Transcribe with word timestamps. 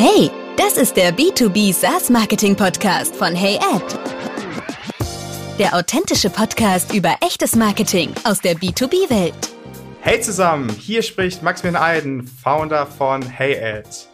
Hey, 0.00 0.30
das 0.56 0.76
ist 0.76 0.96
der 0.96 1.12
B2B 1.12 1.72
SaaS 1.72 2.08
Marketing 2.08 2.54
Podcast 2.54 3.16
von 3.16 3.34
HeyAd. 3.34 3.98
Der 5.58 5.74
authentische 5.74 6.30
Podcast 6.30 6.94
über 6.94 7.16
echtes 7.20 7.56
Marketing 7.56 8.12
aus 8.22 8.40
der 8.40 8.54
B2B-Welt. 8.54 9.34
Hey 10.00 10.20
zusammen, 10.20 10.68
hier 10.70 11.02
spricht 11.02 11.42
Maximilian 11.42 11.82
Eiden, 11.82 12.28
Founder 12.28 12.86
von 12.86 13.22
HeyAd. 13.22 14.08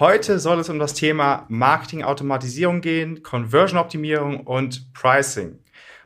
Heute 0.00 0.40
soll 0.40 0.58
es 0.58 0.68
um 0.68 0.80
das 0.80 0.94
Thema 0.94 1.46
Marketing-Automatisierung 1.48 2.80
gehen, 2.80 3.22
Conversion-Optimierung 3.22 4.40
und 4.40 4.92
Pricing. 4.94 5.60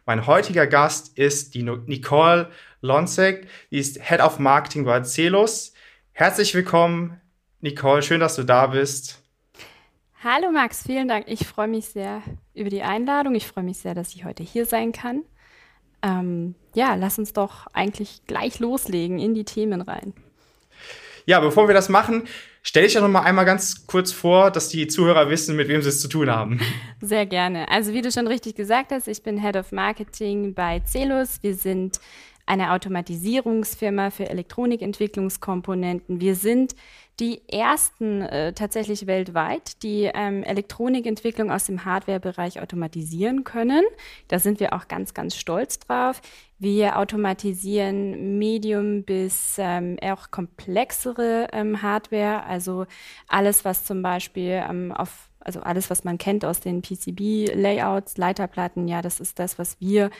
Mein 0.04 0.26
heutiger 0.26 0.66
Gast 0.66 1.16
ist 1.16 1.54
die 1.54 1.62
Nicole 1.62 2.50
Lonsek, 2.82 3.48
die 3.70 3.78
ist 3.78 4.06
Head 4.06 4.20
of 4.20 4.38
Marketing 4.38 4.84
bei 4.84 5.00
Celus. 5.00 5.72
Herzlich 6.12 6.54
willkommen, 6.54 7.22
Nicole, 7.60 8.02
schön, 8.02 8.20
dass 8.20 8.36
du 8.36 8.44
da 8.44 8.68
bist. 8.68 9.20
Hallo 10.22 10.52
Max, 10.52 10.84
vielen 10.84 11.08
Dank. 11.08 11.26
Ich 11.28 11.44
freue 11.46 11.66
mich 11.66 11.86
sehr 11.86 12.22
über 12.54 12.70
die 12.70 12.82
Einladung. 12.82 13.34
Ich 13.34 13.48
freue 13.48 13.64
mich 13.64 13.78
sehr, 13.78 13.94
dass 13.94 14.14
ich 14.14 14.24
heute 14.24 14.44
hier 14.44 14.64
sein 14.64 14.92
kann. 14.92 15.24
Ähm, 16.02 16.54
ja, 16.74 16.94
lass 16.94 17.18
uns 17.18 17.32
doch 17.32 17.66
eigentlich 17.72 18.22
gleich 18.28 18.60
loslegen 18.60 19.18
in 19.18 19.34
die 19.34 19.44
Themen 19.44 19.80
rein. 19.80 20.12
Ja, 21.26 21.40
bevor 21.40 21.66
wir 21.66 21.74
das 21.74 21.88
machen, 21.88 22.28
stell 22.62 22.84
dich 22.84 22.94
doch 22.94 23.00
noch 23.00 23.08
mal 23.08 23.22
einmal 23.22 23.44
ganz 23.44 23.88
kurz 23.88 24.12
vor, 24.12 24.52
dass 24.52 24.68
die 24.68 24.86
Zuhörer 24.86 25.28
wissen, 25.28 25.56
mit 25.56 25.66
wem 25.66 25.82
sie 25.82 25.88
es 25.88 26.00
zu 26.00 26.06
tun 26.06 26.30
haben. 26.30 26.60
Sehr 27.00 27.26
gerne. 27.26 27.68
Also 27.70 27.92
wie 27.92 28.02
du 28.02 28.12
schon 28.12 28.28
richtig 28.28 28.54
gesagt 28.54 28.92
hast, 28.92 29.08
ich 29.08 29.24
bin 29.24 29.40
Head 29.42 29.56
of 29.56 29.72
Marketing 29.72 30.54
bei 30.54 30.80
Celus. 30.86 31.42
Wir 31.42 31.56
sind 31.56 31.98
eine 32.46 32.72
Automatisierungsfirma 32.72 34.10
für 34.10 34.28
Elektronikentwicklungskomponenten. 34.28 36.20
Wir 36.20 36.34
sind 36.34 36.74
die 37.20 37.42
ersten 37.48 38.22
äh, 38.22 38.52
tatsächlich 38.52 39.06
weltweit, 39.06 39.82
die 39.82 40.10
ähm, 40.14 40.44
Elektronikentwicklung 40.44 41.50
aus 41.50 41.64
dem 41.64 41.84
Hardware-Bereich 41.84 42.60
automatisieren 42.60 43.42
können. 43.44 43.82
Da 44.28 44.38
sind 44.38 44.60
wir 44.60 44.72
auch 44.72 44.86
ganz, 44.86 45.14
ganz 45.14 45.36
stolz 45.36 45.80
drauf. 45.80 46.20
Wir 46.58 46.96
automatisieren 46.96 48.38
Medium 48.38 49.02
bis 49.02 49.56
ähm, 49.58 49.96
auch 50.02 50.30
komplexere 50.30 51.48
ähm, 51.52 51.82
Hardware, 51.82 52.44
also 52.44 52.86
alles, 53.26 53.64
was 53.64 53.84
zum 53.84 54.02
Beispiel 54.02 54.62
ähm, 54.68 54.92
auf, 54.92 55.28
also 55.40 55.60
alles, 55.60 55.90
was 55.90 56.04
man 56.04 56.18
kennt 56.18 56.44
aus 56.44 56.60
den 56.60 56.82
PCB-Layouts, 56.82 58.16
Leiterplatten, 58.16 58.86
ja, 58.86 59.02
das 59.02 59.18
ist 59.18 59.38
das, 59.38 59.58
was 59.58 59.80
wir 59.80 60.10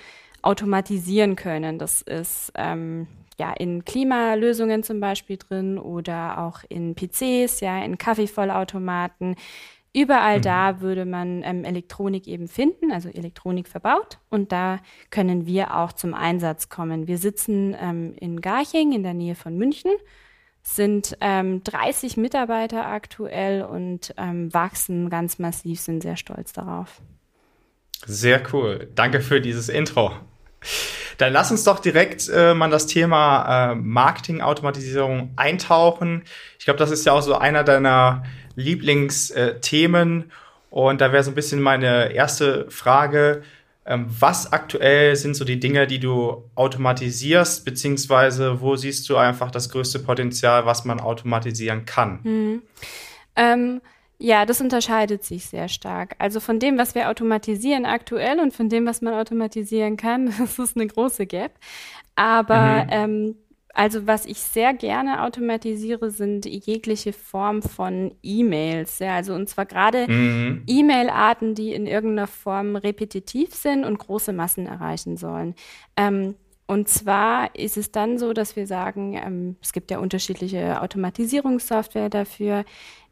automatisieren 0.43 1.37
können. 1.37 1.79
Das 1.79 2.03
ist 2.03 2.53
ähm, 2.55 3.07
ja 3.39 3.53
in 3.53 3.84
Klimalösungen 3.84 4.83
zum 4.83 5.00
Beispiel 5.00 5.36
drin 5.36 5.78
oder 5.78 6.39
auch 6.39 6.61
in 6.69 6.94
PCs, 6.94 7.61
ja, 7.61 7.83
in 7.83 7.98
Kaffeevollautomaten. 7.98 9.36
Überall 9.94 10.39
mhm. 10.39 10.42
da 10.42 10.81
würde 10.81 11.05
man 11.05 11.42
ähm, 11.44 11.64
Elektronik 11.64 12.27
eben 12.27 12.47
finden, 12.48 12.92
also 12.92 13.09
Elektronik 13.09 13.69
verbaut. 13.69 14.19
Und 14.28 14.53
da 14.53 14.81
können 15.11 15.47
wir 15.47 15.77
auch 15.77 15.92
zum 15.92 16.14
Einsatz 16.14 16.69
kommen. 16.69 17.06
Wir 17.06 17.19
sitzen 17.19 17.75
ähm, 17.81 18.14
in 18.20 18.41
Garching 18.41 18.92
in 18.92 19.03
der 19.03 19.14
Nähe 19.14 19.34
von 19.34 19.56
München, 19.56 19.92
sind 20.62 21.16
ähm, 21.20 21.64
30 21.64 22.19
Mitarbeiter 22.19 22.86
aktuell 22.86 23.62
und 23.62 24.14
ähm, 24.19 24.53
wachsen 24.53 25.09
ganz 25.09 25.39
massiv, 25.39 25.81
sind 25.81 26.03
sehr 26.03 26.16
stolz 26.16 26.53
darauf. 26.53 27.00
Sehr 28.06 28.42
cool. 28.53 28.89
Danke 28.94 29.20
für 29.20 29.41
dieses 29.41 29.69
Intro. 29.69 30.12
Dann 31.19 31.33
lass 31.33 31.51
uns 31.51 31.65
doch 31.65 31.81
direkt 31.81 32.29
äh, 32.29 32.55
mal 32.55 32.71
das 32.71 32.87
Thema 32.87 33.73
äh, 33.73 33.75
Marketing-Automatisierung 33.75 35.33
eintauchen. 35.37 36.23
Ich 36.59 36.65
glaube, 36.65 36.79
das 36.79 36.91
ist 36.91 37.05
ja 37.05 37.13
auch 37.13 37.23
so 37.23 37.37
einer 37.37 37.65
deiner 37.65 38.23
Lieblingsthemen. 38.55 40.31
Und 40.71 41.01
da 41.01 41.13
wäre 41.13 41.25
so 41.25 41.31
ein 41.31 41.35
bisschen 41.35 41.61
meine 41.61 42.12
erste 42.12 42.71
Frage. 42.71 43.43
Ähm, 43.84 44.07
was 44.09 44.53
aktuell 44.53 45.17
sind 45.17 45.34
so 45.34 45.45
die 45.45 45.59
Dinge, 45.59 45.87
die 45.87 45.99
du 45.99 46.45
automatisierst, 46.55 47.65
beziehungsweise 47.65 48.61
wo 48.61 48.77
siehst 48.77 49.09
du 49.09 49.17
einfach 49.17 49.51
das 49.51 49.71
größte 49.71 49.99
Potenzial, 49.99 50.67
was 50.67 50.84
man 50.84 51.01
automatisieren 51.01 51.84
kann? 51.84 52.21
Hm. 52.23 52.62
Ähm 53.34 53.81
ja, 54.19 54.47
das 54.47 54.61
unterscheidet 54.61 55.23
sich 55.23 55.47
sehr 55.47 55.69
stark. 55.69 56.17
Also 56.19 56.41
von 56.41 56.59
dem, 56.59 56.77
was 56.77 56.95
wir 56.95 57.09
automatisieren 57.09 57.87
aktuell 57.87 58.41
und 58.41 58.53
von 58.53 58.69
dem, 58.69 58.84
was 58.84 59.01
man 59.01 59.15
automatisieren 59.15 59.97
kann, 59.97 60.27
das 60.39 60.59
ist 60.59 60.77
eine 60.77 60.87
große 60.87 61.27
Gap. 61.27 61.53
Aber 62.17 62.84
mhm. 62.84 62.91
ähm, 62.91 63.34
also 63.75 64.09
was 64.09 64.27
ich 64.27 64.39
sehr 64.41 64.75
gerne 64.75 65.23
automatisiere, 65.23 66.11
sind 66.11 66.47
jegliche 66.47 67.12
Form 67.12 67.62
von 67.62 68.12
E-Mails. 68.25 68.99
Ja, 68.99 69.15
also 69.15 69.34
und 69.34 69.49
zwar 69.49 69.67
gerade 69.67 70.11
mhm. 70.11 70.65
E-Mail-Arten, 70.67 71.55
die 71.55 71.73
in 71.73 71.87
irgendeiner 71.87 72.27
Form 72.27 72.75
repetitiv 72.75 73.55
sind 73.55 73.84
und 73.84 73.99
große 73.99 74.33
Massen 74.33 74.67
erreichen 74.67 75.17
sollen. 75.17 75.55
Ähm, 75.97 76.34
und 76.67 76.89
zwar 76.89 77.55
ist 77.55 77.77
es 77.77 77.93
dann 77.93 78.19
so, 78.19 78.33
dass 78.33 78.57
wir 78.57 78.67
sagen, 78.67 79.15
ähm, 79.15 79.57
es 79.62 79.73
gibt 79.73 79.93
ja 79.93 80.01
unterschiedliche 80.01 80.83
Automatisierungssoftware 80.83 82.11
dafür 82.11 82.65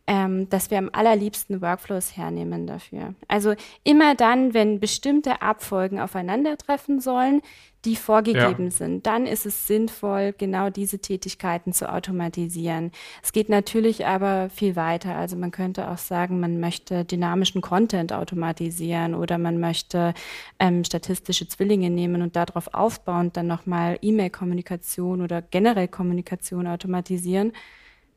ähm, 0.06 0.48
dass 0.48 0.70
wir 0.70 0.78
am 0.78 0.90
allerliebsten 0.92 1.60
Workflows 1.60 2.16
hernehmen 2.16 2.66
dafür. 2.66 3.14
Also 3.28 3.54
immer 3.82 4.14
dann, 4.14 4.54
wenn 4.54 4.78
bestimmte 4.78 5.42
Abfolgen 5.42 5.98
aufeinandertreffen 6.00 7.00
sollen, 7.00 7.42
die 7.84 7.96
vorgegeben 7.96 8.64
ja. 8.64 8.70
sind, 8.70 9.06
dann 9.06 9.26
ist 9.26 9.46
es 9.46 9.66
sinnvoll, 9.66 10.34
genau 10.36 10.70
diese 10.70 10.98
Tätigkeiten 10.98 11.72
zu 11.72 11.90
automatisieren. 11.90 12.90
Es 13.22 13.32
geht 13.32 13.48
natürlich 13.48 14.06
aber 14.06 14.50
viel 14.50 14.74
weiter. 14.74 15.14
Also 15.14 15.36
man 15.36 15.52
könnte 15.52 15.88
auch 15.88 15.98
sagen, 15.98 16.40
man 16.40 16.58
möchte 16.58 17.04
dynamischen 17.04 17.60
Content 17.60 18.12
automatisieren 18.12 19.14
oder 19.14 19.38
man 19.38 19.60
möchte 19.60 20.14
ähm, 20.58 20.84
statistische 20.84 21.46
Zwillinge 21.46 21.90
nehmen 21.90 22.22
und 22.22 22.34
darauf 22.34 22.74
aufbauend 22.74 23.36
dann 23.36 23.46
nochmal 23.46 23.98
E-Mail-Kommunikation 24.02 25.22
oder 25.22 25.40
generell 25.40 25.88
Kommunikation 25.88 26.66
automatisieren. 26.66 27.52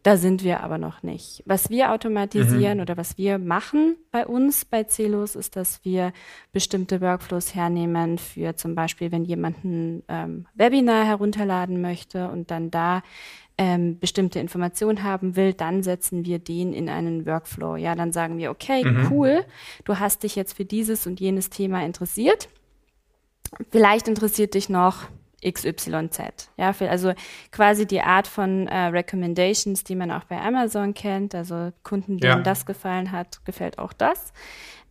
Da 0.04 0.16
sind 0.16 0.46
wir 0.46 0.64
aber 0.64 0.78
noch 0.78 1.04
nicht. 1.04 1.44
Was 1.46 1.70
wir 1.70 1.92
automatisieren 1.92 2.78
mhm. 2.78 2.82
oder 2.82 2.96
was 2.96 3.18
wir 3.18 3.38
machen 3.38 3.98
bei 4.12 4.26
uns 4.26 4.64
bei 4.64 4.86
Celos 4.86 5.36
ist, 5.36 5.58
dass 5.58 5.84
wir 5.84 6.14
bestimmte 6.54 7.02
Workflows 7.02 7.54
hernehmen 7.54 8.18
für 8.18 8.56
zum 8.56 8.76
Beispiel, 8.76 9.12
wenn 9.12 9.26
jemand 9.26 9.64
ein 9.66 10.04
ähm, 10.08 10.48
Webinar 10.56 11.06
herunterladen 11.06 11.82
möchte 11.82 12.30
und 12.30 12.50
dann 12.50 12.72
da 12.72 13.04
ähm, 13.58 14.00
bestimmte 14.00 14.40
Informationen 14.40 15.04
haben 15.04 15.36
will, 15.36 15.54
dann 15.54 15.84
setzen 15.84 16.24
wir 16.24 16.40
den 16.40 16.72
in 16.72 16.88
einen 16.88 17.26
Workflow. 17.26 17.76
Ja, 17.76 17.94
dann 17.94 18.14
sagen 18.14 18.38
wir, 18.38 18.52
okay, 18.52 18.86
mhm. 18.86 19.12
cool, 19.12 19.46
du 19.84 20.00
hast 20.00 20.24
dich 20.24 20.38
jetzt 20.38 20.56
für 20.56 20.64
dieses 20.64 21.08
und 21.08 21.20
jenes 21.20 21.50
Thema 21.50 21.84
interessiert. 21.84 22.48
Vielleicht 23.70 24.08
interessiert 24.08 24.54
dich 24.54 24.70
noch 24.70 25.10
XYZ. 25.42 26.50
Ja, 26.58 26.74
für, 26.74 26.90
also 26.90 27.14
quasi 27.52 27.86
die 27.86 28.02
Art 28.02 28.28
von 28.28 28.68
äh, 28.68 28.86
Recommendations, 28.86 29.84
die 29.84 29.96
man 29.96 30.12
auch 30.12 30.26
bei 30.26 30.40
Amazon 30.42 30.94
kennt. 30.94 31.36
Also 31.36 31.72
Kunden, 31.84 32.18
denen 32.18 32.38
ja. 32.38 32.44
das 32.44 32.66
gefallen 32.66 33.12
hat, 33.12 33.44
gefällt 33.46 33.80
auch 33.80 33.94
das. 33.94 34.34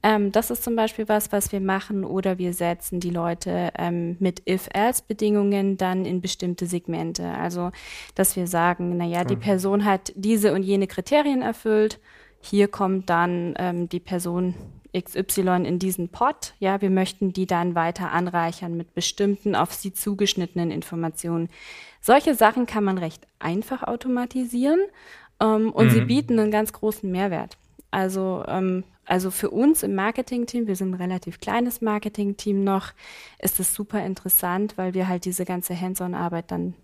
Ähm, 0.03 0.31
das 0.31 0.51
ist 0.51 0.63
zum 0.63 0.77
Beispiel 0.77 1.09
was, 1.09 1.33
was 1.33 1.51
wir 1.53 1.61
machen. 1.61 2.05
Oder 2.05 2.39
wir 2.39 2.53
setzen 2.53 3.01
die 3.01 3.11
Leute 3.11 3.73
ähm, 3.77 4.17
mit 4.21 4.43
If-Else-Bedingungen 4.49 5.77
dann 5.77 6.05
in 6.05 6.21
bestimmte 6.21 6.67
Segmente. 6.67 7.27
Also, 7.27 7.71
dass 8.15 8.37
wir 8.37 8.47
sagen, 8.47 8.97
na 8.97 9.05
ja, 9.05 9.25
die 9.25 9.37
mhm. 9.37 9.41
Person 9.41 9.85
hat 9.85 10.13
diese 10.15 10.53
und 10.53 10.63
jene 10.63 10.87
Kriterien 10.87 11.43
erfüllt. 11.43 12.01
Hier 12.41 12.69
kommt 12.69 13.11
dann 13.11 13.55
ähm, 13.59 13.89
die 13.89 14.01
Person 14.01 14.55
XY 14.97 15.65
in 15.65 15.79
diesen 15.79 16.09
Pot. 16.09 16.55
Ja, 16.61 16.81
wir 16.81 16.91
möchten 16.91 17.33
die 17.33 17.47
dann 17.47 17.75
weiter 17.75 18.11
anreichern 18.13 18.77
mit 18.77 18.95
bestimmten 18.95 19.55
auf 19.55 19.73
sie 19.73 19.93
zugeschnittenen 19.93 20.71
Informationen. 20.71 21.49
Solche 22.01 22.35
Sachen 22.35 22.67
kann 22.67 22.85
man 22.85 22.99
recht 22.99 23.27
einfach 23.39 23.83
automatisieren 23.83 24.81
ähm, 25.41 25.73
und 25.73 25.87
mhm. 25.87 25.91
sie 25.91 26.01
bieten 26.03 26.39
einen 26.39 26.51
ganz 26.51 26.73
großen 26.73 27.11
Mehrwert. 27.11 27.59
Also, 27.91 28.45
ähm, 28.47 28.85
also 29.05 29.31
für 29.31 29.51
uns 29.51 29.83
im 29.83 29.95
Marketing-Team, 29.95 30.67
wir 30.67 30.77
sind 30.77 30.91
ein 30.91 31.01
relativ 31.01 31.41
kleines 31.41 31.81
Marketing-Team 31.81 32.63
noch, 32.63 32.93
ist 33.39 33.59
es 33.59 33.75
super 33.75 34.05
interessant, 34.05 34.77
weil 34.77 34.95
wir 34.95 35.09
halt 35.09 35.25
diese 35.25 35.45
ganze 35.45 35.79
Hands-on-Arbeit 35.79 36.51
dann 36.51 36.75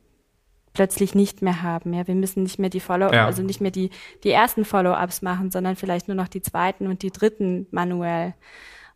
plötzlich 0.75 1.15
nicht 1.15 1.41
mehr 1.41 1.63
haben. 1.63 1.95
Ja, 1.95 2.07
wir 2.07 2.15
müssen 2.15 2.43
nicht 2.43 2.59
mehr 2.59 2.69
die 2.69 2.81
Follow, 2.81 3.11
ja. 3.13 3.25
also 3.25 3.43
nicht 3.43 3.61
mehr 3.61 3.71
die, 3.71 3.91
die 4.25 4.31
ersten 4.31 4.65
Follow-ups 4.65 5.23
machen, 5.23 5.51
sondern 5.51 5.77
vielleicht 5.77 6.09
nur 6.09 6.17
noch 6.17 6.29
die 6.29 6.43
zweiten 6.43 6.89
und 6.89 7.03
die 7.03 7.11
dritten 7.11 7.67
manuell. 7.71 8.35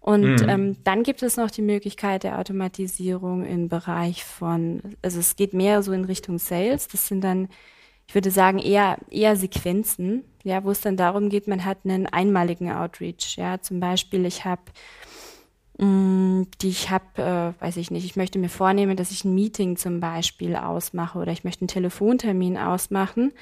Und 0.00 0.42
mhm. 0.42 0.48
ähm, 0.48 0.76
dann 0.84 1.02
gibt 1.02 1.22
es 1.22 1.36
noch 1.36 1.50
die 1.50 1.62
Möglichkeit 1.62 2.25
der 2.25 2.38
Automatisierung 2.38 3.44
im 3.44 3.69
Bereich 3.69 4.25
von, 4.25 4.82
also 5.02 5.19
es 5.20 5.36
geht 5.36 5.54
mehr 5.54 5.82
so 5.82 5.92
in 5.92 6.04
Richtung 6.04 6.38
Sales. 6.38 6.88
Das 6.88 7.08
sind 7.08 7.22
dann, 7.22 7.48
ich 8.06 8.14
würde 8.14 8.30
sagen, 8.30 8.58
eher, 8.58 8.98
eher 9.10 9.36
Sequenzen, 9.36 10.25
ja, 10.44 10.64
wo 10.64 10.70
es 10.70 10.80
dann 10.80 10.96
darum 10.96 11.28
geht, 11.28 11.46
man 11.46 11.64
hat 11.64 11.78
einen 11.84 12.06
einmaligen 12.06 12.72
Outreach. 12.72 13.36
Ja, 13.36 13.60
zum 13.60 13.80
Beispiel, 13.80 14.25
ich 14.25 14.44
habe 14.44 14.62
die 15.80 16.69
ich 16.69 16.90
habe, 16.90 17.54
äh, 17.60 17.62
weiß 17.62 17.76
ich 17.76 17.92
nicht, 17.92 18.04
ich 18.04 18.16
möchte 18.16 18.38
mir 18.40 18.48
vornehmen, 18.48 18.96
dass 18.96 19.12
ich 19.12 19.25
ein 19.25 19.34
Meeting 19.34 19.76
zum 19.76 20.00
Beispiel 20.00 20.56
ausmache 20.56 21.19
oder 21.19 21.30
ich 21.30 21.44
möchte 21.44 21.62
einen 21.62 21.69
Telefontermin 21.69 22.58
ausmachen 22.58 23.32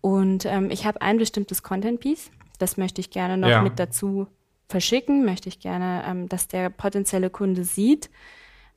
und 0.00 0.46
ähm, 0.46 0.70
ich 0.70 0.86
habe 0.86 1.02
ein 1.02 1.18
bestimmtes 1.18 1.64
Content-Piece. 1.64 2.30
Das 2.58 2.76
möchte 2.76 3.00
ich 3.00 3.10
gerne 3.10 3.36
noch 3.36 3.48
ja. 3.48 3.62
mit 3.62 3.78
dazu 3.78 4.28
verschicken, 4.68 5.24
möchte 5.24 5.48
ich 5.48 5.58
gerne, 5.58 6.04
ähm, 6.06 6.28
dass 6.28 6.46
der 6.46 6.70
potenzielle 6.70 7.28
Kunde 7.28 7.64
sieht. 7.64 8.08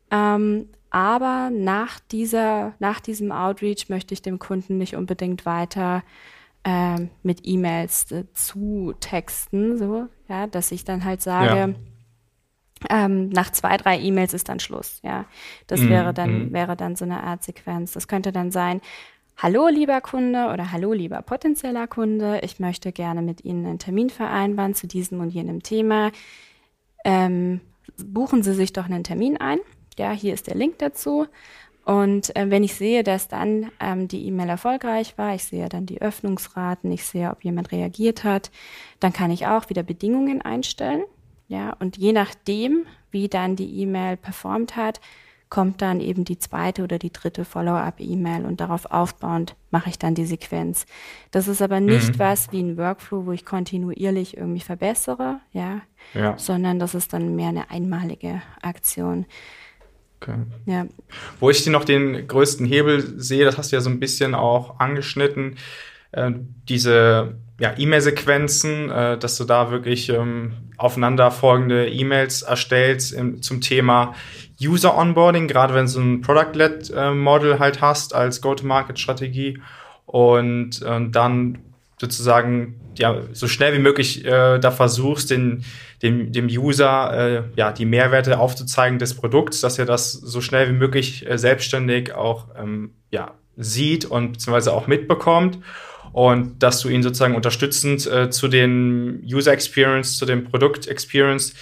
Ähm, 0.09 0.69
aber 0.89 1.51
nach 1.51 1.99
dieser, 1.99 2.73
nach 2.79 2.99
diesem 2.99 3.31
Outreach 3.31 3.89
möchte 3.89 4.13
ich 4.13 4.21
dem 4.23 4.39
Kunden 4.39 4.77
nicht 4.77 4.95
unbedingt 4.95 5.45
weiter 5.45 6.03
äh, 6.63 7.07
mit 7.21 7.41
E-Mails 7.43 8.11
äh, 8.11 8.25
zu 8.33 8.93
texten, 8.99 9.77
so, 9.77 10.07
ja, 10.29 10.47
dass 10.47 10.71
ich 10.71 10.83
dann 10.83 11.03
halt 11.03 11.21
sage, 11.21 11.57
ja. 11.57 11.69
Ähm, 12.89 13.29
nach 13.29 13.51
zwei, 13.51 13.77
drei 13.77 13.99
E-Mails 13.99 14.33
ist 14.33 14.49
dann 14.49 14.59
Schluss, 14.59 14.99
ja. 15.03 15.25
Das 15.67 15.81
mm, 15.81 15.89
wäre 15.89 16.13
dann, 16.13 16.49
mm. 16.49 16.53
wäre 16.53 16.75
dann 16.75 16.95
so 16.95 17.05
eine 17.05 17.23
Art 17.23 17.43
Sequenz. 17.43 17.93
Das 17.93 18.07
könnte 18.07 18.31
dann 18.31 18.51
sein, 18.51 18.81
Hallo 19.37 19.67
lieber 19.67 19.99
Kunde 19.99 20.51
oder 20.53 20.71
Hallo 20.71 20.93
lieber 20.93 21.21
potenzieller 21.21 21.87
Kunde, 21.87 22.39
ich 22.43 22.59
möchte 22.59 22.91
gerne 22.91 23.21
mit 23.21 23.43
Ihnen 23.43 23.65
einen 23.65 23.79
Termin 23.79 24.09
vereinbaren 24.09 24.75
zu 24.75 24.87
diesem 24.87 25.19
und 25.19 25.29
jenem 25.29 25.63
Thema. 25.63 26.11
Ähm, 27.03 27.59
buchen 27.97 28.43
Sie 28.43 28.53
sich 28.53 28.73
doch 28.73 28.85
einen 28.85 29.03
Termin 29.03 29.37
ein. 29.37 29.59
Ja, 29.97 30.11
hier 30.11 30.33
ist 30.33 30.47
der 30.47 30.55
Link 30.55 30.79
dazu. 30.79 31.27
Und 31.85 32.33
äh, 32.35 32.49
wenn 32.49 32.63
ich 32.63 32.75
sehe, 32.75 33.03
dass 33.03 33.27
dann 33.27 33.69
ähm, 33.79 34.07
die 34.07 34.25
E-Mail 34.27 34.49
erfolgreich 34.49 35.17
war, 35.17 35.35
ich 35.35 35.43
sehe 35.43 35.67
dann 35.67 35.85
die 35.85 36.01
Öffnungsraten, 36.01 36.89
ich 36.91 37.03
sehe, 37.03 37.29
ob 37.29 37.43
jemand 37.43 37.71
reagiert 37.71 38.23
hat, 38.23 38.51
dann 39.01 39.11
kann 39.11 39.31
ich 39.31 39.47
auch 39.47 39.69
wieder 39.69 39.83
Bedingungen 39.83 40.41
einstellen. 40.41 41.03
Ja, 41.53 41.75
und 41.79 41.97
je 41.97 42.13
nachdem, 42.13 42.87
wie 43.11 43.27
dann 43.27 43.55
die 43.55 43.81
E-Mail 43.81 44.17
performt 44.17 44.75
hat, 44.75 44.99
kommt 45.49 45.83
dann 45.83 45.99
eben 45.99 46.25
die 46.25 46.39
zweite 46.39 46.83
oder 46.83 46.97
die 46.97 47.13
dritte 47.13 47.45
Follow-up-E-Mail 47.45 48.43
und 48.45 48.59
darauf 48.59 48.87
aufbauend 48.87 49.55
mache 49.69 49.91
ich 49.91 49.99
dann 49.99 50.15
die 50.15 50.25
Sequenz. 50.25 50.87
Das 51.29 51.47
ist 51.47 51.61
aber 51.61 51.79
nicht 51.79 52.15
mhm. 52.15 52.19
was 52.19 52.51
wie 52.51 52.63
ein 52.63 52.75
Workflow, 52.75 53.27
wo 53.27 53.33
ich 53.33 53.45
kontinuierlich 53.45 54.35
irgendwie 54.35 54.61
verbessere, 54.61 55.41
ja, 55.51 55.81
ja, 56.15 56.35
sondern 56.39 56.79
das 56.79 56.95
ist 56.95 57.13
dann 57.13 57.35
mehr 57.35 57.49
eine 57.49 57.69
einmalige 57.69 58.41
Aktion. 58.63 59.27
Okay. 60.19 60.37
Ja. 60.65 60.87
Wo 61.39 61.51
ich 61.51 61.67
noch 61.67 61.85
den 61.85 62.27
größten 62.27 62.65
Hebel 62.65 63.21
sehe, 63.21 63.45
das 63.45 63.59
hast 63.59 63.71
du 63.71 63.75
ja 63.75 63.81
so 63.81 63.91
ein 63.91 63.99
bisschen 63.99 64.33
auch 64.33 64.79
angeschnitten, 64.79 65.57
äh, 66.13 66.31
diese 66.69 67.35
ja, 67.59 67.73
E-Mail-Sequenzen, 67.77 68.89
äh, 68.89 69.17
dass 69.17 69.37
du 69.37 69.43
da 69.43 69.71
wirklich 69.71 70.09
ähm, 70.09 70.53
aufeinanderfolgende 70.77 71.89
E-Mails 71.89 72.41
erstellst 72.41 73.13
im, 73.13 73.41
zum 73.41 73.61
Thema 73.61 74.15
User 74.61 74.97
Onboarding, 74.97 75.47
gerade 75.47 75.73
wenn 75.73 75.87
du 75.87 75.99
ein 75.99 76.21
Product-led 76.21 76.89
äh, 76.89 77.59
halt 77.59 77.81
hast 77.81 78.15
als 78.15 78.41
Go-to-Market-Strategie. 78.41 79.59
Und 80.05 80.81
äh, 80.81 81.09
dann 81.09 81.59
sozusagen 81.99 82.79
ja 82.97 83.21
so 83.31 83.47
schnell 83.47 83.73
wie 83.73 83.79
möglich 83.79 84.25
äh, 84.25 84.59
da 84.59 84.71
versuchst, 84.71 85.31
den, 85.31 85.63
dem, 86.01 86.31
dem 86.31 86.47
User 86.47 87.13
äh, 87.13 87.43
ja 87.55 87.71
die 87.71 87.85
Mehrwerte 87.85 88.39
aufzuzeigen 88.39 88.99
des 88.99 89.15
Produkts, 89.15 89.61
dass 89.61 89.79
er 89.79 89.85
das 89.85 90.11
so 90.11 90.41
schnell 90.41 90.69
wie 90.69 90.77
möglich 90.77 91.27
äh, 91.29 91.37
selbstständig 91.37 92.13
auch 92.13 92.47
ähm, 92.57 92.91
ja 93.09 93.31
sieht 93.55 94.05
und 94.05 94.33
beziehungsweise 94.33 94.73
auch 94.73 94.87
mitbekommt 94.87 95.59
und 96.13 96.61
dass 96.61 96.79
du 96.79 96.89
ihn 96.89 97.03
sozusagen 97.03 97.35
unterstützend 97.35 98.07
äh, 98.07 98.29
zu 98.29 98.47
den 98.47 99.23
User 99.25 99.51
Experience, 99.51 100.17
zu 100.17 100.25
dem 100.25 100.45
Produkt 100.45 100.87
Experience 100.87 101.53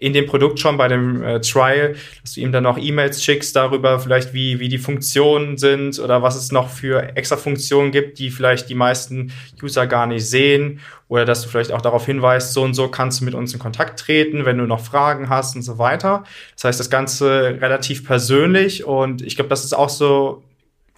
in 0.00 0.14
dem 0.14 0.26
Produkt 0.26 0.58
schon 0.58 0.78
bei 0.78 0.88
dem 0.88 1.22
äh, 1.22 1.40
Trial, 1.40 1.94
dass 2.22 2.32
du 2.32 2.40
ihm 2.40 2.52
dann 2.52 2.64
noch 2.64 2.78
E-Mails 2.78 3.22
schickst 3.22 3.54
darüber, 3.54 4.00
vielleicht 4.00 4.32
wie, 4.32 4.58
wie 4.58 4.70
die 4.70 4.78
Funktionen 4.78 5.58
sind 5.58 5.98
oder 5.98 6.22
was 6.22 6.36
es 6.36 6.50
noch 6.50 6.70
für 6.70 7.16
extra 7.16 7.36
Funktionen 7.36 7.92
gibt, 7.92 8.18
die 8.18 8.30
vielleicht 8.30 8.70
die 8.70 8.74
meisten 8.74 9.30
User 9.62 9.86
gar 9.86 10.06
nicht 10.06 10.26
sehen 10.26 10.80
oder 11.08 11.26
dass 11.26 11.42
du 11.42 11.48
vielleicht 11.48 11.70
auch 11.70 11.82
darauf 11.82 12.06
hinweist, 12.06 12.54
so 12.54 12.62
und 12.62 12.72
so 12.72 12.88
kannst 12.88 13.20
du 13.20 13.26
mit 13.26 13.34
uns 13.34 13.52
in 13.52 13.58
Kontakt 13.58 14.00
treten, 14.00 14.46
wenn 14.46 14.56
du 14.56 14.64
noch 14.64 14.80
Fragen 14.80 15.28
hast 15.28 15.54
und 15.54 15.62
so 15.62 15.76
weiter. 15.76 16.24
Das 16.54 16.64
heißt, 16.64 16.80
das 16.80 16.88
Ganze 16.88 17.58
relativ 17.60 18.06
persönlich 18.06 18.84
und 18.84 19.20
ich 19.20 19.36
glaube, 19.36 19.50
das 19.50 19.64
ist 19.64 19.74
auch 19.74 19.90
so 19.90 20.42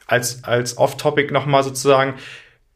als, 0.07 0.45
als 0.45 0.79
Off-Topic 0.79 1.33
nochmal 1.33 1.65
sozusagen, 1.65 2.15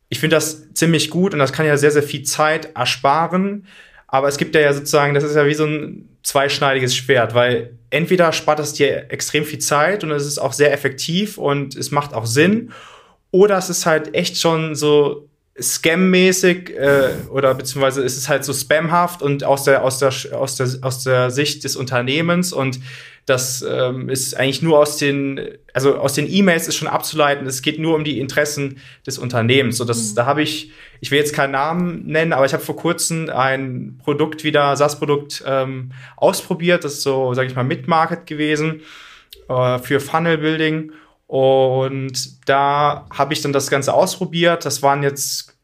ich 0.08 0.20
finde 0.20 0.36
das 0.36 0.72
ziemlich 0.74 1.10
gut 1.10 1.32
und 1.32 1.38
das 1.38 1.52
kann 1.52 1.66
ja 1.66 1.76
sehr, 1.76 1.90
sehr 1.90 2.02
viel 2.02 2.22
Zeit 2.22 2.76
ersparen. 2.76 3.66
Aber 4.08 4.28
es 4.28 4.38
gibt 4.38 4.54
ja, 4.54 4.72
sozusagen, 4.72 5.14
das 5.14 5.24
ist 5.24 5.34
ja 5.34 5.46
wie 5.46 5.54
so 5.54 5.66
ein 5.66 6.08
zweischneidiges 6.22 6.94
Schwert, 6.94 7.34
weil 7.34 7.76
entweder 7.90 8.32
spart 8.32 8.60
es 8.60 8.72
dir 8.72 9.10
extrem 9.10 9.44
viel 9.44 9.58
Zeit 9.58 10.04
und 10.04 10.10
es 10.10 10.26
ist 10.26 10.38
auch 10.38 10.52
sehr 10.52 10.72
effektiv 10.72 11.38
und 11.38 11.76
es 11.76 11.90
macht 11.90 12.14
auch 12.14 12.26
Sinn, 12.26 12.72
oder 13.30 13.58
es 13.58 13.68
ist 13.68 13.86
halt 13.86 14.14
echt 14.14 14.38
schon 14.38 14.74
so 14.74 15.28
Scam-mäßig 15.58 16.70
äh, 16.70 17.10
oder 17.30 17.54
beziehungsweise 17.54 18.02
ist 18.02 18.16
es 18.16 18.28
halt 18.28 18.44
so 18.44 18.52
spamhaft 18.52 19.22
und 19.22 19.42
aus 19.42 19.64
der 19.64 19.82
aus 19.82 19.98
der 19.98 20.12
aus 20.32 20.56
der 20.56 20.68
aus 20.82 21.02
der 21.02 21.30
Sicht 21.30 21.64
des 21.64 21.76
Unternehmens 21.76 22.52
und 22.52 22.78
das 23.26 23.64
ähm, 23.68 24.08
ist 24.08 24.36
eigentlich 24.36 24.62
nur 24.62 24.78
aus 24.78 24.98
den, 24.98 25.40
also 25.74 25.96
aus 25.96 26.14
den 26.14 26.32
E-Mails 26.32 26.68
ist 26.68 26.76
schon 26.76 26.86
abzuleiten, 26.86 27.44
es 27.46 27.60
geht 27.60 27.80
nur 27.80 27.96
um 27.96 28.04
die 28.04 28.20
Interessen 28.20 28.78
des 29.04 29.18
Unternehmens. 29.18 29.78
So, 29.78 29.84
das, 29.84 30.12
mhm. 30.12 30.14
da 30.14 30.26
habe 30.26 30.42
ich, 30.42 30.70
ich 31.00 31.10
will 31.10 31.18
jetzt 31.18 31.34
keinen 31.34 31.50
Namen 31.50 32.06
nennen, 32.06 32.32
aber 32.32 32.46
ich 32.46 32.52
habe 32.52 32.62
vor 32.62 32.76
kurzem 32.76 33.28
ein 33.28 33.98
Produkt 34.02 34.44
wieder, 34.44 34.76
SaaS-Produkt 34.76 35.42
ähm, 35.44 35.90
ausprobiert. 36.16 36.84
Das 36.84 36.94
ist 36.94 37.02
so, 37.02 37.34
sage 37.34 37.48
ich 37.48 37.56
mal, 37.56 37.64
Mid-Market 37.64 38.26
gewesen 38.26 38.82
äh, 39.48 39.78
für 39.80 39.98
Funnel 39.98 40.38
Building. 40.38 40.92
Und 41.26 42.48
da 42.48 43.06
habe 43.10 43.32
ich 43.32 43.42
dann 43.42 43.52
das 43.52 43.68
Ganze 43.68 43.92
ausprobiert. 43.92 44.64
Das 44.64 44.82
waren 44.82 45.02
jetzt 45.02 45.56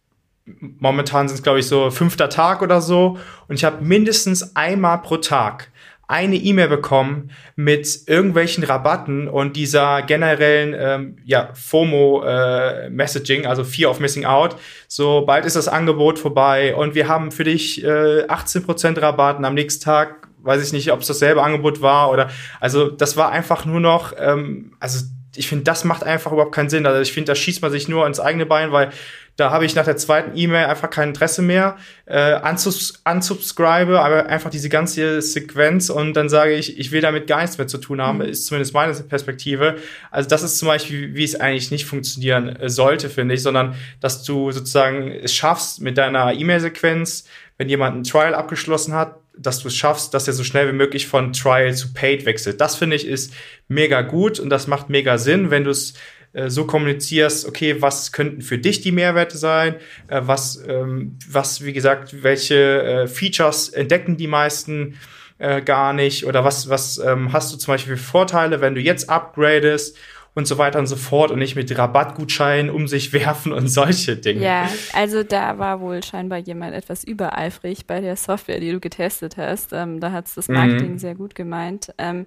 momentan 0.44 1.28
sind 1.28 1.36
es, 1.36 1.42
glaube 1.42 1.60
ich, 1.60 1.68
so 1.68 1.92
fünfter 1.92 2.28
Tag 2.28 2.62
oder 2.62 2.80
so. 2.80 3.18
Und 3.46 3.54
ich 3.54 3.64
habe 3.64 3.84
mindestens 3.84 4.56
einmal 4.56 5.00
pro 5.00 5.18
Tag 5.18 5.70
eine 6.12 6.36
E-Mail 6.36 6.68
bekommen 6.68 7.30
mit 7.56 8.06
irgendwelchen 8.06 8.64
Rabatten 8.64 9.28
und 9.28 9.56
dieser 9.56 10.02
generellen 10.02 10.76
ähm, 10.78 11.16
ja, 11.24 11.48
FOMO-Messaging, 11.54 13.44
äh, 13.44 13.46
also 13.46 13.64
Fear 13.64 13.90
of 13.90 13.98
Missing 13.98 14.26
Out. 14.26 14.56
So 14.88 15.22
bald 15.22 15.46
ist 15.46 15.56
das 15.56 15.68
Angebot 15.68 16.18
vorbei 16.18 16.74
und 16.74 16.94
wir 16.94 17.08
haben 17.08 17.32
für 17.32 17.44
dich 17.44 17.82
äh, 17.82 18.26
18% 18.26 19.00
Rabatten 19.00 19.46
am 19.46 19.54
nächsten 19.54 19.82
Tag. 19.82 20.28
Weiß 20.42 20.62
ich 20.62 20.74
nicht, 20.74 20.92
ob 20.92 21.00
es 21.00 21.06
dasselbe 21.06 21.42
Angebot 21.42 21.80
war 21.80 22.10
oder 22.10 22.28
also 22.60 22.90
das 22.90 23.16
war 23.16 23.30
einfach 23.30 23.64
nur 23.64 23.80
noch, 23.80 24.12
ähm, 24.18 24.72
also 24.80 25.06
ich 25.34 25.48
finde, 25.48 25.64
das 25.64 25.84
macht 25.84 26.04
einfach 26.04 26.32
überhaupt 26.32 26.54
keinen 26.54 26.68
Sinn. 26.68 26.84
Also 26.84 27.00
ich 27.00 27.12
finde, 27.12 27.28
da 27.28 27.34
schießt 27.34 27.62
man 27.62 27.70
sich 27.70 27.88
nur 27.88 28.06
ins 28.06 28.20
eigene 28.20 28.44
Bein, 28.44 28.70
weil 28.70 28.90
da 29.36 29.50
habe 29.50 29.64
ich 29.64 29.74
nach 29.74 29.84
der 29.84 29.96
zweiten 29.96 30.36
E-Mail 30.36 30.66
einfach 30.66 30.90
kein 30.90 31.08
Interesse 31.08 31.40
mehr, 31.40 31.76
äh, 32.04 32.18
anzus 32.18 33.02
unsubscribe, 33.04 34.00
aber 34.00 34.26
einfach 34.26 34.50
diese 34.50 34.68
ganze 34.68 35.22
Sequenz 35.22 35.88
und 35.88 36.14
dann 36.14 36.28
sage 36.28 36.52
ich, 36.52 36.78
ich 36.78 36.92
will 36.92 37.00
damit 37.00 37.26
gar 37.26 37.40
nichts 37.40 37.56
mehr 37.56 37.66
zu 37.66 37.78
tun 37.78 38.02
haben, 38.02 38.18
mhm. 38.18 38.26
ist 38.26 38.46
zumindest 38.46 38.74
meine 38.74 38.92
Perspektive. 38.92 39.76
Also 40.10 40.28
das 40.28 40.42
ist 40.42 40.58
zum 40.58 40.68
Beispiel, 40.68 41.14
wie 41.14 41.24
es 41.24 41.40
eigentlich 41.40 41.70
nicht 41.70 41.86
funktionieren 41.86 42.48
äh, 42.56 42.68
sollte, 42.68 43.08
finde 43.08 43.34
ich, 43.34 43.42
sondern 43.42 43.74
dass 44.00 44.22
du 44.22 44.52
sozusagen 44.52 45.10
es 45.10 45.34
schaffst 45.34 45.80
mit 45.80 45.96
deiner 45.96 46.34
E-Mail-Sequenz, 46.34 47.24
wenn 47.56 47.68
jemand 47.68 47.96
ein 47.96 48.04
Trial 48.04 48.34
abgeschlossen 48.34 48.92
hat, 48.94 49.16
dass 49.36 49.60
du 49.60 49.68
es 49.68 49.76
schaffst, 49.76 50.12
dass 50.12 50.26
er 50.26 50.34
so 50.34 50.44
schnell 50.44 50.68
wie 50.68 50.76
möglich 50.76 51.06
von 51.06 51.32
Trial 51.32 51.74
zu 51.74 51.94
Paid 51.94 52.26
wechselt. 52.26 52.60
Das 52.60 52.76
finde 52.76 52.96
ich 52.96 53.06
ist 53.06 53.32
mega 53.66 54.02
gut 54.02 54.38
und 54.38 54.50
das 54.50 54.66
macht 54.66 54.90
mega 54.90 55.16
Sinn, 55.16 55.50
wenn 55.50 55.64
du 55.64 55.70
es 55.70 55.94
äh, 56.32 56.48
so 56.48 56.66
kommunizierst, 56.66 57.46
okay, 57.46 57.80
was 57.80 58.12
könnten 58.12 58.42
für 58.42 58.58
dich 58.58 58.80
die 58.80 58.92
Mehrwerte 58.92 59.36
sein, 59.36 59.76
äh, 60.08 60.20
was, 60.24 60.62
ähm, 60.66 61.18
was, 61.28 61.64
wie 61.64 61.72
gesagt, 61.72 62.22
welche 62.22 62.82
äh, 62.82 63.06
Features 63.06 63.68
entdecken 63.68 64.16
die 64.16 64.28
meisten 64.28 64.98
äh, 65.38 65.60
gar 65.60 65.92
nicht 65.92 66.24
oder 66.24 66.44
was, 66.44 66.68
was 66.68 66.98
ähm, 66.98 67.32
hast 67.32 67.52
du 67.52 67.58
zum 67.58 67.74
Beispiel 67.74 67.96
für 67.96 68.02
Vorteile, 68.02 68.60
wenn 68.60 68.74
du 68.74 68.80
jetzt 68.80 69.10
upgradest 69.10 69.96
und 70.34 70.46
so 70.46 70.56
weiter 70.56 70.78
und 70.78 70.86
so 70.86 70.96
fort 70.96 71.30
und 71.30 71.38
nicht 71.38 71.56
mit 71.56 71.76
Rabattgutscheinen 71.76 72.70
um 72.70 72.88
sich 72.88 73.12
werfen 73.12 73.52
und 73.52 73.68
solche 73.68 74.16
Dinge. 74.16 74.42
Ja, 74.42 74.68
also 74.94 75.22
da 75.22 75.58
war 75.58 75.80
wohl 75.80 76.02
scheinbar 76.02 76.38
jemand 76.38 76.74
etwas 76.74 77.04
übereifrig 77.04 77.86
bei 77.86 78.00
der 78.00 78.16
Software, 78.16 78.60
die 78.60 78.72
du 78.72 78.80
getestet 78.80 79.36
hast. 79.36 79.72
Ähm, 79.72 80.00
da 80.00 80.12
hat 80.12 80.28
es 80.28 80.34
das 80.34 80.48
Marketing 80.48 80.92
mhm. 80.92 80.98
sehr 80.98 81.14
gut 81.14 81.34
gemeint. 81.34 81.92
Ähm, 81.98 82.26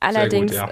Allerdings, 0.00 0.52
gut, 0.52 0.60
ja. 0.60 0.68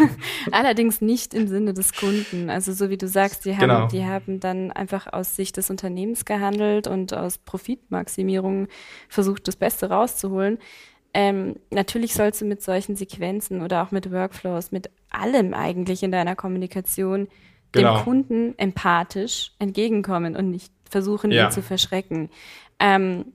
allerdings 0.52 1.00
nicht 1.00 1.34
im 1.34 1.46
Sinne 1.46 1.74
des 1.74 1.92
Kunden. 1.92 2.48
Also 2.48 2.72
so 2.72 2.90
wie 2.90 2.96
du 2.96 3.06
sagst, 3.06 3.44
die 3.44 3.56
haben, 3.56 3.60
genau. 3.60 3.86
die 3.88 4.04
haben 4.04 4.40
dann 4.40 4.72
einfach 4.72 5.12
aus 5.12 5.36
Sicht 5.36 5.56
des 5.56 5.68
Unternehmens 5.68 6.24
gehandelt 6.24 6.86
und 6.86 7.12
aus 7.14 7.38
Profitmaximierung 7.38 8.68
versucht, 9.08 9.46
das 9.46 9.56
Beste 9.56 9.90
rauszuholen. 9.90 10.58
Ähm, 11.14 11.56
natürlich 11.70 12.14
sollst 12.14 12.40
du 12.40 12.46
mit 12.46 12.62
solchen 12.62 12.96
Sequenzen 12.96 13.62
oder 13.62 13.82
auch 13.82 13.90
mit 13.90 14.10
Workflows, 14.10 14.72
mit 14.72 14.90
allem 15.10 15.52
eigentlich 15.52 16.02
in 16.02 16.10
deiner 16.10 16.34
Kommunikation 16.34 17.28
genau. 17.72 17.96
dem 17.96 18.04
Kunden 18.04 18.58
empathisch 18.58 19.52
entgegenkommen 19.58 20.36
und 20.36 20.50
nicht 20.50 20.72
versuchen, 20.88 21.30
ja. 21.30 21.46
ihn 21.46 21.52
zu 21.52 21.62
verschrecken. 21.62 22.30
Ähm, 22.78 23.26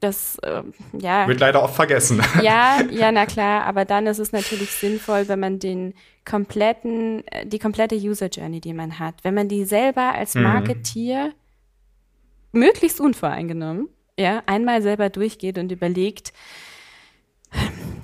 das, 0.00 0.38
äh, 0.38 0.62
ja. 0.98 1.26
Wird 1.26 1.40
leider 1.40 1.62
oft 1.62 1.74
vergessen. 1.74 2.22
Ja, 2.42 2.80
ja, 2.90 3.12
na 3.12 3.26
klar, 3.26 3.64
aber 3.64 3.84
dann 3.84 4.06
ist 4.06 4.18
es 4.18 4.32
natürlich 4.32 4.70
sinnvoll, 4.70 5.28
wenn 5.28 5.40
man 5.40 5.58
den 5.58 5.94
kompletten, 6.24 7.26
äh, 7.28 7.46
die 7.46 7.58
komplette 7.58 7.96
User 7.96 8.28
Journey, 8.28 8.60
die 8.60 8.74
man 8.74 8.98
hat, 8.98 9.14
wenn 9.22 9.34
man 9.34 9.48
die 9.48 9.64
selber 9.64 10.14
als. 10.14 10.34
Marketeer 10.34 11.32
mhm. 12.52 12.60
möglichst 12.60 13.00
unvoreingenommen 13.00 13.88
ja, 14.18 14.42
einmal 14.46 14.82
selber 14.82 15.10
durchgeht 15.10 15.58
und 15.58 15.70
überlegt, 15.70 16.32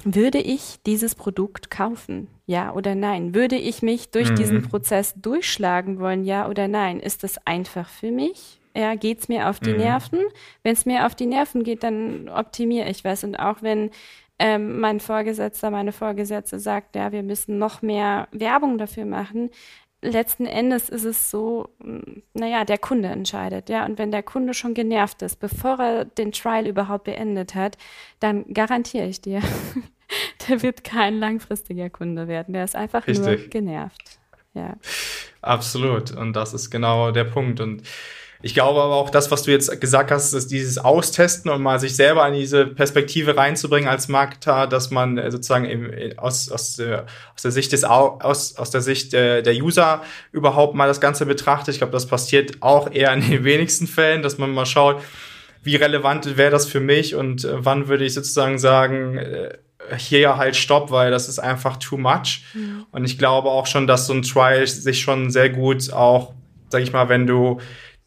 würde 0.04 0.38
ich 0.38 0.78
dieses 0.86 1.14
Produkt 1.14 1.70
kaufen? 1.70 2.28
Ja 2.46 2.74
oder 2.74 2.94
nein? 2.94 3.34
Würde 3.34 3.56
ich 3.56 3.82
mich 3.82 4.10
durch 4.10 4.30
mhm. 4.30 4.36
diesen 4.36 4.62
Prozess 4.62 5.14
durchschlagen 5.16 5.98
wollen? 5.98 6.24
Ja 6.24 6.48
oder 6.48 6.68
nein? 6.68 7.00
Ist 7.00 7.22
das 7.22 7.44
einfach 7.46 7.88
für 7.88 8.10
mich? 8.10 8.60
Ja, 8.76 8.94
geht's 8.94 9.28
mir 9.28 9.48
auf 9.48 9.60
die 9.60 9.72
mhm. 9.72 9.78
Nerven? 9.78 10.20
Wenn 10.62 10.72
es 10.72 10.86
mir 10.86 11.06
auf 11.06 11.14
die 11.14 11.26
Nerven 11.26 11.62
geht, 11.62 11.82
dann 11.82 12.28
optimiere 12.28 12.88
ich 12.88 13.04
was. 13.04 13.24
Und 13.24 13.36
auch 13.36 13.62
wenn 13.62 13.90
ähm, 14.38 14.80
mein 14.80 15.00
Vorgesetzter, 15.00 15.70
meine 15.70 15.92
Vorgesetzte 15.92 16.58
sagt, 16.58 16.96
ja, 16.96 17.12
wir 17.12 17.22
müssen 17.22 17.58
noch 17.58 17.82
mehr 17.82 18.28
Werbung 18.32 18.78
dafür 18.78 19.04
machen, 19.04 19.50
letzten 20.02 20.46
Endes 20.46 20.88
ist 20.88 21.04
es 21.04 21.30
so, 21.30 21.68
hm, 21.82 22.22
naja, 22.34 22.64
der 22.64 22.78
Kunde 22.78 23.08
entscheidet, 23.08 23.68
ja. 23.68 23.86
Und 23.86 23.98
wenn 23.98 24.10
der 24.10 24.22
Kunde 24.22 24.52
schon 24.52 24.74
genervt 24.74 25.22
ist, 25.22 25.36
bevor 25.36 25.78
er 25.78 26.04
den 26.04 26.32
Trial 26.32 26.66
überhaupt 26.66 27.04
beendet 27.04 27.54
hat, 27.54 27.78
dann 28.20 28.52
garantiere 28.52 29.06
ich 29.06 29.20
dir, 29.20 29.40
der 30.48 30.62
wird 30.62 30.84
kein 30.84 31.18
langfristiger 31.18 31.88
Kunde 31.88 32.28
werden. 32.28 32.52
Der 32.52 32.64
ist 32.64 32.76
einfach 32.76 33.06
Richtig. 33.06 33.26
nur 33.26 33.36
genervt. 33.48 34.18
Ja. 34.54 34.76
Absolut. 35.40 36.10
Und 36.10 36.34
das 36.34 36.52
ist 36.52 36.70
genau 36.70 37.10
der 37.10 37.24
Punkt. 37.24 37.60
Und 37.60 37.82
ich 38.42 38.54
glaube 38.54 38.82
aber 38.82 38.96
auch 38.96 39.08
das, 39.08 39.30
was 39.30 39.44
du 39.44 39.52
jetzt 39.52 39.80
gesagt 39.80 40.10
hast, 40.10 40.32
ist 40.32 40.50
dieses 40.50 40.76
Austesten 40.78 41.48
und 41.48 41.62
mal 41.62 41.78
sich 41.78 41.94
selber 41.94 42.26
in 42.26 42.34
diese 42.34 42.66
Perspektive 42.66 43.36
reinzubringen 43.36 43.88
als 43.88 44.08
Marketer, 44.08 44.66
dass 44.66 44.90
man 44.90 45.16
äh, 45.16 45.30
sozusagen 45.30 45.64
im, 45.64 45.92
äh, 45.92 46.16
aus, 46.16 46.50
aus, 46.50 46.74
der, 46.74 47.06
aus 47.34 47.42
der 47.42 47.52
Sicht 47.52 47.70
des 47.70 47.84
aus, 47.84 48.56
aus 48.56 48.70
der 48.70 48.80
Sicht 48.80 49.12
der, 49.12 49.42
der 49.42 49.54
User 49.54 50.02
überhaupt 50.32 50.74
mal 50.74 50.88
das 50.88 51.00
Ganze 51.00 51.24
betrachtet. 51.24 51.74
Ich 51.74 51.78
glaube, 51.78 51.92
das 51.92 52.06
passiert 52.06 52.60
auch 52.60 52.90
eher 52.90 53.12
in 53.12 53.20
den 53.20 53.44
wenigsten 53.44 53.86
Fällen, 53.86 54.22
dass 54.22 54.38
man 54.38 54.50
mal 54.52 54.66
schaut, 54.66 55.00
wie 55.62 55.76
relevant 55.76 56.36
wäre 56.36 56.50
das 56.50 56.66
für 56.66 56.80
mich 56.80 57.14
und 57.14 57.44
äh, 57.44 57.64
wann 57.64 57.86
würde 57.86 58.04
ich 58.04 58.14
sozusagen 58.14 58.58
sagen, 58.58 59.18
äh, 59.18 59.56
hier 59.96 60.36
halt 60.36 60.56
Stopp, 60.56 60.90
weil 60.90 61.10
das 61.10 61.28
ist 61.28 61.38
einfach 61.38 61.76
too 61.76 61.96
much. 61.96 62.42
Mhm. 62.54 62.86
Und 62.90 63.04
ich 63.04 63.18
glaube 63.18 63.50
auch 63.50 63.66
schon, 63.66 63.86
dass 63.86 64.06
so 64.06 64.14
ein 64.14 64.22
Trial 64.22 64.66
sich 64.66 65.00
schon 65.00 65.30
sehr 65.30 65.50
gut 65.50 65.92
auch, 65.92 66.34
sag 66.70 66.82
ich 66.82 66.92
mal, 66.92 67.08
wenn 67.08 67.26
du 67.26 67.60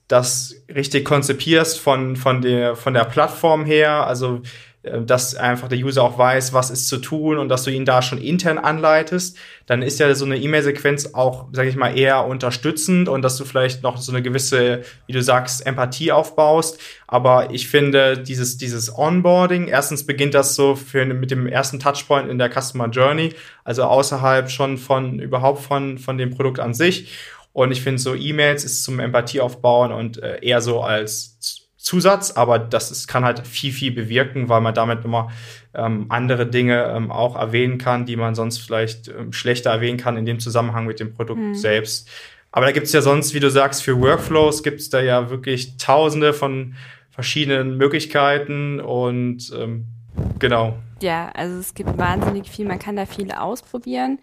das 0.08 0.56
richtig 0.74 1.06
konzipierst 1.06 1.80
von, 1.80 2.16
von, 2.16 2.42
der, 2.42 2.76
von 2.76 2.94
der 2.94 3.06
Plattform 3.06 3.66
her, 3.66 4.06
also 4.06 4.42
äh, 4.86 5.02
dass 5.02 5.36
einfach 5.36 5.68
der 5.68 5.80
User 5.80 6.04
auch 6.04 6.18
weiß, 6.18 6.54
was 6.54 6.70
ist 6.70 6.88
zu 6.88 6.98
tun 6.98 7.38
und 7.38 7.50
dass 7.50 7.64
du 7.64 7.72
ihn 7.72 7.86
da 7.86 8.02
schon 8.02 8.20
intern 8.20 8.58
anleitest, 8.58 9.38
dann 9.66 9.82
ist 9.82 10.00
ja 10.00 10.14
so 10.14 10.26
eine 10.26 10.38
E-Mail-Sequenz 10.38 11.14
auch, 11.14 11.48
sage 11.52 11.70
ich 11.70 11.76
mal, 11.76 11.98
eher 11.98 12.26
unterstützend 12.26 13.10
und 13.10 13.24
dass 13.24 13.38
du 13.38 13.46
vielleicht 13.46 13.82
noch 13.82 13.98
so 13.98 14.12
eine 14.12 14.22
gewisse, 14.22 14.84
wie 15.08 15.14
du 15.14 15.24
sagst, 15.24 15.66
Empathie 15.66 16.12
aufbaust. 16.12 16.80
Aber 17.08 17.52
ich 17.52 17.68
finde, 17.68 18.20
dieses, 18.20 18.58
dieses 18.58 18.96
Onboarding, 18.96 19.68
erstens 19.68 20.06
beginnt 20.06 20.36
das 20.36 20.54
so 20.54 20.76
für, 20.76 21.04
mit 21.06 21.32
dem 21.32 21.48
ersten 21.48 21.80
Touchpoint 21.80 22.30
in 22.30 22.38
der 22.38 22.52
Customer 22.52 22.90
Journey, 22.90 23.34
also 23.64 23.84
außerhalb 23.84 24.52
schon 24.52 24.78
von, 24.78 25.20
überhaupt 25.20 25.64
von, 25.64 25.98
von 25.98 26.20
dem 26.20 26.30
Produkt 26.30 26.60
an 26.60 26.76
sich. 26.76 27.12
Und 27.56 27.72
ich 27.72 27.82
finde, 27.82 28.02
so 28.02 28.14
E-Mails 28.14 28.66
ist 28.66 28.84
zum 28.84 29.00
Empathie 29.00 29.40
aufbauen 29.40 29.94
und 29.94 30.22
äh, 30.22 30.40
eher 30.42 30.60
so 30.60 30.82
als 30.82 31.70
Zusatz, 31.78 32.32
aber 32.32 32.60
das 32.60 32.92
ist, 32.92 33.08
kann 33.08 33.24
halt 33.24 33.48
viel, 33.48 33.72
viel 33.72 33.94
bewirken, 33.94 34.50
weil 34.50 34.60
man 34.60 34.74
damit 34.74 35.06
immer 35.06 35.32
ähm, 35.74 36.08
andere 36.10 36.48
Dinge 36.48 36.84
ähm, 36.94 37.12
auch 37.12 37.38
erwähnen 37.38 37.78
kann, 37.78 38.06
die 38.06 38.18
man 38.18 38.36
sonst 38.36 38.58
vielleicht 38.58 39.08
ähm, 39.08 39.32
schlechter 39.32 39.70
erwähnen 39.70 39.98
kann 39.98 40.18
in 40.18 40.26
dem 40.26 40.42
Zusammenhang 40.42 40.86
mit 40.86 41.00
dem 41.00 41.14
Produkt 41.14 41.40
mhm. 41.40 41.56
selbst. 41.56 42.10
Aber 42.52 42.66
da 42.66 42.74
gibt 42.74 42.88
es 42.88 42.92
ja 42.92 43.02
sonst, 43.02 43.34
wie 43.34 43.40
du 43.40 43.50
sagst, 43.50 43.84
für 43.84 44.02
Workflows 44.02 44.62
gibt 44.62 44.82
es 44.82 44.90
da 44.90 45.00
ja 45.00 45.30
wirklich 45.30 45.78
tausende 45.78 46.34
von 46.34 46.76
verschiedenen 47.10 47.78
Möglichkeiten 47.78 48.82
und 48.82 49.54
ähm, 49.58 49.86
genau. 50.40 50.78
Ja, 51.02 51.30
also 51.34 51.58
es 51.58 51.74
gibt 51.74 51.98
wahnsinnig 51.98 52.50
viel, 52.50 52.66
man 52.66 52.80
kann 52.80 52.98
da 52.98 53.06
viel 53.06 53.32
ausprobieren. 53.32 54.20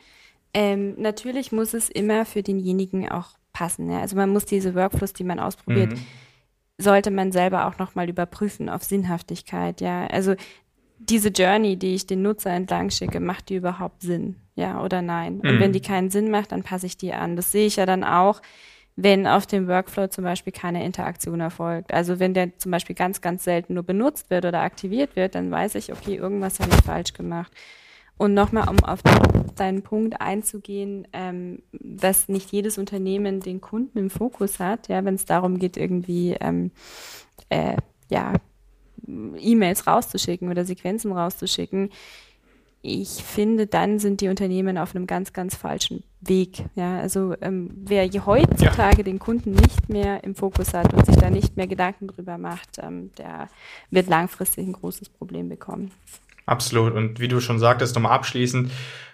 Ähm, 0.54 0.94
natürlich 0.99 1.52
muss 1.52 1.75
es 1.75 1.88
immer 1.88 2.25
für 2.26 2.42
denjenigen 2.42 3.09
auch 3.09 3.30
passen. 3.52 3.90
Ja? 3.90 4.00
Also 4.00 4.16
man 4.16 4.30
muss 4.30 4.44
diese 4.44 4.75
Workflows, 4.75 5.12
die 5.12 5.25
man 5.25 5.38
ausprobiert, 5.38 5.92
mhm. 5.92 6.06
sollte 6.78 7.11
man 7.11 7.32
selber 7.32 7.66
auch 7.66 7.78
nochmal 7.78 8.09
überprüfen 8.09 8.68
auf 8.68 8.82
Sinnhaftigkeit. 8.82 9.80
Ja, 9.80 10.06
also 10.06 10.35
diese 10.99 11.30
Journey, 11.30 11.76
die 11.76 11.94
ich 11.94 12.06
den 12.06 12.23
Nutzer 12.23 12.50
entlang 12.50 12.90
schicke, 12.90 13.21
macht 13.21 13.49
die 13.49 13.56
überhaupt 13.56 14.02
Sinn? 14.02 14.37
Ja 14.54 14.82
oder 14.82 15.02
nein? 15.02 15.40
Mhm. 15.42 15.50
Und 15.50 15.61
wenn 15.61 15.73
die 15.73 15.80
keinen 15.80 16.11
Sinn 16.11 16.30
macht, 16.30 16.52
dann 16.52 16.62
passe 16.62 16.87
ich 16.87 16.97
die 16.97 17.12
an. 17.12 17.37
Das 17.37 17.52
sehe 17.52 17.66
ich 17.66 17.76
ja 17.76 17.87
dann 17.87 18.04
auch, 18.04 18.42
wenn 18.94 19.26
auf 19.26 19.47
dem 19.47 19.68
Workflow 19.68 20.09
zum 20.09 20.25
Beispiel 20.25 20.52
keine 20.52 20.85
Interaktion 20.85 21.40
erfolgt. 21.40 21.94
Also 21.94 22.21
wenn 22.21 22.35
der 22.35 22.59
zum 22.59 22.71
Beispiel 22.71 22.94
ganz, 22.94 23.23
ganz 23.23 23.44
selten 23.44 23.75
nur 23.75 23.85
benutzt 23.85 24.28
wird 24.28 24.44
oder 24.44 24.61
aktiviert 24.61 25.16
wird, 25.16 25.35
dann 25.35 25.50
weiß 25.50 25.76
ich, 25.76 25.92
okay, 25.92 26.16
irgendwas 26.16 26.61
habe 26.61 26.71
ich 26.75 26.85
falsch 26.85 27.14
gemacht. 27.14 27.52
Und 28.22 28.34
nochmal, 28.34 28.68
um 28.68 28.78
auf 28.84 29.00
deinen 29.56 29.82
Punkt 29.82 30.20
einzugehen, 30.20 31.08
ähm, 31.12 31.60
dass 31.72 32.28
nicht 32.28 32.52
jedes 32.52 32.78
Unternehmen 32.78 33.40
den 33.40 33.60
Kunden 33.60 33.98
im 33.98 34.10
Fokus 34.10 34.60
hat, 34.60 34.86
ja, 34.86 35.04
wenn 35.04 35.16
es 35.16 35.24
darum 35.24 35.58
geht, 35.58 35.76
irgendwie 35.76 36.36
ähm, 36.40 36.70
äh, 37.48 37.74
ja, 38.10 38.34
E-Mails 39.08 39.88
rauszuschicken 39.88 40.48
oder 40.50 40.64
Sequenzen 40.64 41.10
rauszuschicken. 41.10 41.90
Ich 42.80 43.08
finde, 43.08 43.66
dann 43.66 43.98
sind 43.98 44.20
die 44.20 44.28
Unternehmen 44.28 44.78
auf 44.78 44.94
einem 44.94 45.08
ganz, 45.08 45.32
ganz 45.32 45.56
falschen 45.56 46.04
Weg. 46.20 46.62
Ja, 46.76 47.00
also 47.00 47.34
ähm, 47.40 47.70
wer 47.74 48.08
heutzutage 48.24 48.98
ja. 48.98 49.02
den 49.02 49.18
Kunden 49.18 49.50
nicht 49.50 49.88
mehr 49.88 50.22
im 50.22 50.36
Fokus 50.36 50.74
hat 50.74 50.94
und 50.94 51.06
sich 51.06 51.16
da 51.16 51.28
nicht 51.28 51.56
mehr 51.56 51.66
Gedanken 51.66 52.06
drüber 52.06 52.38
macht, 52.38 52.78
ähm, 52.78 53.10
der 53.18 53.48
wird 53.90 54.08
langfristig 54.08 54.64
ein 54.64 54.74
großes 54.74 55.08
Problem 55.08 55.48
bekommen. 55.48 55.90
Absolut. 56.46 56.94
Und 56.94 57.20
wie 57.20 57.28
du 57.28 57.40
schon 57.40 57.58
sagtest, 57.58 57.94
nochmal 57.94 58.12
abschließend, 58.12 58.70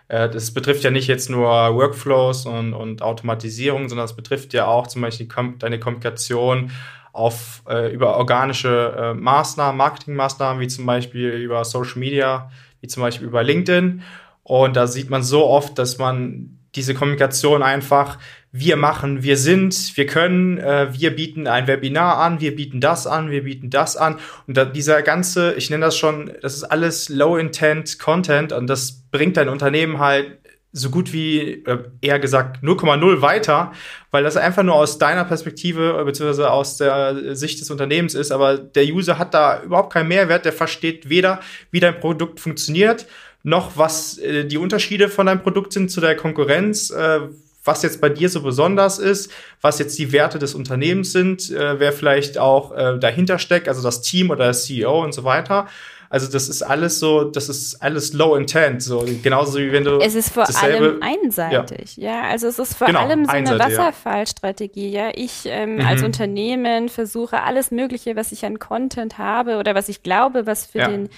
äh, 0.08 0.28
das 0.28 0.52
betrifft 0.52 0.84
ja 0.84 0.90
nicht 0.90 1.06
jetzt 1.06 1.30
nur 1.30 1.48
Workflows 1.48 2.46
und, 2.46 2.74
und 2.74 3.02
Automatisierung, 3.02 3.88
sondern 3.88 4.06
es 4.06 4.16
betrifft 4.16 4.54
ja 4.54 4.66
auch 4.66 4.86
zum 4.86 5.02
Beispiel 5.02 5.28
deine 5.58 5.78
Kommunikation 5.78 6.70
auf, 7.12 7.62
äh, 7.68 7.92
über 7.92 8.16
organische 8.16 8.94
äh, 8.96 9.14
Maßnahmen, 9.14 9.76
Marketingmaßnahmen, 9.76 10.60
wie 10.60 10.68
zum 10.68 10.86
Beispiel 10.86 11.30
über 11.30 11.64
Social 11.64 11.98
Media, 11.98 12.50
wie 12.80 12.86
zum 12.86 13.02
Beispiel 13.02 13.26
über 13.26 13.42
LinkedIn. 13.42 14.02
Und 14.42 14.76
da 14.76 14.86
sieht 14.86 15.10
man 15.10 15.22
so 15.22 15.46
oft, 15.46 15.78
dass 15.78 15.98
man 15.98 16.57
diese 16.74 16.94
Kommunikation 16.94 17.62
einfach 17.62 18.18
wir 18.50 18.76
machen, 18.76 19.22
wir 19.22 19.36
sind, 19.36 19.96
wir 19.96 20.06
können, 20.06 20.58
äh, 20.58 20.88
wir 20.92 21.14
bieten 21.14 21.46
ein 21.46 21.66
Webinar 21.66 22.18
an, 22.18 22.40
wir 22.40 22.56
bieten 22.56 22.80
das 22.80 23.06
an, 23.06 23.30
wir 23.30 23.44
bieten 23.44 23.68
das 23.68 23.96
an. 23.96 24.18
Und 24.46 24.56
da, 24.56 24.64
dieser 24.64 25.02
ganze, 25.02 25.54
ich 25.54 25.68
nenne 25.68 25.84
das 25.84 25.98
schon, 25.98 26.32
das 26.40 26.54
ist 26.54 26.64
alles 26.64 27.10
Low-Intent 27.10 27.98
Content 27.98 28.52
und 28.52 28.66
das 28.66 29.02
bringt 29.10 29.36
dein 29.36 29.50
Unternehmen 29.50 29.98
halt 29.98 30.38
so 30.72 30.90
gut 30.90 31.12
wie, 31.12 31.64
äh, 31.64 31.78
eher 32.00 32.18
gesagt, 32.18 32.62
0,0 32.62 33.20
weiter, 33.20 33.72
weil 34.10 34.22
das 34.22 34.36
einfach 34.36 34.62
nur 34.62 34.74
aus 34.74 34.98
deiner 34.98 35.24
Perspektive 35.24 36.02
beziehungsweise 36.04 36.50
aus 36.50 36.76
der 36.76 37.34
Sicht 37.34 37.60
des 37.60 37.70
Unternehmens 37.70 38.14
ist. 38.14 38.32
Aber 38.32 38.56
der 38.58 38.84
User 38.84 39.18
hat 39.18 39.34
da 39.34 39.62
überhaupt 39.62 39.92
keinen 39.92 40.08
Mehrwert, 40.08 40.44
der 40.44 40.52
versteht 40.52 41.08
weder, 41.08 41.40
wie 41.70 41.80
dein 41.80 42.00
Produkt 42.00 42.40
funktioniert, 42.40 43.06
noch 43.48 43.76
was 43.76 44.18
äh, 44.18 44.44
die 44.44 44.58
Unterschiede 44.58 45.08
von 45.08 45.26
deinem 45.26 45.42
Produkt 45.42 45.72
sind 45.72 45.90
zu 45.90 46.00
der 46.00 46.16
Konkurrenz, 46.16 46.90
äh, 46.90 47.20
was 47.64 47.82
jetzt 47.82 48.00
bei 48.00 48.08
dir 48.08 48.28
so 48.28 48.42
besonders 48.42 48.98
ist, 48.98 49.30
was 49.60 49.78
jetzt 49.78 49.98
die 49.98 50.12
Werte 50.12 50.38
des 50.38 50.54
Unternehmens 50.54 51.12
sind, 51.12 51.50
äh, 51.50 51.78
wer 51.78 51.92
vielleicht 51.92 52.38
auch 52.38 52.72
äh, 52.72 52.98
dahinter 52.98 53.38
steckt, 53.38 53.68
also 53.68 53.82
das 53.82 54.00
Team 54.00 54.30
oder 54.30 54.44
der 54.44 54.52
CEO 54.54 55.02
und 55.02 55.12
so 55.12 55.24
weiter. 55.24 55.66
Also 56.10 56.26
das 56.30 56.48
ist 56.48 56.62
alles 56.62 57.00
so, 57.00 57.24
das 57.24 57.50
ist 57.50 57.82
alles 57.82 58.14
low 58.14 58.34
intent, 58.34 58.82
so 58.82 59.04
genauso 59.22 59.58
wie 59.58 59.72
wenn 59.72 59.84
du 59.84 59.98
es 59.98 60.14
ist 60.14 60.32
vor 60.32 60.46
allem 60.62 61.02
einseitig, 61.02 61.98
ja. 61.98 62.22
ja. 62.22 62.30
Also 62.30 62.46
es 62.46 62.58
ist 62.58 62.74
vor 62.74 62.86
genau, 62.86 63.00
allem 63.00 63.26
so 63.26 63.30
eine 63.30 63.58
Wasserfallstrategie, 63.58 64.88
ja. 64.88 65.10
Ich 65.14 65.42
ähm, 65.44 65.74
mhm. 65.74 65.86
als 65.86 66.02
Unternehmen 66.02 66.88
versuche 66.88 67.42
alles 67.42 67.70
Mögliche, 67.70 68.16
was 68.16 68.32
ich 68.32 68.46
an 68.46 68.58
Content 68.58 69.18
habe 69.18 69.58
oder 69.58 69.74
was 69.74 69.90
ich 69.90 70.02
glaube, 70.02 70.46
was 70.46 70.64
für 70.64 70.78
ja. 70.78 70.88
den 70.88 71.10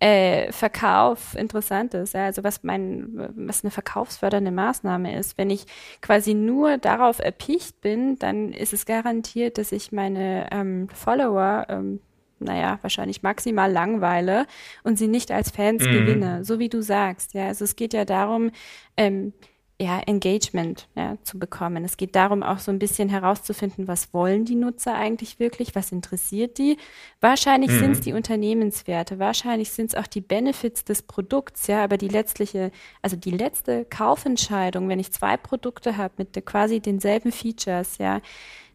äh, 0.00 0.52
Verkauf 0.52 1.34
interessant 1.34 1.94
ist. 1.94 2.14
Ja? 2.14 2.26
Also 2.26 2.44
was 2.44 2.62
mein, 2.62 3.30
was 3.34 3.64
eine 3.64 3.70
verkaufsfördernde 3.70 4.50
Maßnahme 4.50 5.16
ist. 5.16 5.38
Wenn 5.38 5.50
ich 5.50 5.66
quasi 6.00 6.34
nur 6.34 6.78
darauf 6.78 7.18
erpicht 7.18 7.80
bin, 7.80 8.18
dann 8.18 8.52
ist 8.52 8.72
es 8.72 8.86
garantiert, 8.86 9.58
dass 9.58 9.72
ich 9.72 9.92
meine 9.92 10.48
ähm, 10.52 10.88
Follower 10.94 11.66
ähm, 11.68 12.00
naja, 12.40 12.78
wahrscheinlich 12.82 13.22
maximal 13.22 13.70
langweile 13.70 14.46
und 14.84 14.96
sie 14.96 15.08
nicht 15.08 15.32
als 15.32 15.50
Fans 15.50 15.84
mhm. 15.84 15.90
gewinne, 15.90 16.44
so 16.44 16.60
wie 16.60 16.68
du 16.68 16.82
sagst. 16.82 17.34
Ja, 17.34 17.48
also 17.48 17.64
es 17.64 17.74
geht 17.74 17.92
ja 17.92 18.04
darum, 18.04 18.52
ähm, 18.96 19.32
ja, 19.80 20.00
Engagement 20.00 20.88
ja, 20.96 21.16
zu 21.22 21.38
bekommen. 21.38 21.84
Es 21.84 21.96
geht 21.96 22.16
darum, 22.16 22.42
auch 22.42 22.58
so 22.58 22.72
ein 22.72 22.80
bisschen 22.80 23.08
herauszufinden, 23.08 23.86
was 23.86 24.12
wollen 24.12 24.44
die 24.44 24.56
Nutzer 24.56 24.94
eigentlich 24.94 25.38
wirklich, 25.38 25.76
was 25.76 25.92
interessiert 25.92 26.58
die. 26.58 26.78
Wahrscheinlich 27.20 27.70
mhm. 27.70 27.78
sind 27.78 27.92
es 27.92 28.00
die 28.00 28.12
Unternehmenswerte, 28.12 29.20
wahrscheinlich 29.20 29.70
sind 29.70 29.90
es 29.90 29.94
auch 29.94 30.08
die 30.08 30.20
Benefits 30.20 30.84
des 30.84 31.02
Produkts, 31.02 31.68
ja, 31.68 31.84
aber 31.84 31.96
die 31.96 32.08
letztliche, 32.08 32.72
also 33.02 33.16
die 33.16 33.30
letzte 33.30 33.84
Kaufentscheidung, 33.84 34.88
wenn 34.88 34.98
ich 34.98 35.12
zwei 35.12 35.36
Produkte 35.36 35.96
habe 35.96 36.14
mit 36.16 36.44
quasi 36.44 36.80
denselben 36.80 37.30
Features, 37.30 37.98
ja, 37.98 38.20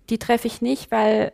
die 0.10 0.20
treffe 0.20 0.48
ich 0.48 0.62
nicht, 0.62 0.90
weil 0.90 1.34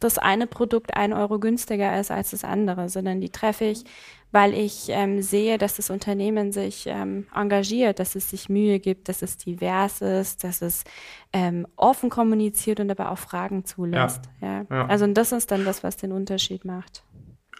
das 0.00 0.18
eine 0.18 0.46
Produkt 0.46 0.96
ein 0.96 1.12
Euro 1.12 1.38
günstiger 1.38 1.98
ist 1.98 2.10
als 2.10 2.30
das 2.30 2.44
andere, 2.44 2.88
sondern 2.88 3.20
die 3.20 3.30
treffe 3.30 3.66
ich, 3.66 3.84
weil 4.32 4.54
ich 4.54 4.86
ähm, 4.88 5.22
sehe, 5.22 5.58
dass 5.58 5.76
das 5.76 5.90
Unternehmen 5.90 6.52
sich 6.52 6.86
ähm, 6.86 7.26
engagiert, 7.34 7.98
dass 7.98 8.14
es 8.14 8.30
sich 8.30 8.48
Mühe 8.48 8.78
gibt, 8.78 9.08
dass 9.08 9.22
es 9.22 9.36
divers 9.38 10.00
ist, 10.00 10.44
dass 10.44 10.62
es 10.62 10.84
ähm, 11.32 11.66
offen 11.76 12.10
kommuniziert 12.10 12.80
und 12.80 12.90
aber 12.90 13.10
auch 13.10 13.18
Fragen 13.18 13.64
zulässt. 13.64 14.22
Ja, 14.40 14.58
ja. 14.58 14.66
ja. 14.70 14.86
Also 14.86 15.06
das 15.06 15.32
ist 15.32 15.50
dann 15.50 15.64
das, 15.64 15.82
was 15.82 15.96
den 15.96 16.12
Unterschied 16.12 16.64
macht. 16.64 17.02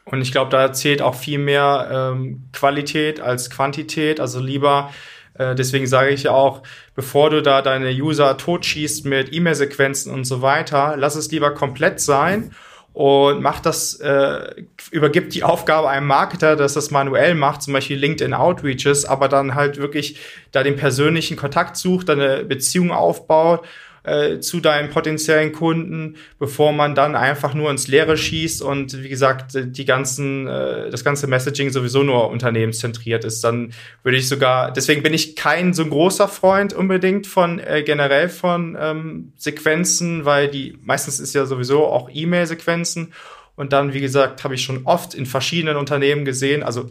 Und 0.05 0.23
ich 0.23 0.33
glaube, 0.33 0.51
da 0.51 0.73
zählt 0.73 1.03
auch 1.03 1.15
viel 1.15 1.39
mehr 1.39 2.13
ähm, 2.15 2.49
Qualität 2.53 3.21
als 3.21 3.51
Quantität. 3.51 4.19
Also 4.19 4.41
lieber 4.41 4.91
äh, 5.35 5.55
deswegen 5.55 5.87
sage 5.87 6.11
ich 6.11 6.25
ja 6.25 6.33
auch, 6.33 6.63
bevor 6.95 7.31
du 7.31 7.43
da 7.43 7.63
deine 7.63 7.91
User 7.91 8.37
totschießt 8.37 9.07
mit 9.07 9.33
E-Mail-Sequenzen 9.33 10.13
und 10.13 10.25
so 10.25 10.43
weiter, 10.43 10.95
lass 10.97 11.17
es 11.17 11.31
lieber 11.31 11.55
komplett 11.55 12.01
sein 12.01 12.53
und 12.93 13.41
macht 13.41 13.67
das, 13.67 13.95
äh, 14.01 14.65
übergibt 14.91 15.35
die 15.35 15.45
Aufgabe 15.45 15.89
einem 15.89 16.07
Marketer, 16.07 16.57
dass 16.57 16.75
das 16.75 16.91
manuell 16.91 17.35
macht, 17.35 17.63
zum 17.63 17.73
Beispiel 17.73 17.97
LinkedIn 17.99 18.35
Outreaches, 18.35 19.05
aber 19.05 19.29
dann 19.29 19.55
halt 19.55 19.77
wirklich 19.77 20.19
da 20.51 20.63
den 20.63 20.77
persönlichen 20.77 21.37
Kontakt 21.37 21.77
sucht, 21.77 22.09
dann 22.09 22.21
eine 22.21 22.45
Beziehung 22.45 22.91
aufbaut 22.91 23.65
äh, 24.03 24.41
zu 24.41 24.61
deinen 24.61 24.91
potenziellen 24.91 25.53
Kunden, 25.53 26.17
bevor 26.39 26.73
man 26.73 26.95
dann 26.95 27.17
einfach 27.17 27.55
nur 27.55 27.71
ins 27.71 27.89
Leere 27.89 28.17
schießt 28.17 28.63
und 28.63 29.03
wie 29.03 29.09
gesagt, 29.09 29.53
die 29.55 29.85
ganzen, 29.85 30.47
äh, 30.47 30.91
das 30.91 31.05
ganze 31.05 31.27
Messaging 31.27 31.71
sowieso 31.71 32.03
nur 32.03 32.31
unternehmenszentriert 32.31 33.25
ist. 33.25 33.43
Dann 33.43 33.73
würde 34.03 34.19
ich 34.19 34.29
sogar, 34.29 34.73
deswegen 34.73 35.03
bin 35.03 35.15
ich 35.15 35.37
kein 35.37 35.75
so 35.75 35.85
großer 35.85 36.29
Freund 36.29 36.73
unbedingt 36.73 37.27
von 37.27 37.59
äh, 37.59 37.83
generell 37.85 38.29
von 38.29 38.77
ähm, 38.81 39.33
Sequenzen, 39.37 40.25
weil 40.25 40.49
die 40.49 40.79
meistens 40.83 41.21
ist 41.21 41.35
ja 41.35 41.47
sowieso 41.47 41.87
auch 41.87 42.09
E-Mail-Sequenzen. 42.13 43.13
Und 43.57 43.75
dann, 43.75 43.93
wie 43.93 44.01
gesagt, 44.01 44.43
habe 44.45 44.55
ich 44.55 44.63
schon 44.63 44.87
oft 44.87 45.15
in 45.15 45.27
verschiedenen 45.27 45.77
Unternehmen 45.77 46.25
gesehen, 46.25 46.63
also 46.63 46.89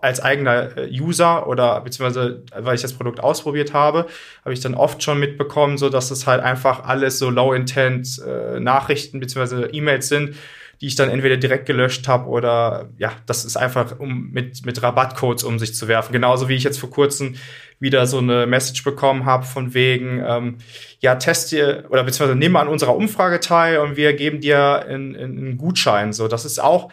als 0.00 0.20
eigener 0.20 0.76
äh, 0.76 0.88
User 0.90 1.46
oder 1.48 1.80
beziehungsweise 1.80 2.44
weil 2.56 2.74
ich 2.74 2.82
das 2.82 2.92
Produkt 2.92 3.20
ausprobiert 3.20 3.72
habe, 3.72 4.06
habe 4.44 4.54
ich 4.54 4.60
dann 4.60 4.74
oft 4.74 5.02
schon 5.02 5.18
mitbekommen, 5.18 5.76
so 5.76 5.88
dass 5.88 6.10
es 6.10 6.26
halt 6.26 6.42
einfach 6.42 6.84
alles 6.84 7.18
so 7.18 7.30
Low-Intent 7.30 8.22
äh, 8.26 8.60
Nachrichten 8.60 9.18
beziehungsweise 9.18 9.66
E-Mails 9.66 10.08
sind, 10.08 10.36
die 10.80 10.86
ich 10.86 10.94
dann 10.94 11.10
entweder 11.10 11.36
direkt 11.36 11.66
gelöscht 11.66 12.06
habe 12.06 12.28
oder 12.28 12.90
ja, 12.98 13.12
das 13.26 13.44
ist 13.44 13.56
einfach 13.56 13.98
um 13.98 14.30
mit 14.30 14.64
mit 14.64 14.80
Rabattcodes 14.82 15.42
um 15.42 15.58
sich 15.58 15.74
zu 15.74 15.88
werfen. 15.88 16.12
Genauso 16.12 16.48
wie 16.48 16.54
ich 16.54 16.64
jetzt 16.64 16.78
vor 16.78 16.90
kurzem 16.90 17.34
wieder 17.80 18.06
so 18.06 18.18
eine 18.18 18.46
Message 18.46 18.84
bekommen 18.84 19.24
habe 19.26 19.44
von 19.44 19.74
wegen 19.74 20.22
ähm, 20.24 20.58
ja 21.00 21.16
test 21.16 21.50
dir 21.50 21.86
oder 21.88 22.04
beziehungsweise 22.04 22.38
nimm 22.38 22.54
an 22.54 22.68
unserer 22.68 22.94
Umfrage 22.94 23.40
teil 23.40 23.78
und 23.78 23.96
wir 23.96 24.12
geben 24.12 24.40
dir 24.40 24.84
einen, 24.86 25.16
einen 25.16 25.58
Gutschein. 25.58 26.12
So, 26.12 26.28
das 26.28 26.44
ist 26.44 26.62
auch 26.62 26.92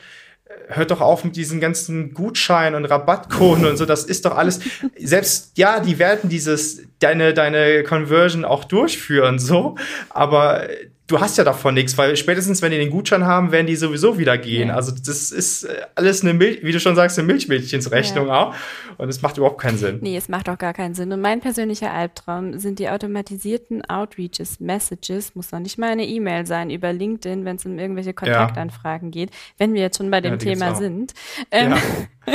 hört 0.67 0.91
doch 0.91 1.01
auf 1.01 1.23
mit 1.23 1.35
diesen 1.35 1.59
ganzen 1.59 2.13
Gutscheinen 2.13 2.75
und 2.75 2.85
Rabattcoden 2.85 3.65
und 3.65 3.77
so, 3.77 3.85
das 3.85 4.03
ist 4.03 4.25
doch 4.25 4.37
alles, 4.37 4.59
selbst, 4.97 5.57
ja, 5.57 5.79
die 5.79 5.99
werden 5.99 6.29
dieses, 6.29 6.83
deine, 6.99 7.33
deine 7.33 7.83
Conversion 7.83 8.45
auch 8.45 8.63
durchführen, 8.63 9.39
so, 9.39 9.75
aber 10.09 10.67
du 11.09 11.19
hast 11.19 11.37
ja 11.37 11.43
davon 11.43 11.73
nichts, 11.73 11.97
weil 11.97 12.15
spätestens, 12.15 12.61
wenn 12.61 12.71
die 12.71 12.77
den 12.77 12.91
Gutschein 12.91 13.25
haben, 13.25 13.51
werden 13.51 13.67
die 13.67 13.75
sowieso 13.75 14.17
wieder 14.17 14.37
gehen. 14.37 14.69
Ja. 14.69 14.75
Also 14.75 14.91
das 14.91 15.31
ist 15.31 15.63
äh, 15.63 15.81
alles 15.95 16.21
eine 16.21 16.33
Milch, 16.33 16.63
wie 16.63 16.71
du 16.71 16.79
schon 16.79 16.95
sagst, 16.95 17.17
eine 17.17 17.27
Milchmädchensrechnung 17.27 18.27
ja. 18.27 18.41
auch. 18.41 18.55
Und 18.97 19.09
es 19.09 19.21
macht 19.21 19.37
überhaupt 19.37 19.59
keinen 19.59 19.77
Sinn. 19.77 19.99
Nee, 20.01 20.15
es 20.15 20.29
macht 20.29 20.47
auch 20.49 20.57
gar 20.57 20.73
keinen 20.73 20.93
Sinn. 20.93 21.11
Und 21.11 21.21
mein 21.21 21.41
persönlicher 21.41 21.91
Albtraum 21.91 22.59
sind 22.59 22.79
die 22.79 22.89
automatisierten 22.89 23.83
Outreaches, 23.85 24.59
Messages, 24.59 25.35
muss 25.35 25.51
noch 25.51 25.59
nicht 25.59 25.77
mal 25.77 25.89
eine 25.89 26.05
E-Mail 26.05 26.45
sein, 26.45 26.69
über 26.69 26.93
LinkedIn, 26.93 27.43
wenn 27.43 27.55
es 27.55 27.65
um 27.65 27.79
irgendwelche 27.79 28.13
Kontaktanfragen 28.13 29.11
ja. 29.11 29.25
geht, 29.25 29.31
wenn 29.57 29.73
wir 29.73 29.81
jetzt 29.81 29.97
schon 29.97 30.11
bei 30.11 30.21
dem 30.21 30.37
Thema 30.37 30.75
sind. 30.75 31.13
Ähm, 31.51 31.73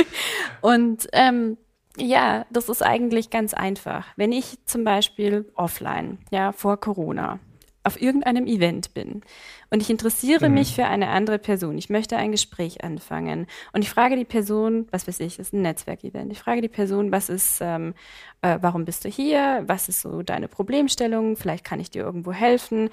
und 0.61 1.07
ähm, 1.13 1.57
ja, 1.97 2.45
das 2.49 2.67
ist 2.67 2.83
eigentlich 2.83 3.29
ganz 3.29 3.53
einfach. 3.53 4.05
Wenn 4.17 4.33
ich 4.33 4.57
zum 4.65 4.83
Beispiel 4.83 5.45
offline, 5.55 6.17
ja, 6.29 6.51
vor 6.51 6.77
Corona, 6.77 7.39
auf 7.85 8.01
irgendeinem 8.01 8.47
Event 8.47 8.93
bin. 8.93 9.21
Und 9.69 9.81
ich 9.81 9.89
interessiere 9.89 10.49
mhm. 10.49 10.55
mich 10.55 10.75
für 10.75 10.85
eine 10.85 11.09
andere 11.09 11.39
Person, 11.39 11.77
ich 11.77 11.89
möchte 11.89 12.17
ein 12.17 12.31
Gespräch 12.31 12.83
anfangen. 12.83 13.47
Und 13.73 13.83
ich 13.83 13.89
frage 13.89 14.15
die 14.15 14.25
Person, 14.25 14.87
was 14.91 15.07
weiß 15.07 15.19
ich, 15.21 15.39
ist 15.39 15.53
ein 15.53 15.61
Netzwerkevent, 15.61 16.31
ich 16.31 16.39
frage 16.39 16.61
die 16.61 16.69
Person, 16.69 17.11
was 17.11 17.29
ist, 17.29 17.59
ähm, 17.61 17.93
äh, 18.41 18.57
warum 18.61 18.85
bist 18.85 19.05
du 19.05 19.09
hier, 19.09 19.63
was 19.67 19.87
ist 19.89 20.01
so 20.01 20.23
deine 20.23 20.47
Problemstellung, 20.47 21.37
vielleicht 21.37 21.63
kann 21.63 21.79
ich 21.79 21.91
dir 21.91 22.03
irgendwo 22.03 22.31
helfen, 22.31 22.89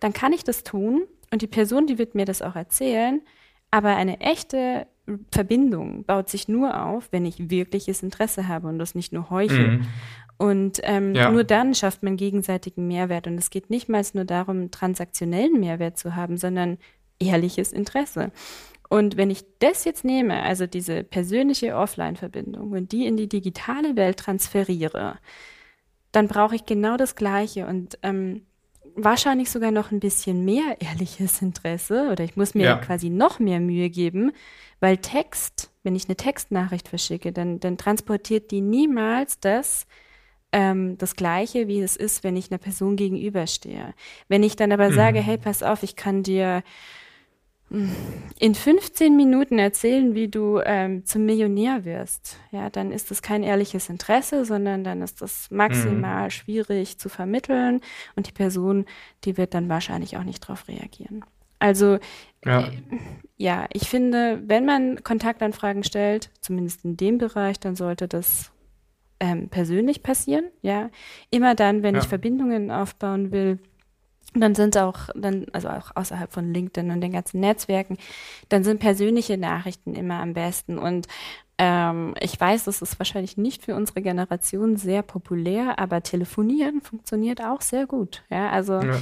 dann 0.00 0.12
kann 0.12 0.32
ich 0.32 0.44
das 0.44 0.64
tun. 0.64 1.02
Und 1.32 1.42
die 1.42 1.48
Person, 1.48 1.86
die 1.86 1.98
wird 1.98 2.14
mir 2.14 2.24
das 2.24 2.42
auch 2.42 2.54
erzählen, 2.54 3.20
aber 3.70 3.96
eine 3.96 4.20
echte 4.20 4.86
Verbindung 5.30 6.04
baut 6.04 6.28
sich 6.28 6.48
nur 6.48 6.84
auf, 6.84 7.08
wenn 7.12 7.24
ich 7.24 7.50
wirkliches 7.50 8.02
Interesse 8.02 8.48
habe 8.48 8.68
und 8.68 8.78
das 8.78 8.94
nicht 8.94 9.12
nur 9.12 9.30
heuchel. 9.30 9.78
Mhm. 9.78 9.86
Und 10.38 10.80
ähm, 10.82 11.14
ja. 11.14 11.30
nur 11.30 11.44
dann 11.44 11.74
schafft 11.74 12.02
man 12.02 12.16
gegenseitigen 12.16 12.86
Mehrwert. 12.86 13.26
Und 13.26 13.38
es 13.38 13.50
geht 13.50 13.70
nicht 13.70 13.88
mal 13.88 14.04
nur 14.12 14.24
darum, 14.24 14.70
transaktionellen 14.70 15.58
Mehrwert 15.60 15.98
zu 15.98 16.14
haben, 16.14 16.36
sondern 16.36 16.78
ehrliches 17.18 17.72
Interesse. 17.72 18.30
Und 18.88 19.16
wenn 19.16 19.30
ich 19.30 19.44
das 19.58 19.84
jetzt 19.84 20.04
nehme, 20.04 20.42
also 20.42 20.66
diese 20.66 21.02
persönliche 21.02 21.74
Offline-Verbindung 21.74 22.72
und 22.72 22.92
die 22.92 23.06
in 23.06 23.16
die 23.16 23.28
digitale 23.28 23.96
Welt 23.96 24.18
transferiere, 24.18 25.18
dann 26.12 26.28
brauche 26.28 26.54
ich 26.54 26.66
genau 26.66 26.96
das 26.96 27.16
Gleiche 27.16 27.66
und 27.66 27.98
ähm, 28.02 28.42
wahrscheinlich 28.94 29.50
sogar 29.50 29.70
noch 29.70 29.90
ein 29.90 30.00
bisschen 30.00 30.44
mehr 30.44 30.76
ehrliches 30.80 31.42
Interesse 31.42 32.08
oder 32.10 32.24
ich 32.24 32.36
muss 32.36 32.54
mir 32.54 32.64
ja. 32.64 32.76
quasi 32.76 33.10
noch 33.10 33.38
mehr 33.38 33.60
Mühe 33.60 33.90
geben, 33.90 34.32
weil 34.80 34.98
Text, 34.98 35.70
wenn 35.82 35.96
ich 35.96 36.06
eine 36.06 36.16
Textnachricht 36.16 36.88
verschicke, 36.88 37.32
dann, 37.32 37.60
dann 37.60 37.76
transportiert 37.76 38.50
die 38.50 38.60
niemals 38.60 39.40
das, 39.40 39.86
ähm, 40.52 40.96
das 40.98 41.16
Gleiche, 41.16 41.68
wie 41.68 41.80
es 41.80 41.96
ist, 41.96 42.24
wenn 42.24 42.36
ich 42.36 42.50
einer 42.50 42.58
Person 42.58 42.96
gegenüberstehe. 42.96 43.94
Wenn 44.28 44.42
ich 44.42 44.56
dann 44.56 44.72
aber 44.72 44.90
mhm. 44.90 44.94
sage, 44.94 45.20
hey, 45.20 45.38
pass 45.38 45.62
auf, 45.62 45.82
ich 45.82 45.96
kann 45.96 46.22
dir 46.22 46.62
hm, 47.70 47.90
in 48.38 48.54
15 48.54 49.16
Minuten 49.16 49.58
erzählen, 49.58 50.14
wie 50.14 50.28
du 50.28 50.60
ähm, 50.64 51.04
zum 51.04 51.26
Millionär 51.26 51.84
wirst, 51.84 52.38
ja, 52.52 52.70
dann 52.70 52.92
ist 52.92 53.10
das 53.10 53.22
kein 53.22 53.42
ehrliches 53.42 53.88
Interesse, 53.88 54.44
sondern 54.44 54.84
dann 54.84 55.02
ist 55.02 55.20
das 55.20 55.50
maximal 55.50 56.24
mhm. 56.24 56.30
schwierig 56.30 56.98
zu 56.98 57.08
vermitteln 57.08 57.80
und 58.14 58.28
die 58.28 58.32
Person, 58.32 58.86
die 59.24 59.36
wird 59.36 59.52
dann 59.52 59.68
wahrscheinlich 59.68 60.16
auch 60.16 60.24
nicht 60.24 60.44
darauf 60.44 60.68
reagieren. 60.68 61.24
Also 61.58 61.98
ja. 62.44 62.60
Äh, 62.60 62.70
ja, 63.38 63.66
ich 63.72 63.88
finde, 63.88 64.42
wenn 64.46 64.64
man 64.64 65.02
Kontaktanfragen 65.02 65.84
stellt, 65.84 66.30
zumindest 66.40 66.84
in 66.84 66.96
dem 66.96 67.18
Bereich, 67.18 67.58
dann 67.60 67.76
sollte 67.76 68.08
das 68.08 68.52
ähm, 69.20 69.48
persönlich 69.48 70.02
passieren, 70.02 70.46
ja. 70.62 70.90
Immer 71.30 71.54
dann, 71.54 71.82
wenn 71.82 71.94
ja. 71.94 72.00
ich 72.00 72.08
Verbindungen 72.08 72.70
aufbauen 72.70 73.32
will, 73.32 73.58
dann 74.34 74.54
sind 74.54 74.76
auch, 74.76 75.08
dann, 75.14 75.46
also 75.52 75.68
auch 75.68 75.92
außerhalb 75.94 76.32
von 76.32 76.52
LinkedIn 76.52 76.90
und 76.90 77.00
den 77.00 77.12
ganzen 77.12 77.40
Netzwerken, 77.40 77.96
dann 78.48 78.64
sind 78.64 78.80
persönliche 78.80 79.38
Nachrichten 79.38 79.94
immer 79.94 80.20
am 80.20 80.34
besten. 80.34 80.78
Und 80.78 81.06
ähm, 81.58 82.14
ich 82.20 82.38
weiß, 82.38 82.64
das 82.64 82.82
ist 82.82 82.98
wahrscheinlich 82.98 83.38
nicht 83.38 83.64
für 83.64 83.74
unsere 83.74 84.02
Generation 84.02 84.76
sehr 84.76 85.00
populär, 85.00 85.78
aber 85.78 86.02
telefonieren 86.02 86.82
funktioniert 86.82 87.40
auch 87.40 87.62
sehr 87.62 87.86
gut. 87.86 88.22
Ja, 88.30 88.50
also. 88.50 88.74
Ja. 88.74 88.98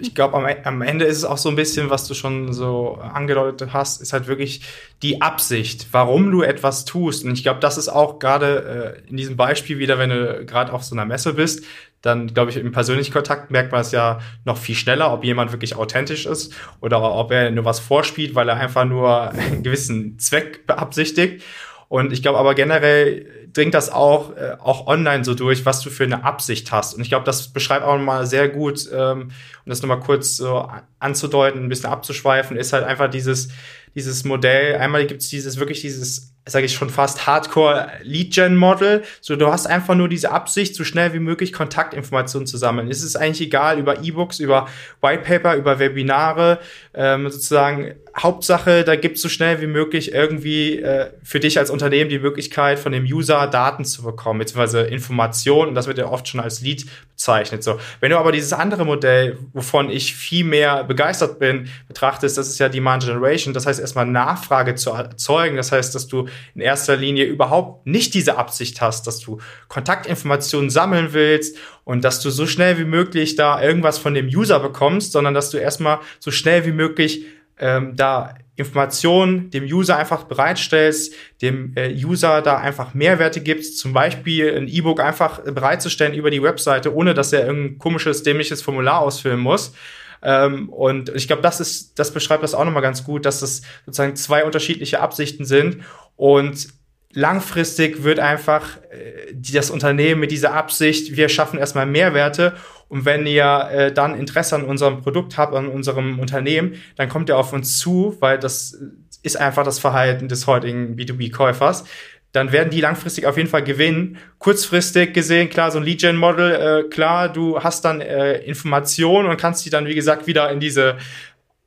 Ich 0.00 0.14
glaube, 0.14 0.36
am, 0.36 0.46
am, 0.64 0.82
Ende 0.82 1.04
ist 1.04 1.18
es 1.18 1.24
auch 1.24 1.38
so 1.38 1.48
ein 1.48 1.56
bisschen, 1.56 1.88
was 1.88 2.08
du 2.08 2.14
schon 2.14 2.52
so 2.52 2.98
angedeutet 3.00 3.72
hast, 3.72 4.02
ist 4.02 4.12
halt 4.12 4.26
wirklich 4.26 4.62
die 5.02 5.22
Absicht, 5.22 5.88
warum 5.92 6.32
du 6.32 6.42
etwas 6.42 6.84
tust. 6.84 7.24
Und 7.24 7.32
ich 7.34 7.44
glaube, 7.44 7.60
das 7.60 7.78
ist 7.78 7.88
auch 7.88 8.18
gerade 8.18 8.96
äh, 9.06 9.10
in 9.10 9.16
diesem 9.16 9.36
Beispiel 9.36 9.78
wieder, 9.78 9.98
wenn 9.98 10.10
du 10.10 10.44
gerade 10.46 10.72
auf 10.72 10.82
so 10.82 10.96
einer 10.96 11.04
Messe 11.04 11.34
bist, 11.34 11.64
dann 12.02 12.32
glaube 12.32 12.50
ich, 12.50 12.56
im 12.56 12.72
persönlichen 12.72 13.12
Kontakt 13.12 13.50
merkt 13.50 13.72
man 13.72 13.80
es 13.80 13.92
ja 13.92 14.20
noch 14.44 14.56
viel 14.56 14.74
schneller, 14.74 15.12
ob 15.12 15.24
jemand 15.24 15.52
wirklich 15.52 15.76
authentisch 15.76 16.26
ist 16.26 16.54
oder 16.80 17.02
ob 17.02 17.32
er 17.32 17.50
nur 17.50 17.64
was 17.64 17.80
vorspielt, 17.80 18.34
weil 18.34 18.48
er 18.48 18.56
einfach 18.56 18.84
nur 18.84 19.30
einen 19.30 19.62
gewissen 19.62 20.18
Zweck 20.18 20.66
beabsichtigt. 20.66 21.42
Und 21.88 22.12
ich 22.12 22.22
glaube 22.22 22.38
aber 22.38 22.54
generell 22.54 23.26
dringt 23.52 23.74
das 23.74 23.90
auch, 23.90 24.36
äh, 24.36 24.56
auch 24.60 24.86
online 24.86 25.24
so 25.24 25.34
durch, 25.34 25.64
was 25.64 25.80
du 25.80 25.90
für 25.90 26.04
eine 26.04 26.22
Absicht 26.22 26.70
hast. 26.70 26.94
Und 26.94 27.00
ich 27.00 27.08
glaube, 27.08 27.24
das 27.24 27.48
beschreibt 27.48 27.84
auch 27.84 27.98
mal 27.98 28.26
sehr 28.26 28.48
gut, 28.48 28.88
ähm, 28.92 29.22
um 29.22 29.30
das 29.66 29.80
nochmal 29.80 30.00
kurz 30.00 30.36
so 30.36 30.68
anzudeuten, 30.98 31.64
ein 31.64 31.68
bisschen 31.68 31.90
abzuschweifen, 31.90 32.56
ist 32.56 32.74
halt 32.74 32.84
einfach 32.84 33.08
dieses, 33.08 33.48
dieses 33.94 34.24
Modell. 34.24 34.76
Einmal 34.76 35.06
gibt 35.06 35.22
es 35.22 35.30
dieses 35.30 35.58
wirklich 35.58 35.80
dieses 35.80 36.34
sage 36.48 36.66
ich 36.66 36.74
schon 36.74 36.90
fast 36.90 37.26
Hardcore 37.26 37.88
Lead 38.02 38.34
Gen 38.34 38.56
Model. 38.56 39.04
So, 39.20 39.36
du 39.36 39.48
hast 39.48 39.66
einfach 39.66 39.94
nur 39.94 40.08
diese 40.08 40.30
Absicht, 40.30 40.74
so 40.74 40.84
schnell 40.84 41.12
wie 41.12 41.18
möglich 41.18 41.52
Kontaktinformationen 41.52 42.46
zu 42.46 42.56
sammeln. 42.56 42.90
Es 42.90 43.02
ist 43.02 43.16
eigentlich 43.16 43.46
egal 43.48 43.78
über 43.78 44.02
E-Books, 44.02 44.40
über 44.40 44.68
White 45.00 45.22
Paper, 45.22 45.56
über 45.56 45.78
Webinare, 45.78 46.58
ähm, 46.94 47.30
sozusagen. 47.30 47.94
Hauptsache, 48.22 48.84
da 48.84 48.96
gibt 48.96 49.16
es 49.16 49.22
so 49.22 49.28
schnell 49.28 49.60
wie 49.60 49.66
möglich 49.66 50.12
irgendwie 50.12 50.80
äh, 50.80 51.10
für 51.22 51.40
dich 51.40 51.58
als 51.58 51.70
Unternehmen 51.70 52.10
die 52.10 52.18
Möglichkeit, 52.18 52.78
von 52.78 52.92
dem 52.92 53.04
User 53.04 53.46
Daten 53.46 53.84
zu 53.84 54.02
bekommen, 54.02 54.38
beziehungsweise 54.38 54.82
Informationen. 54.82 55.70
Und 55.70 55.74
das 55.74 55.86
wird 55.86 55.98
ja 55.98 56.06
oft 56.06 56.26
schon 56.28 56.40
als 56.40 56.60
Lead 56.60 56.86
bezeichnet. 57.10 57.64
So, 57.64 57.78
wenn 58.00 58.10
du 58.10 58.18
aber 58.18 58.32
dieses 58.32 58.52
andere 58.52 58.84
Modell, 58.84 59.38
wovon 59.52 59.90
ich 59.90 60.14
viel 60.14 60.44
mehr 60.44 60.84
begeistert 60.84 61.38
bin, 61.38 61.68
betrachtest, 61.86 62.38
das 62.38 62.48
ist 62.48 62.58
ja 62.58 62.68
Demand 62.68 63.04
Generation. 63.04 63.54
Das 63.54 63.66
heißt 63.66 63.80
erstmal 63.80 64.06
Nachfrage 64.06 64.74
zu 64.74 64.90
erzeugen. 64.90 65.56
Das 65.56 65.72
heißt, 65.72 65.94
dass 65.94 66.06
du 66.06 66.28
in 66.54 66.60
erster 66.60 66.96
Linie 66.96 67.24
überhaupt 67.24 67.86
nicht 67.86 68.14
diese 68.14 68.38
Absicht 68.38 68.80
hast, 68.80 69.06
dass 69.06 69.20
du 69.20 69.38
Kontaktinformationen 69.68 70.70
sammeln 70.70 71.08
willst 71.12 71.56
und 71.84 72.04
dass 72.04 72.20
du 72.20 72.30
so 72.30 72.46
schnell 72.46 72.78
wie 72.78 72.84
möglich 72.84 73.36
da 73.36 73.62
irgendwas 73.62 73.98
von 73.98 74.14
dem 74.14 74.26
User 74.26 74.60
bekommst, 74.60 75.12
sondern 75.12 75.34
dass 75.34 75.50
du 75.50 75.56
erstmal 75.56 76.00
so 76.20 76.30
schnell 76.30 76.66
wie 76.66 76.72
möglich 76.72 77.24
ähm, 77.60 77.96
da 77.96 78.34
Informationen 78.56 79.50
dem 79.50 79.64
User 79.64 79.96
einfach 79.96 80.24
bereitstellst, 80.24 81.14
dem 81.42 81.72
äh, 81.76 81.94
User 81.94 82.42
da 82.42 82.58
einfach 82.58 82.92
Mehrwerte 82.92 83.40
gibst, 83.40 83.78
zum 83.78 83.92
Beispiel 83.92 84.52
ein 84.56 84.66
E-Book 84.66 85.00
einfach 85.00 85.40
bereitzustellen 85.44 86.12
über 86.12 86.30
die 86.30 86.42
Webseite, 86.42 86.92
ohne 86.92 87.14
dass 87.14 87.32
er 87.32 87.46
irgendein 87.46 87.78
komisches, 87.78 88.24
dämliches 88.24 88.60
Formular 88.60 89.00
ausfüllen 89.00 89.38
muss. 89.38 89.74
Ähm, 90.22 90.68
und 90.70 91.10
ich 91.10 91.28
glaube, 91.28 91.42
das 91.42 91.60
ist, 91.60 91.98
das 92.00 92.12
beschreibt 92.12 92.42
das 92.42 92.54
auch 92.54 92.64
nochmal 92.64 92.82
ganz 92.82 93.04
gut, 93.04 93.24
dass 93.24 93.38
das 93.40 93.62
sozusagen 93.86 94.16
zwei 94.16 94.44
unterschiedliche 94.44 95.00
Absichten 95.00 95.44
sind 95.44 95.84
und 96.16 96.68
langfristig 97.12 98.02
wird 98.02 98.18
einfach 98.18 98.76
äh, 98.90 99.34
das 99.34 99.70
Unternehmen 99.70 100.20
mit 100.20 100.30
dieser 100.30 100.54
Absicht, 100.54 101.16
wir 101.16 101.28
schaffen 101.28 101.58
erstmal 101.58 101.86
Mehrwerte 101.86 102.54
und 102.88 103.04
wenn 103.04 103.26
ihr 103.26 103.68
äh, 103.70 103.92
dann 103.92 104.18
Interesse 104.18 104.56
an 104.56 104.64
unserem 104.64 105.00
Produkt 105.00 105.36
habt, 105.36 105.54
an 105.54 105.68
unserem 105.68 106.18
Unternehmen, 106.18 106.74
dann 106.96 107.08
kommt 107.08 107.28
ihr 107.28 107.38
auf 107.38 107.52
uns 107.52 107.78
zu, 107.78 108.16
weil 108.20 108.38
das 108.38 108.78
ist 109.22 109.36
einfach 109.36 109.64
das 109.64 109.78
Verhalten 109.78 110.28
des 110.28 110.46
heutigen 110.46 110.96
B2B-Käufers 110.96 111.84
dann 112.32 112.52
werden 112.52 112.70
die 112.70 112.80
langfristig 112.80 113.26
auf 113.26 113.36
jeden 113.36 113.48
Fall 113.48 113.64
gewinnen. 113.64 114.18
Kurzfristig 114.38 115.14
gesehen, 115.14 115.48
klar, 115.48 115.70
so 115.70 115.78
ein 115.78 115.84
Lead-Gen-Model, 115.84 116.84
äh, 116.84 116.88
klar, 116.88 117.32
du 117.32 117.62
hast 117.62 117.84
dann 117.84 118.00
äh, 118.00 118.38
Informationen 118.40 119.28
und 119.28 119.40
kannst 119.40 119.64
die 119.64 119.70
dann, 119.70 119.86
wie 119.86 119.94
gesagt, 119.94 120.26
wieder 120.26 120.50
in 120.50 120.60
diese 120.60 120.98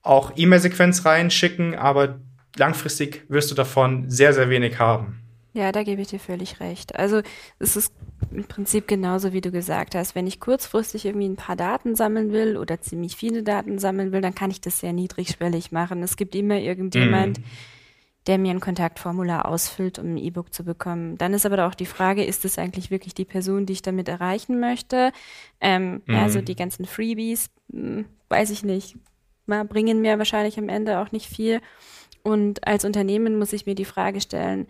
auch 0.03 0.31
E-Mail-Sequenz 0.35 1.05
reinschicken, 1.05 1.75
aber 1.75 2.19
langfristig 2.57 3.23
wirst 3.27 3.49
du 3.51 3.55
davon 3.55 4.09
sehr, 4.09 4.33
sehr 4.33 4.49
wenig 4.49 4.79
haben. 4.79 5.20
Ja, 5.53 5.71
da 5.71 5.83
gebe 5.83 6.01
ich 6.01 6.07
dir 6.07 6.19
völlig 6.19 6.61
recht. 6.61 6.95
Also 6.95 7.21
es 7.59 7.75
ist 7.75 7.93
im 8.31 8.45
Prinzip 8.45 8.87
genauso, 8.87 9.33
wie 9.33 9.41
du 9.41 9.51
gesagt 9.51 9.95
hast. 9.95 10.15
Wenn 10.15 10.27
ich 10.27 10.39
kurzfristig 10.39 11.05
irgendwie 11.05 11.27
ein 11.27 11.35
paar 11.35 11.57
Daten 11.57 11.95
sammeln 11.95 12.31
will 12.31 12.55
oder 12.55 12.79
ziemlich 12.79 13.17
viele 13.17 13.43
Daten 13.43 13.77
sammeln 13.77 14.13
will, 14.13 14.21
dann 14.21 14.35
kann 14.35 14.51
ich 14.51 14.61
das 14.61 14.79
sehr 14.79 14.93
niedrigschwellig 14.93 15.71
machen. 15.71 16.03
Es 16.03 16.15
gibt 16.15 16.35
immer 16.35 16.57
irgendjemand, 16.57 17.39
mm 17.39 17.43
der 18.27 18.37
mir 18.37 18.51
ein 18.51 18.59
Kontaktformular 18.59 19.47
ausfüllt, 19.47 19.97
um 19.97 20.13
ein 20.13 20.17
E-Book 20.17 20.53
zu 20.53 20.63
bekommen. 20.63 21.17
Dann 21.17 21.33
ist 21.33 21.45
aber 21.45 21.65
auch 21.65 21.73
die 21.73 21.87
Frage, 21.87 22.23
ist 22.23 22.45
es 22.45 22.59
eigentlich 22.59 22.91
wirklich 22.91 23.15
die 23.15 23.25
Person, 23.25 23.65
die 23.65 23.73
ich 23.73 23.81
damit 23.81 24.07
erreichen 24.07 24.59
möchte? 24.59 25.11
Ähm, 25.59 26.01
mhm. 26.05 26.15
Also 26.15 26.41
die 26.41 26.55
ganzen 26.55 26.85
Freebies, 26.85 27.49
hm, 27.71 28.05
weiß 28.29 28.51
ich 28.51 28.63
nicht, 28.63 28.95
mal, 29.47 29.65
bringen 29.65 30.01
mir 30.01 30.19
wahrscheinlich 30.19 30.59
am 30.59 30.69
Ende 30.69 30.99
auch 30.99 31.11
nicht 31.11 31.27
viel. 31.27 31.61
Und 32.23 32.67
als 32.67 32.85
Unternehmen 32.85 33.39
muss 33.39 33.53
ich 33.53 33.65
mir 33.65 33.73
die 33.73 33.85
Frage 33.85 34.21
stellen, 34.21 34.67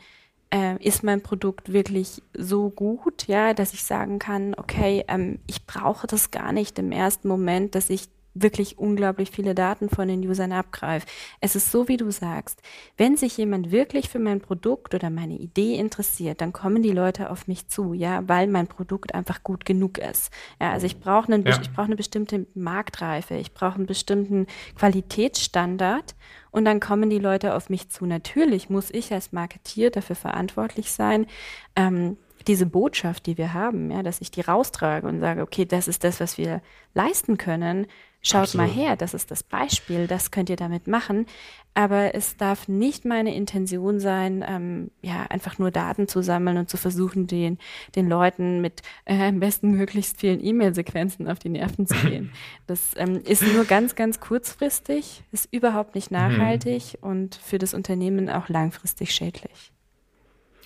äh, 0.54 0.76
ist 0.84 1.04
mein 1.04 1.22
Produkt 1.22 1.74
wirklich 1.74 2.22
so 2.38 2.70
gut, 2.70 3.28
ja, 3.28 3.54
dass 3.54 3.74
ich 3.74 3.84
sagen 3.84 4.20
kann, 4.20 4.54
okay, 4.56 5.04
ähm, 5.08 5.40
ich 5.48 5.66
brauche 5.66 6.08
das 6.08 6.32
gar 6.32 6.52
nicht 6.52 6.78
im 6.78 6.92
ersten 6.92 7.28
Moment, 7.28 7.76
dass 7.76 7.90
ich 7.90 8.10
wirklich 8.34 8.78
unglaublich 8.78 9.32
viele 9.32 9.56
Daten 9.56 9.90
von 9.90 10.08
den 10.08 10.28
Usern 10.28 10.52
abgreife. 10.52 11.06
Es 11.40 11.56
ist 11.56 11.72
so, 11.72 11.88
wie 11.88 11.98
du 11.98 12.12
sagst. 12.12 12.62
Wenn 12.98 13.18
sich 13.18 13.38
jemand 13.38 13.72
wirklich 13.72 14.10
für 14.10 14.20
mein 14.20 14.42
Produkt 14.42 14.94
oder 14.94 15.10
meine 15.10 15.38
Idee 15.38 15.76
interessiert, 15.76 16.42
dann 16.42 16.54
kommen 16.54 16.82
die 16.82 16.92
Leute 16.92 17.30
auf 17.30 17.48
mich 17.48 17.68
zu, 17.68 17.94
ja, 17.94 18.28
weil 18.28 18.48
mein 18.48 18.68
Produkt 18.68 19.14
einfach 19.14 19.44
gut 19.44 19.66
genug 19.66 19.98
ist. 19.98 20.32
Ja, 20.60 20.72
also 20.72 20.86
ich 20.86 21.00
brauche 21.00 21.32
einen, 21.32 21.46
ja. 21.46 21.60
ich 21.62 21.72
brauche 21.72 21.88
eine 21.88 21.96
bestimmte 21.96 22.46
Marktreife, 22.54 23.36
ich 23.36 23.54
brauche 23.54 23.76
einen 23.76 23.86
bestimmten 23.86 24.48
Qualitätsstandard 24.76 26.16
und 26.52 26.66
dann 26.66 26.80
kommen 26.80 27.10
die 27.10 27.20
Leute 27.20 27.56
auf 27.56 27.70
mich 27.70 27.90
zu. 27.90 28.06
Natürlich 28.06 28.70
muss 28.70 28.92
ich 28.92 29.12
als 29.14 29.32
Marketier 29.32 29.92
dafür 29.92 30.16
verantwortlich 30.16 30.92
sein, 30.92 31.28
ähm, 31.76 32.18
diese 32.48 32.66
Botschaft, 32.66 33.26
die 33.26 33.38
wir 33.38 33.54
haben, 33.54 33.92
ja, 33.92 34.04
dass 34.04 34.22
ich 34.22 34.32
die 34.32 34.42
raustrage 34.42 35.08
und 35.08 35.20
sage, 35.20 35.42
okay, 35.42 35.66
das 35.66 35.88
ist 35.88 36.04
das, 36.04 36.20
was 36.20 36.38
wir 36.38 36.62
leisten 36.94 37.38
können, 37.38 37.88
Schaut 38.24 38.44
Absolut. 38.44 38.68
mal 38.68 38.74
her, 38.74 38.96
das 38.96 39.16
ist 39.16 39.32
das 39.32 39.42
Beispiel, 39.42 40.06
das 40.06 40.30
könnt 40.30 40.50
ihr 40.52 40.56
damit 40.56 40.86
machen. 40.86 41.26
Aber 41.74 42.14
es 42.14 42.38
darf 42.38 42.68
nicht 42.68 43.04
meine 43.04 43.34
Intention 43.34 44.00
sein, 44.00 44.46
ähm, 44.48 44.92
ja, 45.02 45.26
einfach 45.30 45.58
nur 45.58 45.72
Daten 45.72 46.08
zu 46.08 46.22
sammeln 46.22 46.58
und 46.58 46.70
zu 46.70 46.78
versuchen, 46.78 47.26
den, 47.26 47.58
den 47.96 48.08
Leuten 48.08 48.62
mit 48.62 48.82
äh, 49.06 49.30
am 49.30 49.40
besten 49.40 49.72
möglichst 49.72 50.20
vielen 50.20 50.44
E-Mail-Sequenzen 50.44 51.28
auf 51.28 51.40
die 51.40 51.50
Nerven 51.50 51.88
zu 51.88 51.96
gehen. 51.96 52.32
Das 52.68 52.92
ähm, 52.96 53.22
ist 53.26 53.42
nur 53.42 53.66
ganz, 53.66 53.96
ganz 53.96 54.22
kurzfristig, 54.22 55.24
ist 55.32 55.52
überhaupt 55.52 55.96
nicht 55.96 56.10
mhm. 56.12 56.18
nachhaltig 56.18 56.98
mhm. 57.02 57.10
und 57.10 57.36
für 57.36 57.58
das 57.58 57.74
Unternehmen 57.74 58.30
auch 58.30 58.48
langfristig 58.48 59.14
schädlich. 59.14 59.72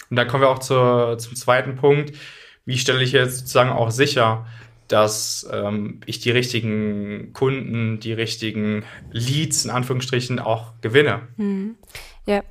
Und 0.09 0.17
da 0.17 0.25
kommen 0.25 0.43
wir 0.43 0.49
auch 0.49 0.59
zur, 0.59 1.17
zum 1.17 1.35
zweiten 1.35 1.75
Punkt. 1.75 2.15
Wie 2.65 2.77
stelle 2.77 3.01
ich 3.01 3.11
jetzt 3.11 3.39
sozusagen 3.39 3.71
auch 3.71 3.91
sicher, 3.91 4.45
dass 4.87 5.47
ähm, 5.51 5.99
ich 6.05 6.19
die 6.19 6.31
richtigen 6.31 7.33
Kunden, 7.33 7.99
die 7.99 8.13
richtigen 8.13 8.83
Leads 9.11 9.65
in 9.65 9.71
Anführungsstrichen 9.71 10.39
auch 10.39 10.73
gewinne. 10.81 11.27
Mhm. 11.37 11.75
Ja, 12.25 12.41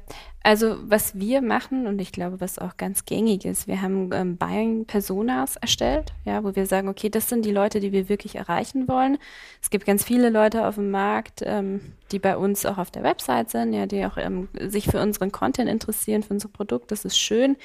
also 0.46 0.76
was 0.82 1.18
wir 1.18 1.40
machen 1.40 1.86
und 1.86 1.98
ich 2.02 2.12
glaube, 2.12 2.38
was 2.38 2.58
auch 2.58 2.76
ganz 2.76 3.06
gängig 3.06 3.46
ist, 3.46 3.66
wir 3.66 3.80
haben 3.80 4.10
ähm, 4.12 4.36
Buying 4.36 4.84
Personas 4.84 5.56
erstellt, 5.56 6.12
ja, 6.26 6.44
wo 6.44 6.54
wir 6.54 6.66
sagen, 6.66 6.88
okay, 6.88 7.08
das 7.08 7.30
sind 7.30 7.46
die 7.46 7.50
Leute, 7.50 7.80
die 7.80 7.92
wir 7.92 8.10
wirklich 8.10 8.34
erreichen 8.34 8.86
wollen. 8.86 9.16
Es 9.62 9.70
gibt 9.70 9.86
ganz 9.86 10.04
viele 10.04 10.28
Leute 10.28 10.66
auf 10.66 10.74
dem 10.74 10.90
Markt, 10.90 11.40
ähm, 11.42 11.80
die 12.12 12.18
bei 12.18 12.36
uns 12.36 12.66
auch 12.66 12.76
auf 12.76 12.90
der 12.90 13.02
Website 13.02 13.50
sind, 13.50 13.72
ja, 13.72 13.86
die 13.86 14.04
auch 14.04 14.18
ähm, 14.18 14.48
sich 14.60 14.84
für 14.84 15.00
unseren 15.00 15.32
Content 15.32 15.70
interessieren, 15.70 16.22
für 16.22 16.34
unser 16.34 16.48
Produkt. 16.48 16.92
Das 16.92 17.06
ist 17.06 17.18
schön. 17.18 17.56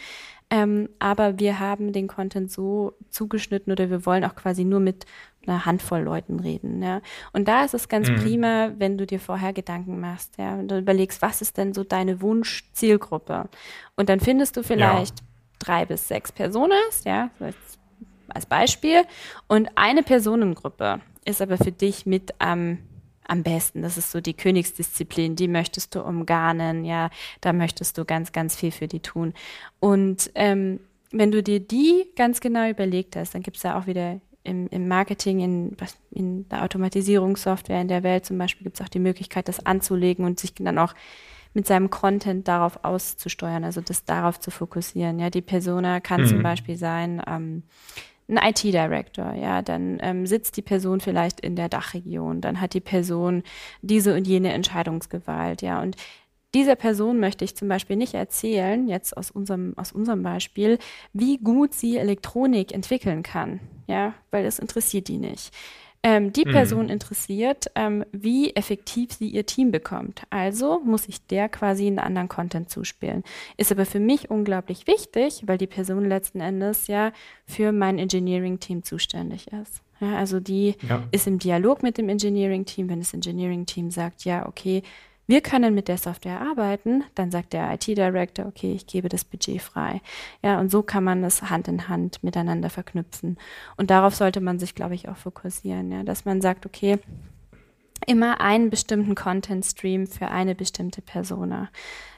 Ähm, 0.51 0.89
aber 0.97 1.39
wir 1.39 1.59
haben 1.59 1.93
den 1.93 2.07
Content 2.07 2.51
so 2.51 2.93
zugeschnitten 3.09 3.71
oder 3.71 3.89
wir 3.89 4.05
wollen 4.05 4.23
auch 4.25 4.35
quasi 4.35 4.63
nur 4.63 4.79
mit 4.79 5.05
einer 5.45 5.65
Handvoll 5.65 6.01
Leuten 6.01 6.39
reden. 6.39 6.81
Ja? 6.81 7.01
Und 7.33 7.47
da 7.47 7.63
ist 7.63 7.73
es 7.73 7.87
ganz 7.87 8.09
mhm. 8.09 8.15
prima, 8.15 8.71
wenn 8.77 8.97
du 8.97 9.05
dir 9.05 9.19
vorher 9.19 9.53
Gedanken 9.53 9.99
machst, 9.99 10.37
ja, 10.37 10.55
und 10.55 10.69
du 10.69 10.77
überlegst, 10.77 11.21
was 11.21 11.41
ist 11.41 11.57
denn 11.57 11.73
so 11.73 11.83
deine 11.83 12.21
Wunschzielgruppe? 12.21 13.47
Und 13.95 14.09
dann 14.09 14.19
findest 14.19 14.57
du 14.57 14.63
vielleicht 14.63 15.19
ja. 15.19 15.25
drei 15.59 15.85
bis 15.85 16.07
sechs 16.07 16.31
Personas, 16.31 17.03
ja, 17.05 17.29
als 18.29 18.45
Beispiel. 18.45 19.03
Und 19.47 19.69
eine 19.75 20.03
Personengruppe 20.03 21.01
ist 21.25 21.41
aber 21.41 21.57
für 21.57 21.71
dich 21.71 22.05
mit 22.05 22.33
am 22.39 22.79
am 23.29 23.43
besten. 23.43 23.81
Das 23.81 23.97
ist 23.97 24.11
so 24.11 24.21
die 24.21 24.33
Königsdisziplin, 24.33 25.35
die 25.35 25.47
möchtest 25.47 25.95
du 25.95 26.01
umgarnen, 26.01 26.85
ja, 26.85 27.09
da 27.41 27.53
möchtest 27.53 27.97
du 27.97 28.05
ganz, 28.05 28.31
ganz 28.31 28.55
viel 28.55 28.71
für 28.71 28.87
die 28.87 28.99
tun. 28.99 29.33
Und 29.79 30.31
ähm, 30.35 30.79
wenn 31.11 31.31
du 31.31 31.41
dir 31.41 31.59
die 31.59 32.05
ganz 32.15 32.39
genau 32.39 32.69
überlegt 32.69 33.15
hast, 33.15 33.33
dann 33.33 33.41
gibt 33.41 33.57
es 33.57 33.63
da 33.63 33.79
auch 33.79 33.87
wieder 33.87 34.19
im, 34.43 34.67
im 34.69 34.87
Marketing, 34.87 35.39
in, 35.39 35.77
in 36.11 36.47
der 36.49 36.63
Automatisierungssoftware 36.63 37.81
in 37.81 37.87
der 37.87 38.03
Welt 38.03 38.25
zum 38.25 38.37
Beispiel, 38.37 38.63
gibt 38.63 38.79
es 38.79 38.85
auch 38.85 38.89
die 38.89 38.99
Möglichkeit, 38.99 39.47
das 39.47 39.65
anzulegen 39.65 40.25
und 40.25 40.39
sich 40.39 40.53
dann 40.53 40.77
auch 40.77 40.93
mit 41.53 41.65
seinem 41.65 41.89
Content 41.89 42.47
darauf 42.47 42.83
auszusteuern, 42.83 43.63
also 43.63 43.81
das 43.81 44.05
darauf 44.05 44.39
zu 44.39 44.51
fokussieren. 44.51 45.19
Ja, 45.19 45.29
die 45.29 45.41
Persona 45.41 45.99
kann 45.99 46.21
mhm. 46.21 46.27
zum 46.27 46.43
Beispiel 46.43 46.77
sein, 46.77 47.21
ähm, 47.27 47.63
ein 48.29 48.37
IT-Director, 48.37 49.33
ja, 49.33 49.61
dann 49.61 49.97
ähm, 50.01 50.25
sitzt 50.27 50.55
die 50.57 50.61
Person 50.61 51.01
vielleicht 51.01 51.39
in 51.39 51.55
der 51.55 51.69
Dachregion, 51.69 52.41
dann 52.41 52.61
hat 52.61 52.73
die 52.73 52.79
Person 52.79 53.43
diese 53.81 54.15
und 54.15 54.27
jene 54.27 54.53
Entscheidungsgewalt, 54.53 55.61
ja, 55.61 55.81
und 55.81 55.95
dieser 56.55 56.75
Person 56.75 57.19
möchte 57.19 57.45
ich 57.45 57.55
zum 57.55 57.67
Beispiel 57.67 57.95
nicht 57.95 58.15
erzählen, 58.15 58.87
jetzt 58.87 59.15
aus 59.15 59.29
unserem, 59.29 59.73
aus 59.77 59.91
unserem 59.91 60.23
Beispiel, 60.23 60.79
wie 61.13 61.37
gut 61.37 61.73
sie 61.73 61.97
Elektronik 61.97 62.73
entwickeln 62.73 63.23
kann, 63.23 63.59
ja, 63.87 64.13
weil 64.31 64.43
das 64.43 64.59
interessiert 64.59 65.07
die 65.07 65.17
nicht 65.17 65.51
ähm, 66.01 66.31
die 66.31 66.45
mhm. 66.45 66.51
Person 66.51 66.85
mhm. 66.85 66.91
interessiert, 66.91 67.67
ähm, 67.75 68.05
wie 68.11 68.55
effektiv 68.55 69.11
sie 69.11 69.27
ihr 69.27 69.45
Team 69.45 69.71
bekommt. 69.71 70.23
Also 70.29 70.79
muss 70.79 71.07
ich 71.07 71.25
der 71.27 71.49
quasi 71.49 71.87
einen 71.87 71.99
anderen 71.99 72.29
Content 72.29 72.69
zuspielen. 72.69 73.23
Ist 73.57 73.71
aber 73.71 73.85
für 73.85 73.99
mich 73.99 74.29
unglaublich 74.29 74.87
wichtig, 74.87 75.43
weil 75.45 75.57
die 75.57 75.67
Person 75.67 76.05
letzten 76.05 76.39
Endes 76.39 76.87
ja 76.87 77.11
für 77.45 77.71
mein 77.71 77.99
Engineering-Team 77.99 78.83
zuständig 78.83 79.47
ist. 79.47 79.81
Ja, 79.99 80.17
also 80.17 80.39
die 80.39 80.75
ja. 80.87 81.03
ist 81.11 81.27
im 81.27 81.39
Dialog 81.39 81.83
mit 81.83 81.97
dem 81.97 82.07
Engineering-Team, 82.07 82.89
wenn 82.89 82.99
das 82.99 83.13
Engineering-Team 83.13 83.91
sagt, 83.91 84.23
ja, 84.23 84.47
okay, 84.47 84.83
wir 85.29 85.41
können 85.41 85.75
mit 85.75 85.87
der 85.87 85.99
Software 85.99 86.41
arbeiten, 86.41 87.03
dann 87.13 87.29
sagt 87.29 87.53
der 87.53 87.71
IT-Director, 87.71 88.47
okay, 88.47 88.73
ich 88.73 88.87
gebe 88.87 89.09
das 89.09 89.23
Budget 89.23 89.61
frei. 89.61 90.01
Ja, 90.41 90.59
und 90.59 90.71
so 90.71 90.81
kann 90.81 91.03
man 91.03 91.21
das 91.21 91.43
Hand 91.51 91.67
in 91.67 91.87
Hand 91.87 92.23
miteinander 92.23 92.71
verknüpfen. 92.71 93.37
Und 93.77 93.91
darauf 93.91 94.15
sollte 94.15 94.41
man 94.41 94.57
sich, 94.57 94.73
glaube 94.73 94.95
ich, 94.95 95.07
auch 95.07 95.17
fokussieren, 95.17 95.91
ja, 95.91 96.01
dass 96.01 96.25
man 96.25 96.41
sagt, 96.41 96.65
okay, 96.65 96.97
immer 98.07 98.41
einen 98.41 98.71
bestimmten 98.71 99.13
Content-Stream 99.13 100.07
für 100.07 100.29
eine 100.29 100.55
bestimmte 100.55 101.03
Persona. 101.03 101.69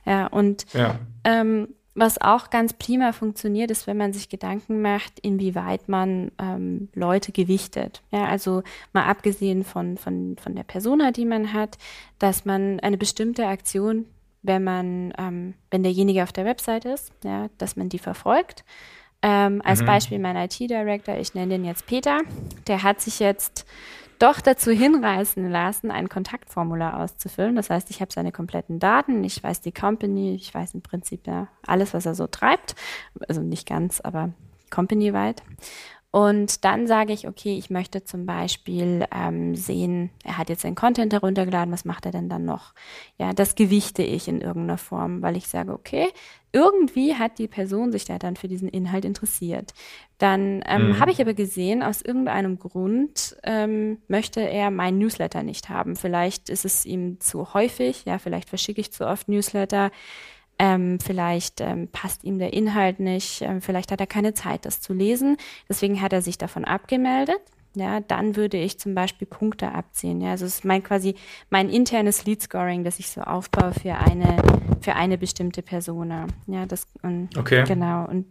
Ja, 0.05 0.27
und 0.27 0.65
ja. 0.71 0.97
Ähm, 1.25 1.67
was 1.93 2.21
auch 2.21 2.49
ganz 2.49 2.73
prima 2.73 3.11
funktioniert, 3.11 3.69
ist, 3.69 3.85
wenn 3.85 3.97
man 3.97 4.13
sich 4.13 4.29
Gedanken 4.29 4.81
macht, 4.81 5.19
inwieweit 5.19 5.89
man 5.89 6.31
ähm, 6.39 6.89
Leute 6.93 7.31
gewichtet. 7.31 8.01
Ja, 8.11 8.25
also 8.25 8.63
mal 8.93 9.05
abgesehen 9.05 9.63
von, 9.63 9.97
von, 9.97 10.37
von 10.41 10.55
der 10.55 10.63
Persona, 10.63 11.11
die 11.11 11.25
man 11.25 11.51
hat, 11.53 11.77
dass 12.17 12.45
man 12.45 12.79
eine 12.79 12.97
bestimmte 12.97 13.45
Aktion, 13.47 14.05
wenn 14.41 14.63
man, 14.63 15.13
ähm, 15.17 15.53
wenn 15.69 15.83
derjenige 15.83 16.23
auf 16.23 16.31
der 16.31 16.45
Website 16.45 16.85
ist, 16.85 17.11
ja, 17.23 17.49
dass 17.57 17.75
man 17.75 17.89
die 17.89 17.99
verfolgt. 17.99 18.63
Ähm, 19.21 19.61
als 19.63 19.81
mhm. 19.81 19.85
Beispiel 19.85 20.19
mein 20.19 20.35
IT-Director, 20.35 21.17
ich 21.17 21.35
nenne 21.35 21.49
den 21.49 21.65
jetzt 21.65 21.85
Peter, 21.85 22.21
der 22.67 22.83
hat 22.83 23.01
sich 23.01 23.19
jetzt 23.19 23.65
doch 24.21 24.41
dazu 24.41 24.71
hinreißen 24.71 25.49
lassen, 25.49 25.91
ein 25.91 26.09
Kontaktformular 26.09 26.99
auszufüllen. 26.99 27.55
Das 27.55 27.69
heißt, 27.69 27.89
ich 27.89 28.01
habe 28.01 28.13
seine 28.13 28.31
kompletten 28.31 28.79
Daten, 28.79 29.23
ich 29.23 29.43
weiß 29.43 29.61
die 29.61 29.71
Company, 29.71 30.35
ich 30.35 30.53
weiß 30.53 30.75
im 30.75 30.81
Prinzip 30.81 31.27
ja 31.27 31.47
alles, 31.65 31.93
was 31.93 32.05
er 32.05 32.15
so 32.15 32.27
treibt. 32.27 32.75
Also 33.27 33.41
nicht 33.41 33.67
ganz, 33.67 34.01
aber 34.01 34.29
company-weit. 34.69 35.43
Und 36.11 36.65
dann 36.65 36.87
sage 36.87 37.13
ich, 37.13 37.25
okay, 37.25 37.57
ich 37.57 37.69
möchte 37.69 38.03
zum 38.03 38.25
Beispiel 38.25 39.05
ähm, 39.15 39.55
sehen, 39.55 40.09
er 40.25 40.37
hat 40.37 40.49
jetzt 40.49 40.65
den 40.65 40.75
Content 40.75 41.13
heruntergeladen, 41.13 41.73
was 41.73 41.85
macht 41.85 42.05
er 42.05 42.11
denn 42.11 42.27
dann 42.27 42.43
noch? 42.43 42.73
Ja, 43.17 43.31
das 43.31 43.55
gewichte 43.55 44.03
ich 44.03 44.27
in 44.27 44.41
irgendeiner 44.41 44.77
Form, 44.77 45.21
weil 45.21 45.37
ich 45.37 45.47
sage, 45.47 45.71
okay, 45.71 46.09
irgendwie 46.51 47.15
hat 47.15 47.39
die 47.39 47.47
Person 47.47 47.93
sich 47.93 48.03
da 48.03 48.19
dann 48.19 48.35
für 48.35 48.49
diesen 48.49 48.67
Inhalt 48.67 49.05
interessiert. 49.05 49.73
Dann 50.17 50.61
ähm, 50.67 50.89
mhm. 50.89 50.99
habe 50.99 51.11
ich 51.11 51.21
aber 51.21 51.33
gesehen, 51.33 51.81
aus 51.81 52.01
irgendeinem 52.01 52.59
Grund 52.59 53.37
ähm, 53.43 53.99
möchte 54.09 54.41
er 54.41 54.69
meinen 54.69 54.97
Newsletter 54.97 55.43
nicht 55.43 55.69
haben. 55.69 55.95
Vielleicht 55.95 56.49
ist 56.49 56.65
es 56.65 56.85
ihm 56.85 57.21
zu 57.21 57.53
häufig, 57.53 58.03
ja, 58.03 58.19
vielleicht 58.19 58.49
verschicke 58.49 58.81
ich 58.81 58.91
zu 58.91 59.07
oft 59.07 59.29
Newsletter. 59.29 59.91
Ähm, 60.63 60.99
vielleicht 60.99 61.59
ähm, 61.59 61.87
passt 61.87 62.23
ihm 62.23 62.37
der 62.37 62.53
Inhalt 62.53 62.99
nicht, 62.99 63.41
ähm, 63.41 63.61
vielleicht 63.61 63.91
hat 63.91 63.99
er 63.99 64.05
keine 64.05 64.35
Zeit, 64.35 64.63
das 64.65 64.79
zu 64.79 64.93
lesen. 64.93 65.37
Deswegen 65.67 65.99
hat 66.01 66.13
er 66.13 66.21
sich 66.21 66.37
davon 66.37 66.65
abgemeldet. 66.65 67.39
Ja, 67.73 67.99
dann 67.99 68.35
würde 68.35 68.57
ich 68.57 68.77
zum 68.77 68.93
Beispiel 68.93 69.25
Punkte 69.25 69.71
abziehen. 69.71 70.21
Ja, 70.21 70.31
also 70.31 70.45
es 70.45 70.57
ist 70.57 70.65
mein 70.65 70.83
quasi 70.83 71.15
mein 71.49 71.67
internes 71.67 72.25
Lead 72.25 72.43
Scoring, 72.43 72.83
das 72.83 72.99
ich 72.99 73.09
so 73.09 73.21
aufbaue 73.21 73.73
für 73.73 73.95
eine 73.95 74.37
für 74.81 74.93
eine 74.93 75.17
bestimmte 75.17 75.63
Persona. 75.63 76.27
Ja, 76.45 76.67
das 76.67 76.85
und, 77.01 77.35
okay. 77.35 77.63
genau 77.65 78.07
und 78.07 78.27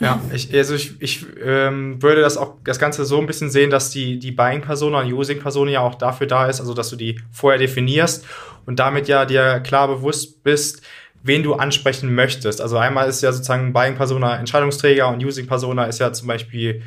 ja, 0.00 0.20
ich, 0.32 0.52
also 0.54 0.74
ich, 0.74 1.00
ich 1.00 1.26
ähm, 1.44 2.02
würde 2.02 2.22
das 2.22 2.36
auch 2.36 2.56
das 2.64 2.78
Ganze 2.78 3.04
so 3.04 3.20
ein 3.20 3.26
bisschen 3.26 3.50
sehen, 3.50 3.70
dass 3.70 3.90
die, 3.90 4.18
die 4.18 4.32
Buying-Persona 4.32 5.00
und 5.00 5.12
Using-Persona 5.12 5.70
ja 5.70 5.80
auch 5.80 5.94
dafür 5.94 6.26
da 6.26 6.46
ist, 6.46 6.60
also 6.60 6.74
dass 6.74 6.90
du 6.90 6.96
die 6.96 7.20
vorher 7.30 7.58
definierst 7.58 8.24
und 8.66 8.78
damit 8.78 9.06
ja 9.06 9.24
dir 9.24 9.60
klar 9.60 9.88
bewusst 9.88 10.42
bist, 10.42 10.82
wen 11.22 11.42
du 11.42 11.54
ansprechen 11.54 12.14
möchtest. 12.14 12.60
Also 12.60 12.78
einmal 12.78 13.08
ist 13.08 13.22
ja 13.22 13.32
sozusagen 13.32 13.72
Buying-Persona 13.72 14.38
Entscheidungsträger 14.38 15.08
und 15.08 15.24
Using-Persona 15.24 15.84
ist 15.84 16.00
ja 16.00 16.12
zum 16.12 16.26
Beispiel 16.26 16.82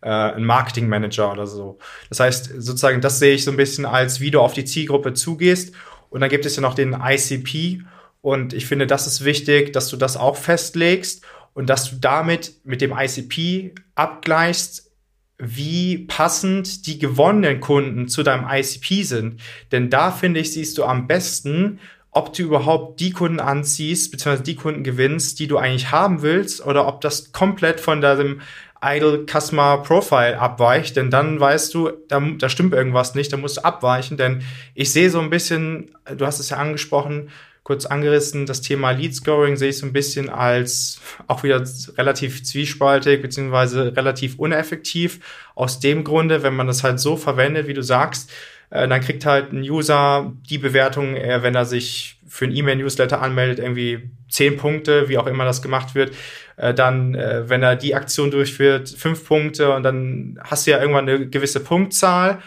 äh, 0.00 0.08
ein 0.08 0.44
Marketing-Manager 0.44 1.32
oder 1.32 1.46
so. 1.46 1.78
Das 2.08 2.20
heißt, 2.20 2.50
sozusagen, 2.58 3.00
das 3.00 3.18
sehe 3.18 3.34
ich 3.34 3.44
so 3.44 3.50
ein 3.50 3.56
bisschen 3.56 3.84
als, 3.84 4.20
wie 4.20 4.30
du 4.30 4.40
auf 4.40 4.54
die 4.54 4.64
Zielgruppe 4.64 5.12
zugehst. 5.12 5.74
Und 6.08 6.20
dann 6.20 6.30
gibt 6.30 6.46
es 6.46 6.56
ja 6.56 6.62
noch 6.62 6.74
den 6.74 6.96
ICP. 6.98 7.82
Und 8.22 8.54
ich 8.54 8.66
finde, 8.66 8.86
das 8.86 9.06
ist 9.06 9.24
wichtig, 9.24 9.72
dass 9.72 9.88
du 9.88 9.96
das 9.96 10.16
auch 10.16 10.36
festlegst 10.36 11.24
und 11.54 11.70
dass 11.70 11.90
du 11.90 11.96
damit 11.96 12.52
mit 12.64 12.80
dem 12.80 12.92
ICP 12.92 13.74
abgleichst, 13.94 14.90
wie 15.38 15.98
passend 15.98 16.86
die 16.86 16.98
gewonnenen 16.98 17.60
Kunden 17.60 18.08
zu 18.08 18.22
deinem 18.22 18.46
ICP 18.48 19.02
sind. 19.02 19.40
Denn 19.72 19.90
da 19.90 20.10
finde 20.10 20.40
ich, 20.40 20.52
siehst 20.52 20.78
du 20.78 20.84
am 20.84 21.06
besten, 21.06 21.80
ob 22.10 22.32
du 22.32 22.44
überhaupt 22.44 23.00
die 23.00 23.10
Kunden 23.10 23.40
anziehst, 23.40 24.12
beziehungsweise 24.12 24.44
die 24.44 24.54
Kunden 24.54 24.84
gewinnst, 24.84 25.40
die 25.40 25.48
du 25.48 25.58
eigentlich 25.58 25.90
haben 25.90 26.22
willst, 26.22 26.64
oder 26.64 26.86
ob 26.86 27.00
das 27.00 27.32
komplett 27.32 27.80
von 27.80 28.00
deinem 28.00 28.40
Idle 28.84 29.24
Customer 29.26 29.78
Profile 29.78 30.38
abweicht, 30.38 30.96
denn 30.96 31.10
dann 31.10 31.40
weißt 31.40 31.72
du, 31.74 31.90
da, 32.08 32.20
da 32.20 32.48
stimmt 32.48 32.74
irgendwas 32.74 33.14
nicht, 33.14 33.32
da 33.32 33.36
musst 33.36 33.56
du 33.56 33.64
abweichen, 33.64 34.16
denn 34.16 34.42
ich 34.74 34.92
sehe 34.92 35.10
so 35.10 35.20
ein 35.20 35.30
bisschen, 35.30 35.90
du 36.16 36.26
hast 36.26 36.38
es 36.38 36.50
ja 36.50 36.58
angesprochen, 36.58 37.30
kurz 37.64 37.86
angerissen. 37.86 38.46
Das 38.46 38.60
Thema 38.60 38.92
Lead 38.92 39.14
Scoring 39.14 39.56
sehe 39.56 39.70
ich 39.70 39.78
so 39.78 39.86
ein 39.86 39.92
bisschen 39.92 40.28
als 40.28 41.00
auch 41.26 41.42
wieder 41.42 41.64
relativ 41.98 42.44
zwiespaltig 42.44 43.22
beziehungsweise 43.22 43.96
relativ 43.96 44.38
uneffektiv. 44.38 45.20
Aus 45.54 45.80
dem 45.80 46.04
Grunde, 46.04 46.42
wenn 46.42 46.54
man 46.54 46.66
das 46.66 46.84
halt 46.84 47.00
so 47.00 47.16
verwendet, 47.16 47.66
wie 47.66 47.74
du 47.74 47.82
sagst, 47.82 48.30
äh, 48.70 48.86
dann 48.86 49.00
kriegt 49.00 49.24
halt 49.24 49.52
ein 49.52 49.62
User 49.62 50.32
die 50.48 50.58
Bewertung, 50.58 51.16
äh, 51.16 51.42
wenn 51.42 51.54
er 51.54 51.64
sich 51.64 52.20
für 52.28 52.44
ein 52.44 52.54
E-Mail-Newsletter 52.54 53.22
anmeldet, 53.22 53.60
irgendwie 53.60 54.10
zehn 54.28 54.56
Punkte, 54.56 55.08
wie 55.08 55.16
auch 55.16 55.26
immer 55.26 55.44
das 55.44 55.62
gemacht 55.62 55.94
wird. 55.94 56.14
Äh, 56.56 56.74
dann, 56.74 57.14
wenn 57.14 57.62
er 57.62 57.76
die 57.76 57.94
Aktion 57.94 58.30
durchführt, 58.30 58.88
fünf 58.88 59.26
Punkte 59.26 59.72
und 59.74 59.84
dann 59.84 60.38
hast 60.44 60.66
du 60.66 60.72
ja 60.72 60.80
irgendwann 60.80 61.08
eine 61.08 61.28
gewisse 61.28 61.60
Punktzahl 61.60 62.40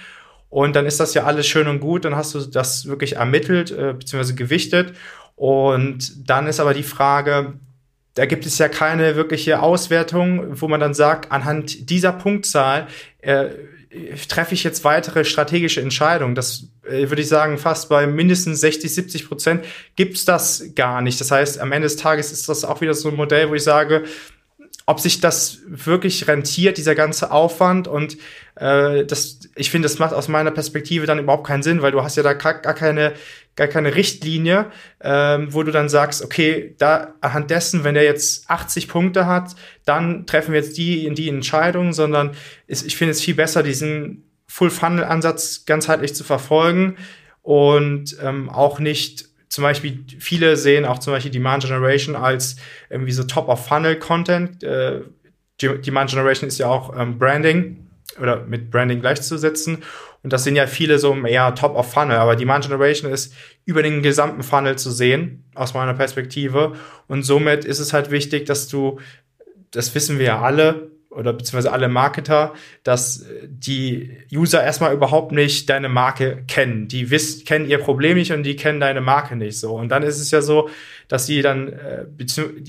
und 0.49 0.75
dann 0.75 0.85
ist 0.85 0.99
das 0.99 1.13
ja 1.13 1.23
alles 1.23 1.47
schön 1.47 1.67
und 1.67 1.79
gut, 1.79 2.05
dann 2.05 2.15
hast 2.15 2.33
du 2.33 2.39
das 2.39 2.87
wirklich 2.87 3.17
ermittelt 3.17 3.71
äh, 3.71 3.93
bzw. 3.93 4.33
gewichtet. 4.33 4.93
Und 5.35 6.29
dann 6.29 6.47
ist 6.47 6.59
aber 6.59 6.73
die 6.73 6.83
Frage, 6.83 7.53
da 8.15 8.25
gibt 8.25 8.45
es 8.45 8.57
ja 8.57 8.69
keine 8.69 9.15
wirkliche 9.15 9.61
Auswertung, 9.61 10.59
wo 10.59 10.67
man 10.67 10.79
dann 10.79 10.93
sagt, 10.93 11.31
anhand 11.31 11.89
dieser 11.89 12.11
Punktzahl 12.11 12.87
äh, 13.19 13.49
treffe 14.27 14.53
ich 14.53 14.63
jetzt 14.63 14.83
weitere 14.83 15.25
strategische 15.25 15.81
Entscheidungen. 15.81 16.33
Das 16.33 16.67
äh, 16.83 17.09
würde 17.09 17.21
ich 17.21 17.27
sagen, 17.27 17.57
fast 17.57 17.89
bei 17.89 18.07
mindestens 18.07 18.61
60, 18.61 18.93
70 18.93 19.27
Prozent 19.27 19.65
gibt's 19.95 20.25
das 20.25 20.71
gar 20.75 21.01
nicht. 21.01 21.19
Das 21.21 21.29
heißt, 21.29 21.59
am 21.59 21.71
Ende 21.71 21.85
des 21.85 21.97
Tages 21.97 22.31
ist 22.31 22.49
das 22.49 22.65
auch 22.65 22.81
wieder 22.81 22.93
so 22.93 23.09
ein 23.09 23.15
Modell, 23.15 23.49
wo 23.49 23.53
ich 23.53 23.63
sage, 23.63 24.05
ob 24.87 25.01
sich 25.01 25.19
das 25.19 25.59
wirklich 25.67 26.27
rentiert, 26.27 26.77
dieser 26.77 26.95
ganze 26.95 27.29
Aufwand. 27.31 27.89
Und 27.89 28.17
äh, 28.55 29.05
das, 29.05 29.41
ich 29.55 29.69
finde, 29.69 29.87
das 29.87 29.99
macht 29.99 30.13
aus 30.13 30.29
meiner 30.29 30.49
Perspektive 30.49 31.05
dann 31.05 31.19
überhaupt 31.19 31.45
keinen 31.45 31.61
Sinn, 31.61 31.81
weil 31.81 31.91
du 31.91 32.01
hast 32.03 32.15
ja 32.15 32.23
da 32.23 32.33
gar, 32.33 32.53
keine 32.55 33.13
gar 33.57 33.67
keine 33.67 33.95
Richtlinie, 33.95 34.71
ähm, 35.01 35.53
wo 35.53 35.63
du 35.63 35.71
dann 35.71 35.89
sagst, 35.89 36.23
okay, 36.23 36.75
da 36.77 37.15
anhand 37.19 37.51
dessen, 37.51 37.83
wenn 37.83 37.97
er 37.97 38.03
jetzt 38.03 38.49
80 38.49 38.87
Punkte 38.87 39.25
hat, 39.25 39.55
dann 39.83 40.25
treffen 40.25 40.53
wir 40.53 40.61
jetzt 40.61 40.77
die 40.77 41.05
in 41.05 41.15
die 41.15 41.27
Entscheidung, 41.27 41.91
sondern 41.91 42.31
ist, 42.67 42.85
ich 42.85 42.95
finde 42.95 43.11
es 43.11 43.21
viel 43.21 43.35
besser, 43.35 43.63
diesen 43.63 44.23
Full-Funnel-Ansatz 44.47 45.65
ganzheitlich 45.65 46.15
zu 46.15 46.23
verfolgen 46.23 46.95
und 47.41 48.15
ähm, 48.23 48.49
auch 48.49 48.79
nicht 48.79 49.26
zum 49.49 49.63
Beispiel, 49.63 50.03
viele 50.19 50.57
sehen 50.57 50.85
auch 50.85 50.99
zum 50.99 51.13
Beispiel 51.13 51.31
Demand 51.31 51.63
Generation 51.63 52.15
als 52.15 52.57
irgendwie 52.89 53.11
so 53.11 53.23
Top-of-Funnel-Content. 53.23 54.63
Äh, 54.63 55.01
Demand 55.61 56.09
Generation 56.09 56.47
ist 56.47 56.57
ja 56.57 56.67
auch 56.67 56.95
ähm, 56.97 57.17
Branding 57.17 57.87
oder 58.21 58.43
mit 58.45 58.71
Branding 58.71 58.99
gleichzusetzen. 59.01 59.83
Und 60.23 60.33
das 60.33 60.43
sind 60.43 60.55
ja 60.55 60.67
viele 60.67 60.99
so 60.99 61.15
eher 61.25 61.55
Top 61.55 61.75
of 61.75 61.91
Funnel, 61.91 62.17
aber 62.17 62.35
Demand 62.35 62.65
Generation 62.65 63.11
ist 63.11 63.33
über 63.65 63.83
den 63.83 64.01
gesamten 64.01 64.43
Funnel 64.43 64.77
zu 64.77 64.91
sehen, 64.91 65.45
aus 65.55 65.73
meiner 65.73 65.93
Perspektive. 65.93 66.73
Und 67.07 67.23
somit 67.23 67.65
ist 67.65 67.79
es 67.79 67.93
halt 67.93 68.11
wichtig, 68.11 68.45
dass 68.45 68.67
du, 68.67 68.99
das 69.71 69.93
wissen 69.95 70.19
wir 70.19 70.25
ja 70.25 70.41
alle, 70.41 70.91
oder 71.17 71.33
beziehungsweise 71.33 71.71
alle 71.71 71.89
Marketer, 71.89 72.53
dass 72.83 73.25
die 73.43 74.17
User 74.31 74.63
erstmal 74.63 74.93
überhaupt 74.93 75.31
nicht 75.31 75.69
deine 75.69 75.89
Marke 75.89 76.43
kennen. 76.47 76.87
Die 76.87 77.09
wissen, 77.09 77.45
kennen 77.45 77.67
ihr 77.67 77.79
Problem 77.79 78.17
nicht 78.17 78.31
und 78.31 78.43
die 78.43 78.55
kennen 78.55 78.79
deine 78.79 79.01
Marke 79.01 79.35
nicht 79.35 79.59
so. 79.59 79.73
Und 79.73 79.89
dann 79.89 80.03
ist 80.03 80.19
es 80.19 80.31
ja 80.31 80.41
so, 80.41 80.69
dass 81.07 81.25
sie 81.25 81.41
dann 81.41 81.73
äh, 81.73 82.05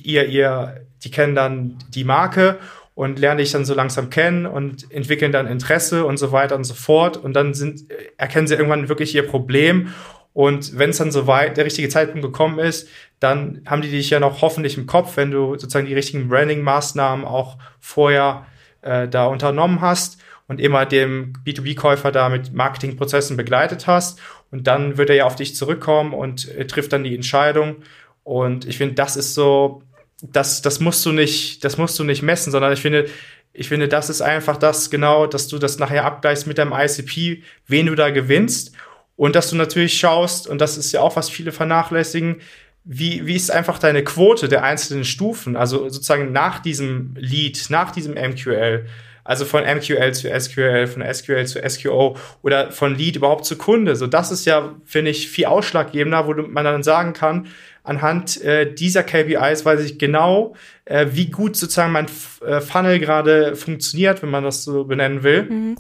ihr, 0.03 0.27
ihr, 0.27 0.87
die 1.05 1.11
kennen 1.11 1.35
dann 1.35 1.79
die 1.95 2.05
Marke 2.05 2.59
und 2.95 3.21
lernen 3.21 3.39
dich 3.39 3.53
dann 3.53 3.65
so 3.65 3.75
langsam 3.75 4.11
kennen 4.11 4.45
und 4.45 4.91
entwickeln 4.91 5.31
dann 5.31 5.47
Interesse 5.47 6.05
und 6.05 6.17
so 6.17 6.33
weiter 6.33 6.57
und 6.57 6.65
so 6.65 6.75
fort. 6.75 7.17
Und 7.17 7.35
dann 7.35 7.55
sind, 7.55 7.85
erkennen 8.17 8.49
sie 8.49 8.55
irgendwann 8.55 8.89
wirklich 8.89 9.15
ihr 9.15 9.25
Problem. 9.25 9.95
Und 10.33 10.79
wenn 10.79 10.91
es 10.91 10.99
dann 10.99 11.11
soweit 11.11 11.57
der 11.57 11.65
richtige 11.65 11.89
Zeitpunkt 11.89 12.23
gekommen 12.23 12.59
ist, 12.59 12.89
dann 13.19 13.63
haben 13.67 13.83
die 13.83 13.91
dich 13.91 14.11
ja 14.11 14.21
noch 14.21 14.43
hoffentlich 14.43 14.77
im 14.77 14.87
Kopf, 14.87 15.17
wenn 15.17 15.31
du 15.31 15.55
sozusagen 15.55 15.87
die 15.87 15.95
richtigen 15.95 16.29
Branding-Maßnahmen 16.29 17.25
auch 17.25 17.59
vorher 17.81 18.47
äh, 18.83 19.09
da 19.09 19.27
unternommen 19.27 19.81
hast 19.81 20.19
und 20.47 20.61
immer 20.61 20.87
dem 20.87 21.33
B2B-Käufer 21.45 22.13
da 22.13 22.29
mit 22.29 22.53
Marketingprozessen 22.53 23.37
begleitet 23.37 23.87
hast. 23.87 24.21
Und 24.51 24.67
dann 24.67 24.97
wird 24.97 25.11
er 25.11 25.17
ja 25.17 25.25
auf 25.27 25.37
dich 25.37 25.57
zurückkommen 25.57 26.15
und 26.15 26.49
äh, 26.55 26.67
trifft 26.67 26.93
dann 26.93 27.05
die 27.05 27.15
Entscheidung. 27.15 27.77
Und 28.23 28.67
ich 28.67 28.79
finde, 28.79 28.95
das 28.95 29.17
ist 29.17 29.35
so 29.35 29.83
das, 30.23 30.63
das 30.63 30.81
musst 30.81 31.05
du 31.07 31.13
nicht, 31.13 31.65
das 31.65 31.79
musst 31.79 31.99
du 31.99 32.05
nicht 32.05 32.23
messen, 32.23 32.51
sondern 32.51 32.73
ich 32.73 32.81
finde, 32.81 33.07
ich 33.53 33.69
finde, 33.69 33.89
das 33.89 34.11
ist 34.11 34.21
einfach 34.21 34.57
das 34.57 34.91
genau, 34.91 35.27
dass 35.27 35.49
du 35.49 35.59
das 35.59 35.79
nachher 35.79 36.05
abgleichst 36.05 36.47
mit 36.47 36.59
deinem 36.59 36.73
ICP, 36.73 37.43
wen 37.67 37.87
du 37.87 37.95
da 37.95 38.11
gewinnst. 38.11 38.73
Und 39.19 39.35
dass 39.35 39.51
du 39.51 39.57
natürlich 39.57 39.99
schaust, 39.99 40.47
und 40.47 40.61
das 40.61 40.79
ist 40.79 40.93
ja 40.93 41.01
auch, 41.01 41.17
was 41.17 41.29
viele 41.29 41.51
vernachlässigen, 41.51 42.37
wie, 42.85 43.27
wie 43.27 43.35
ist 43.35 43.51
einfach 43.51 43.81
deine 43.81 44.05
Quote 44.05 44.49
der 44.49 44.63
einzelnen 44.63 45.05
Stufen? 45.05 45.57
Also 45.57 45.89
sozusagen 45.89 46.31
nach 46.31 46.61
diesem 46.61 47.15
Lead, 47.19 47.67
nach 47.69 47.91
diesem 47.91 48.15
MQL, 48.15 48.87
also 49.25 49.45
von 49.45 49.65
MQL 49.65 50.15
zu 50.15 50.29
SQL, 50.29 50.87
von 50.87 51.03
SQL 51.03 51.47
zu 51.47 51.61
SQO 51.69 52.17
oder 52.43 52.71
von 52.71 52.95
Lead 52.95 53.17
überhaupt 53.17 53.45
zu 53.45 53.59
Kunde. 53.59 53.97
So, 53.97 54.07
das 54.07 54.31
ist 54.31 54.47
ja, 54.47 54.77
finde 54.85 55.11
ich, 55.11 55.29
viel 55.29 55.47
ausschlaggebender, 55.47 56.29
wo 56.29 56.35
man 56.35 56.65
dann 56.65 56.85
sagen 56.85 57.13
kann, 57.13 57.49
anhand 57.83 58.41
äh, 58.43 58.73
dieser 58.73 59.03
KPIs 59.03 59.65
weiß 59.65 59.81
ich 59.81 59.99
genau, 59.99 60.55
äh, 60.85 61.07
wie 61.11 61.27
gut 61.27 61.57
sozusagen 61.57 61.91
mein 61.91 62.05
F 62.05 62.41
äh, 62.47 62.61
Funnel 62.61 63.01
gerade 63.01 63.57
funktioniert, 63.57 64.23
wenn 64.23 64.31
man 64.31 64.45
das 64.45 64.63
so 64.63 64.85
benennen 64.85 65.25
will. 65.25 65.43
Mhm. 65.43 65.77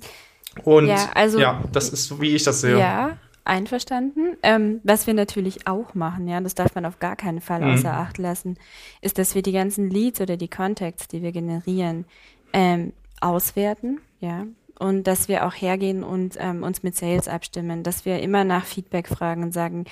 Und 0.65 0.89
ja, 0.89 1.09
also, 1.15 1.39
ja, 1.39 1.63
das 1.73 1.91
ist 1.91 2.09
so, 2.09 2.21
wie 2.21 2.35
ich 2.35 2.43
das 2.43 2.63
sehe. 2.63 2.77
Ja, 2.77 3.17
einverstanden. 3.49 4.37
Ähm, 4.43 4.81
was 4.85 5.07
wir 5.07 5.15
natürlich 5.15 5.67
auch 5.67 5.95
machen, 5.95 6.29
ja, 6.29 6.41
das 6.41 6.55
darf 6.55 6.75
man 6.75 6.85
auf 6.85 6.99
gar 6.99 7.17
keinen 7.17 7.41
Fall 7.41 7.61
mhm. 7.61 7.75
außer 7.75 7.93
Acht 7.93 8.19
lassen, 8.19 8.57
ist, 9.01 9.19
dass 9.19 9.35
wir 9.35 9.43
die 9.43 9.53
ganzen 9.53 9.91
Leads 9.91 10.21
oder 10.21 10.37
die 10.37 10.49
Contacts, 10.49 11.09
die 11.09 11.23
wir 11.23 11.33
generieren, 11.33 12.05
ähm, 12.53 12.93
auswerten, 13.21 14.01
ja, 14.21 14.47
und 14.79 15.07
dass 15.09 15.29
wir 15.29 15.47
auch 15.47 15.55
hergehen 15.55 16.05
und 16.05 16.37
ähm, 16.39 16.63
uns 16.63 16.83
mit 16.83 16.95
Sales 16.95 17.27
abstimmen, 17.27 17.83
dass 17.83 18.05
wir 18.05 18.21
immer 18.21 18.45
nach 18.45 18.65
Feedback 18.65 19.09
fragen 19.09 19.43
und 19.43 19.53
sagen, 19.53 19.87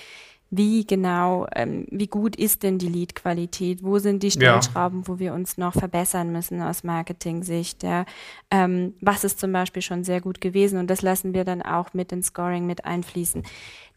wie 0.50 0.86
genau, 0.86 1.46
ähm, 1.54 1.86
wie 1.90 2.06
gut 2.06 2.36
ist 2.36 2.62
denn 2.62 2.78
die 2.78 2.88
Lead-Qualität? 2.88 3.82
Wo 3.82 3.98
sind 3.98 4.22
die 4.22 4.30
Stellschrauben, 4.30 5.00
ja. 5.00 5.08
wo 5.08 5.18
wir 5.18 5.34
uns 5.34 5.58
noch 5.58 5.72
verbessern 5.72 6.30
müssen 6.30 6.62
aus 6.62 6.84
Marketing-Sicht? 6.84 7.82
Ja? 7.82 8.04
Ähm, 8.50 8.94
was 9.00 9.24
ist 9.24 9.40
zum 9.40 9.52
Beispiel 9.52 9.82
schon 9.82 10.04
sehr 10.04 10.20
gut 10.20 10.40
gewesen? 10.40 10.78
Und 10.78 10.88
das 10.88 11.02
lassen 11.02 11.34
wir 11.34 11.44
dann 11.44 11.62
auch 11.62 11.94
mit 11.94 12.12
ins 12.12 12.28
Scoring 12.28 12.66
mit 12.66 12.84
einfließen 12.84 13.42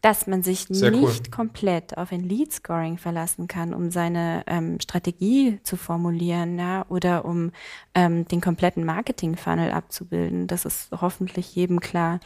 dass 0.00 0.26
man 0.26 0.42
sich 0.42 0.66
Sehr 0.68 0.90
nicht 0.90 1.26
cool. 1.26 1.30
komplett 1.30 1.98
auf 1.98 2.12
ein 2.12 2.20
Lead 2.20 2.52
Scoring 2.52 2.96
verlassen 2.96 3.48
kann, 3.48 3.74
um 3.74 3.90
seine 3.90 4.44
ähm, 4.46 4.80
Strategie 4.80 5.60
zu 5.62 5.76
formulieren, 5.76 6.58
ja, 6.58 6.86
oder 6.88 7.24
um 7.24 7.52
ähm, 7.94 8.26
den 8.26 8.40
kompletten 8.40 8.84
Marketing 8.84 9.36
Funnel 9.36 9.72
abzubilden. 9.72 10.46
Das 10.46 10.64
ist 10.64 10.90
hoffentlich 10.92 11.54
jedem 11.54 11.80
klar. 11.80 12.20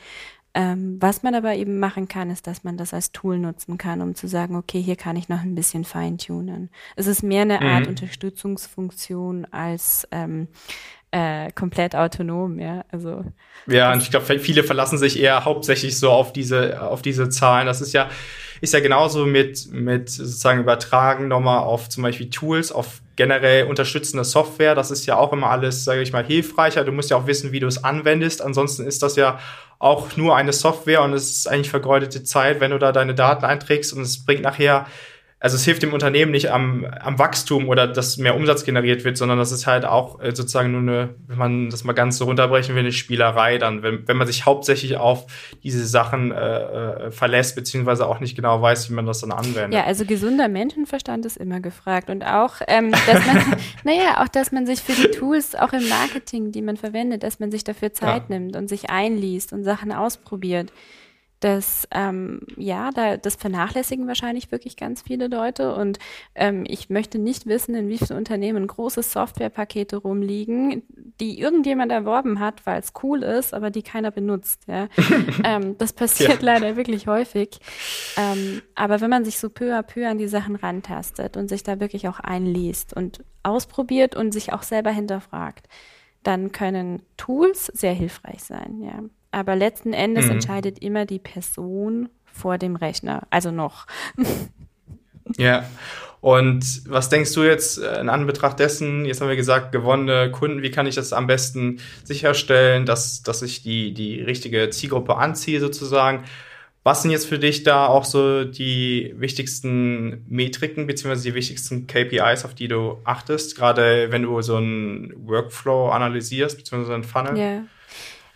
Ähm, 0.56 0.98
was 1.00 1.24
man 1.24 1.34
aber 1.34 1.54
eben 1.56 1.80
machen 1.80 2.06
kann, 2.06 2.30
ist, 2.30 2.46
dass 2.46 2.62
man 2.62 2.76
das 2.76 2.94
als 2.94 3.10
Tool 3.10 3.38
nutzen 3.38 3.76
kann, 3.76 4.00
um 4.00 4.14
zu 4.14 4.28
sagen, 4.28 4.54
okay, 4.54 4.80
hier 4.80 4.94
kann 4.94 5.16
ich 5.16 5.28
noch 5.28 5.40
ein 5.40 5.56
bisschen 5.56 5.84
feintunen. 5.84 6.70
Es 6.94 7.08
ist 7.08 7.24
mehr 7.24 7.42
eine 7.42 7.60
Art 7.60 7.82
mhm. 7.82 7.88
Unterstützungsfunktion 7.88 9.46
als 9.50 10.06
ähm, 10.12 10.46
äh, 11.14 11.52
komplett 11.52 11.94
autonom, 11.94 12.58
ja. 12.58 12.84
Also 12.90 13.24
ja, 13.66 13.92
und 13.92 14.02
ich 14.02 14.10
glaube, 14.10 14.38
viele 14.38 14.64
verlassen 14.64 14.98
sich 14.98 15.18
eher 15.18 15.44
hauptsächlich 15.44 15.98
so 15.98 16.10
auf 16.10 16.32
diese 16.32 16.82
auf 16.82 17.02
diese 17.02 17.28
Zahlen. 17.28 17.66
Das 17.66 17.80
ist 17.80 17.92
ja 17.92 18.08
ist 18.60 18.74
ja 18.74 18.80
genauso 18.80 19.24
mit 19.24 19.70
mit 19.70 20.10
sozusagen 20.10 20.60
übertragen 20.60 21.28
nochmal 21.28 21.58
auf 21.58 21.88
zum 21.88 22.02
Beispiel 22.02 22.30
Tools, 22.30 22.72
auf 22.72 23.00
generell 23.14 23.66
unterstützende 23.66 24.24
Software. 24.24 24.74
Das 24.74 24.90
ist 24.90 25.06
ja 25.06 25.16
auch 25.16 25.32
immer 25.32 25.50
alles, 25.50 25.84
sage 25.84 26.02
ich 26.02 26.12
mal, 26.12 26.24
hilfreicher. 26.24 26.84
Du 26.84 26.90
musst 26.90 27.10
ja 27.10 27.16
auch 27.16 27.28
wissen, 27.28 27.52
wie 27.52 27.60
du 27.60 27.68
es 27.68 27.84
anwendest. 27.84 28.42
Ansonsten 28.42 28.84
ist 28.84 29.02
das 29.04 29.14
ja 29.14 29.38
auch 29.78 30.16
nur 30.16 30.36
eine 30.36 30.52
Software 30.52 31.02
und 31.02 31.12
es 31.12 31.30
ist 31.30 31.46
eigentlich 31.46 31.70
vergeudete 31.70 32.24
Zeit, 32.24 32.60
wenn 32.60 32.70
du 32.70 32.78
da 32.78 32.92
deine 32.92 33.14
Daten 33.14 33.44
einträgst 33.44 33.92
und 33.92 34.02
es 34.02 34.24
bringt 34.24 34.42
nachher 34.42 34.86
also 35.44 35.56
es 35.56 35.64
hilft 35.66 35.82
dem 35.82 35.92
Unternehmen 35.92 36.30
nicht 36.30 36.50
am, 36.50 36.86
am 36.86 37.18
Wachstum 37.18 37.68
oder 37.68 37.86
dass 37.86 38.16
mehr 38.16 38.34
Umsatz 38.34 38.64
generiert 38.64 39.04
wird, 39.04 39.18
sondern 39.18 39.36
das 39.36 39.52
ist 39.52 39.66
halt 39.66 39.84
auch 39.84 40.18
äh, 40.22 40.34
sozusagen 40.34 40.72
nur 40.72 40.80
eine, 40.80 41.14
wenn 41.26 41.36
man 41.36 41.68
das 41.68 41.84
mal 41.84 41.92
ganz 41.92 42.16
so 42.16 42.24
runterbrechen 42.24 42.74
will, 42.74 42.80
eine 42.80 42.92
Spielerei 42.92 43.58
dann, 43.58 43.82
wenn, 43.82 44.08
wenn 44.08 44.16
man 44.16 44.26
sich 44.26 44.46
hauptsächlich 44.46 44.96
auf 44.96 45.26
diese 45.62 45.84
Sachen 45.84 46.32
äh, 46.32 46.38
äh, 46.38 47.10
verlässt, 47.10 47.56
beziehungsweise 47.56 48.06
auch 48.06 48.20
nicht 48.20 48.36
genau 48.36 48.62
weiß, 48.62 48.88
wie 48.88 48.94
man 48.94 49.04
das 49.04 49.20
dann 49.20 49.32
anwendet. 49.32 49.74
Ja, 49.74 49.84
also 49.84 50.06
gesunder 50.06 50.48
Menschenverstand 50.48 51.26
ist 51.26 51.36
immer 51.36 51.60
gefragt 51.60 52.08
und 52.08 52.24
auch, 52.24 52.62
ähm, 52.66 52.92
dass 52.92 53.26
man, 53.26 53.36
naja, 53.84 54.22
auch, 54.22 54.28
dass 54.28 54.50
man 54.50 54.64
sich 54.64 54.80
für 54.80 54.94
die 54.94 55.10
Tools, 55.10 55.54
auch 55.54 55.74
im 55.74 55.86
Marketing, 55.90 56.52
die 56.52 56.62
man 56.62 56.78
verwendet, 56.78 57.22
dass 57.22 57.38
man 57.38 57.50
sich 57.50 57.64
dafür 57.64 57.92
Zeit 57.92 58.30
ja. 58.30 58.38
nimmt 58.38 58.56
und 58.56 58.68
sich 58.68 58.88
einliest 58.88 59.52
und 59.52 59.62
Sachen 59.62 59.92
ausprobiert 59.92 60.72
das, 61.44 61.86
ähm, 61.90 62.40
ja, 62.56 62.90
da, 62.90 63.18
das 63.18 63.34
vernachlässigen 63.36 64.06
wahrscheinlich 64.06 64.50
wirklich 64.50 64.78
ganz 64.78 65.02
viele 65.02 65.26
Leute. 65.28 65.74
Und 65.74 65.98
ähm, 66.34 66.64
ich 66.66 66.88
möchte 66.88 67.18
nicht 67.18 67.44
wissen, 67.44 67.74
in 67.74 67.90
wie 67.90 67.98
vielen 67.98 68.16
Unternehmen 68.16 68.66
große 68.66 69.02
Softwarepakete 69.02 69.98
rumliegen, 69.98 70.84
die 71.20 71.38
irgendjemand 71.38 71.92
erworben 71.92 72.40
hat, 72.40 72.64
weil 72.64 72.80
es 72.80 72.94
cool 73.02 73.22
ist, 73.22 73.52
aber 73.52 73.68
die 73.68 73.82
keiner 73.82 74.10
benutzt. 74.10 74.62
Ja? 74.68 74.88
ähm, 75.44 75.76
das 75.76 75.92
passiert 75.92 76.40
ja. 76.42 76.54
leider 76.54 76.76
wirklich 76.76 77.08
häufig. 77.08 77.60
Ähm, 78.16 78.62
aber 78.74 79.02
wenn 79.02 79.10
man 79.10 79.26
sich 79.26 79.38
so 79.38 79.50
peu 79.50 79.78
à 79.78 79.82
peu 79.82 80.08
an 80.08 80.16
die 80.16 80.28
Sachen 80.28 80.56
rantastet 80.56 81.36
und 81.36 81.48
sich 81.48 81.62
da 81.62 81.78
wirklich 81.78 82.08
auch 82.08 82.20
einliest 82.20 82.96
und 82.96 83.22
ausprobiert 83.42 84.16
und 84.16 84.32
sich 84.32 84.54
auch 84.54 84.62
selber 84.62 84.92
hinterfragt, 84.92 85.68
dann 86.22 86.52
können 86.52 87.02
Tools 87.18 87.66
sehr 87.66 87.92
hilfreich 87.92 88.42
sein, 88.42 88.80
ja. 88.80 89.02
Aber 89.34 89.56
letzten 89.56 89.92
Endes 89.92 90.26
mhm. 90.26 90.32
entscheidet 90.32 90.78
immer 90.78 91.06
die 91.06 91.18
Person 91.18 92.08
vor 92.24 92.56
dem 92.56 92.76
Rechner, 92.76 93.26
also 93.30 93.50
noch. 93.50 93.86
ja. 95.36 95.68
Und 96.20 96.88
was 96.88 97.10
denkst 97.10 97.34
du 97.34 97.42
jetzt 97.42 97.78
äh, 97.78 98.00
in 98.00 98.08
Anbetracht 98.08 98.58
dessen, 98.58 99.04
jetzt 99.04 99.20
haben 99.20 99.28
wir 99.28 99.36
gesagt, 99.36 99.72
gewonnene 99.72 100.30
Kunden, 100.30 100.62
wie 100.62 100.70
kann 100.70 100.86
ich 100.86 100.94
das 100.94 101.12
am 101.12 101.26
besten 101.26 101.80
sicherstellen, 102.04 102.86
dass, 102.86 103.22
dass 103.22 103.42
ich 103.42 103.62
die, 103.62 103.92
die 103.92 104.22
richtige 104.22 104.70
Zielgruppe 104.70 105.16
anziehe 105.16 105.60
sozusagen? 105.60 106.24
Was 106.84 107.02
sind 107.02 107.10
jetzt 107.10 107.26
für 107.26 107.38
dich 107.38 107.64
da 107.64 107.86
auch 107.86 108.04
so 108.04 108.44
die 108.44 109.14
wichtigsten 109.16 110.24
Metriken 110.28 110.86
beziehungsweise 110.86 111.28
die 111.28 111.34
wichtigsten 111.34 111.86
KPIs, 111.86 112.44
auf 112.44 112.54
die 112.54 112.68
du 112.68 113.00
achtest, 113.04 113.56
gerade 113.56 114.12
wenn 114.12 114.22
du 114.22 114.40
so 114.42 114.56
einen 114.56 115.12
Workflow 115.26 115.88
analysierst 115.88 116.56
beziehungsweise 116.56 116.94
einen 116.94 117.04
Funnel? 117.04 117.38
Ja. 117.38 117.64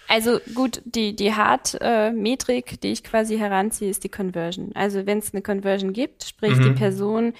Also 0.08 0.40
gut, 0.54 0.80
die, 0.86 1.14
die 1.14 1.34
Hard-Metrik, 1.34 2.72
äh, 2.72 2.76
die 2.78 2.92
ich 2.92 3.04
quasi 3.04 3.36
heranziehe, 3.36 3.90
ist 3.90 4.04
die 4.04 4.08
Conversion. 4.08 4.72
Also 4.74 5.04
wenn 5.04 5.18
es 5.18 5.34
eine 5.34 5.42
Conversion 5.42 5.92
gibt, 5.92 6.24
sprich 6.24 6.56
mhm. 6.56 6.62
die 6.62 6.70
Person 6.70 7.34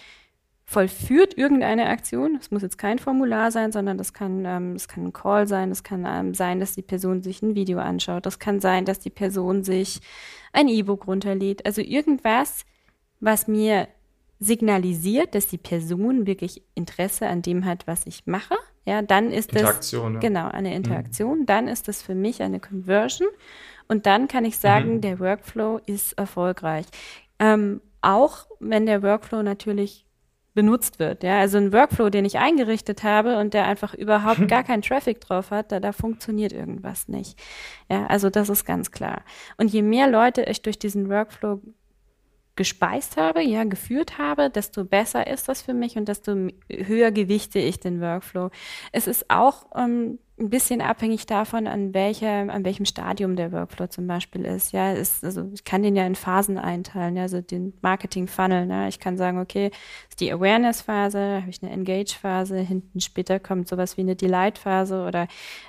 vollführt 0.66 1.38
irgendeine 1.38 1.86
Aktion. 1.88 2.36
Es 2.38 2.50
muss 2.50 2.60
jetzt 2.60 2.76
kein 2.76 2.98
Formular 2.98 3.50
sein, 3.50 3.72
sondern 3.72 3.96
das 3.96 4.12
kann, 4.12 4.44
ähm, 4.44 4.74
das 4.74 4.86
kann 4.86 5.06
ein 5.06 5.12
Call 5.14 5.48
sein, 5.48 5.70
das 5.70 5.82
kann 5.82 6.04
ähm, 6.06 6.34
sein, 6.34 6.60
dass 6.60 6.74
die 6.74 6.82
Person 6.82 7.22
sich 7.22 7.40
ein 7.40 7.54
Video 7.54 7.78
anschaut, 7.78 8.26
das 8.26 8.38
kann 8.38 8.60
sein, 8.60 8.84
dass 8.84 8.98
die 8.98 9.08
Person 9.08 9.64
sich 9.64 10.00
ein 10.52 10.68
E-Book 10.68 11.06
runterlädt. 11.06 11.64
Also 11.64 11.80
irgendwas, 11.80 12.66
was 13.18 13.48
mir 13.48 13.88
signalisiert, 14.40 15.34
dass 15.34 15.46
die 15.46 15.56
Person 15.56 16.26
wirklich 16.26 16.62
Interesse 16.74 17.28
an 17.28 17.40
dem 17.40 17.64
hat, 17.64 17.86
was 17.86 18.04
ich 18.04 18.26
mache, 18.26 18.54
ja, 18.88 19.02
dann 19.02 19.30
ist 19.30 19.54
das 19.54 19.90
ja. 19.90 20.08
genau 20.18 20.48
eine 20.48 20.74
Interaktion. 20.74 21.40
Mhm. 21.40 21.46
Dann 21.46 21.68
ist 21.68 21.88
das 21.88 22.00
für 22.00 22.14
mich 22.14 22.42
eine 22.42 22.58
Conversion 22.58 23.28
und 23.86 24.06
dann 24.06 24.28
kann 24.28 24.46
ich 24.46 24.56
sagen, 24.56 24.94
mhm. 24.94 25.00
der 25.02 25.20
Workflow 25.20 25.78
ist 25.84 26.14
erfolgreich. 26.14 26.86
Ähm, 27.38 27.82
auch 28.00 28.46
wenn 28.60 28.86
der 28.86 29.02
Workflow 29.02 29.42
natürlich 29.42 30.06
benutzt 30.54 30.98
wird. 30.98 31.22
Ja, 31.22 31.38
also 31.38 31.58
ein 31.58 31.74
Workflow, 31.74 32.08
den 32.08 32.24
ich 32.24 32.38
eingerichtet 32.38 33.02
habe 33.02 33.36
und 33.38 33.52
der 33.52 33.66
einfach 33.66 33.92
überhaupt 33.92 34.48
gar 34.48 34.64
keinen 34.64 34.80
Traffic 34.80 35.20
drauf 35.20 35.50
hat, 35.50 35.70
da, 35.70 35.80
da 35.80 35.92
funktioniert 35.92 36.54
irgendwas 36.54 37.08
nicht. 37.08 37.38
Ja, 37.90 38.06
also 38.06 38.30
das 38.30 38.48
ist 38.48 38.64
ganz 38.64 38.90
klar. 38.90 39.22
Und 39.58 39.70
je 39.70 39.82
mehr 39.82 40.08
Leute 40.08 40.44
ich 40.44 40.62
durch 40.62 40.78
diesen 40.78 41.10
Workflow 41.10 41.60
gespeist 42.58 43.16
habe, 43.16 43.40
ja, 43.40 43.62
geführt 43.62 44.18
habe, 44.18 44.50
desto 44.50 44.84
besser 44.84 45.28
ist 45.28 45.48
das 45.48 45.62
für 45.62 45.74
mich 45.74 45.96
und 45.96 46.08
desto 46.08 46.48
höher 46.68 47.12
gewichte 47.12 47.60
ich 47.60 47.78
den 47.78 48.00
Workflow. 48.00 48.50
Es 48.90 49.06
ist 49.06 49.30
auch 49.30 49.66
ähm, 49.76 50.18
ein 50.40 50.50
bisschen 50.50 50.80
abhängig 50.80 51.26
davon, 51.26 51.68
an 51.68 51.94
welcher, 51.94 52.50
an 52.50 52.64
welchem 52.64 52.84
Stadium 52.84 53.36
der 53.36 53.52
Workflow 53.52 53.86
zum 53.86 54.08
Beispiel 54.08 54.44
ist. 54.44 54.72
Ja, 54.72 54.92
ist, 54.92 55.24
also 55.24 55.48
ich 55.54 55.62
kann 55.62 55.84
den 55.84 55.94
ja 55.94 56.04
in 56.04 56.16
Phasen 56.16 56.58
einteilen, 56.58 57.16
ja, 57.16 57.22
also 57.22 57.40
den 57.40 57.74
Marketing-Funnel. 57.80 58.66
Ne? 58.66 58.88
Ich 58.88 58.98
kann 58.98 59.16
sagen, 59.16 59.38
okay, 59.38 59.70
ist 60.08 60.20
die 60.20 60.32
Awareness-Phase, 60.32 61.40
habe 61.42 61.50
ich 61.50 61.62
eine 61.62 61.70
Engage-Phase, 61.70 62.58
hinten 62.58 63.00
später 63.00 63.38
kommt 63.38 63.68
sowas 63.68 63.96
wie 63.96 64.02
eine 64.02 64.16
Delight-Phase 64.16 65.06
oder 65.06 65.28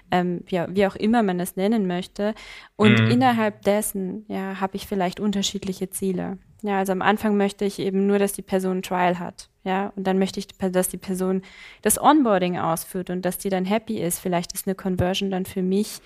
ähm, 0.09 0.41
wie, 0.47 0.59
wie 0.69 0.87
auch 0.87 0.95
immer 0.95 1.21
man 1.21 1.39
es 1.39 1.55
nennen 1.55 1.85
möchte. 1.85 2.33
Und 2.75 2.99
mhm. 2.99 3.11
innerhalb 3.11 3.61
dessen, 3.61 4.25
ja, 4.27 4.59
habe 4.59 4.75
ich 4.75 4.87
vielleicht 4.87 5.19
unterschiedliche 5.19 5.91
Ziele. 5.91 6.39
Ja, 6.61 6.79
also 6.79 6.91
am 6.91 7.01
Anfang 7.01 7.37
möchte 7.37 7.63
ich 7.65 7.79
eben 7.79 8.05
nur, 8.05 8.19
dass 8.19 8.33
die 8.33 8.41
Person 8.41 8.77
ein 8.77 8.81
Trial 8.81 9.19
hat. 9.19 9.49
Ja, 9.63 9.93
und 9.95 10.05
dann 10.05 10.19
möchte 10.19 10.39
ich, 10.39 10.47
dass 10.47 10.89
die 10.89 10.97
Person 10.97 11.41
das 11.81 12.01
Onboarding 12.01 12.57
ausführt 12.57 13.09
und 13.09 13.23
dass 13.23 13.37
die 13.37 13.49
dann 13.49 13.65
happy 13.65 13.99
ist. 13.99 14.19
Vielleicht 14.19 14.53
ist 14.53 14.67
eine 14.67 14.75
Conversion 14.75 15.31
dann 15.31 15.45
für 15.45 15.61
mich 15.61 16.01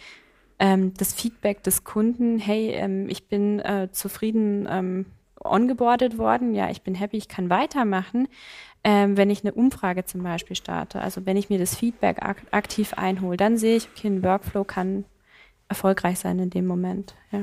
ähm, 0.60 0.94
das 0.96 1.14
Feedback 1.14 1.64
des 1.64 1.84
Kunden, 1.84 2.40
hey, 2.40 2.70
ähm, 2.72 3.10
ich 3.10 3.28
bin 3.28 3.60
äh, 3.60 3.90
zufrieden 3.92 4.68
ähm, 4.70 5.06
ongeboardet 5.44 6.18
worden, 6.18 6.54
ja, 6.54 6.70
ich 6.70 6.84
bin 6.84 6.96
happy, 6.96 7.18
ich 7.18 7.28
kann 7.28 7.50
weitermachen. 7.50 8.28
Ähm, 8.84 9.18
wenn 9.18 9.30
ich 9.30 9.44
eine 9.44 9.54
Umfrage 9.54 10.06
zum 10.06 10.24
Beispiel 10.24 10.56
starte, 10.56 11.02
also 11.02 11.26
wenn 11.26 11.38
ich 11.38 11.50
mir 11.50 11.58
das 11.58 11.76
Feedback 11.76 12.22
ak 12.22 12.44
aktiv 12.52 12.94
einhole, 12.94 13.38
dann 13.38 13.58
sehe 13.58 13.78
ich, 13.78 13.88
okay, 13.96 14.08
ein 14.08 14.24
Workflow 14.24 14.66
kann 14.66 15.06
erfolgreich 15.70 16.20
sein 16.20 16.38
in 16.40 16.50
dem 16.50 16.66
Moment. 16.66 17.16
Ja, 17.32 17.42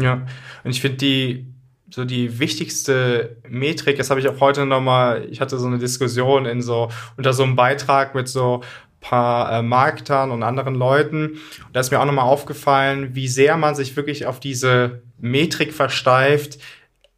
ja. 0.00 0.26
und 0.62 0.70
ich 0.70 0.80
finde 0.80 0.98
die 0.98 1.46
so 1.90 2.04
die 2.04 2.38
wichtigste 2.38 3.36
Metrik, 3.48 3.96
das 3.96 4.10
habe 4.10 4.20
ich 4.20 4.28
auch 4.28 4.40
heute 4.40 4.66
nochmal, 4.66 5.26
ich 5.30 5.40
hatte 5.40 5.58
so 5.58 5.66
eine 5.66 5.78
Diskussion 5.78 6.46
in 6.46 6.62
so, 6.62 6.90
unter 7.16 7.32
so 7.32 7.42
einem 7.42 7.56
Beitrag 7.56 8.14
mit 8.14 8.28
so 8.28 8.62
paar 9.00 9.52
äh, 9.52 9.62
Marketern 9.62 10.30
und 10.30 10.42
anderen 10.42 10.74
Leuten. 10.74 11.32
Und 11.32 11.40
da 11.72 11.80
ist 11.80 11.90
mir 11.90 12.00
auch 12.00 12.04
nochmal 12.04 12.24
aufgefallen, 12.24 13.14
wie 13.14 13.28
sehr 13.28 13.56
man 13.56 13.74
sich 13.74 13.96
wirklich 13.96 14.26
auf 14.26 14.40
diese 14.40 15.02
Metrik 15.18 15.72
versteift, 15.72 16.58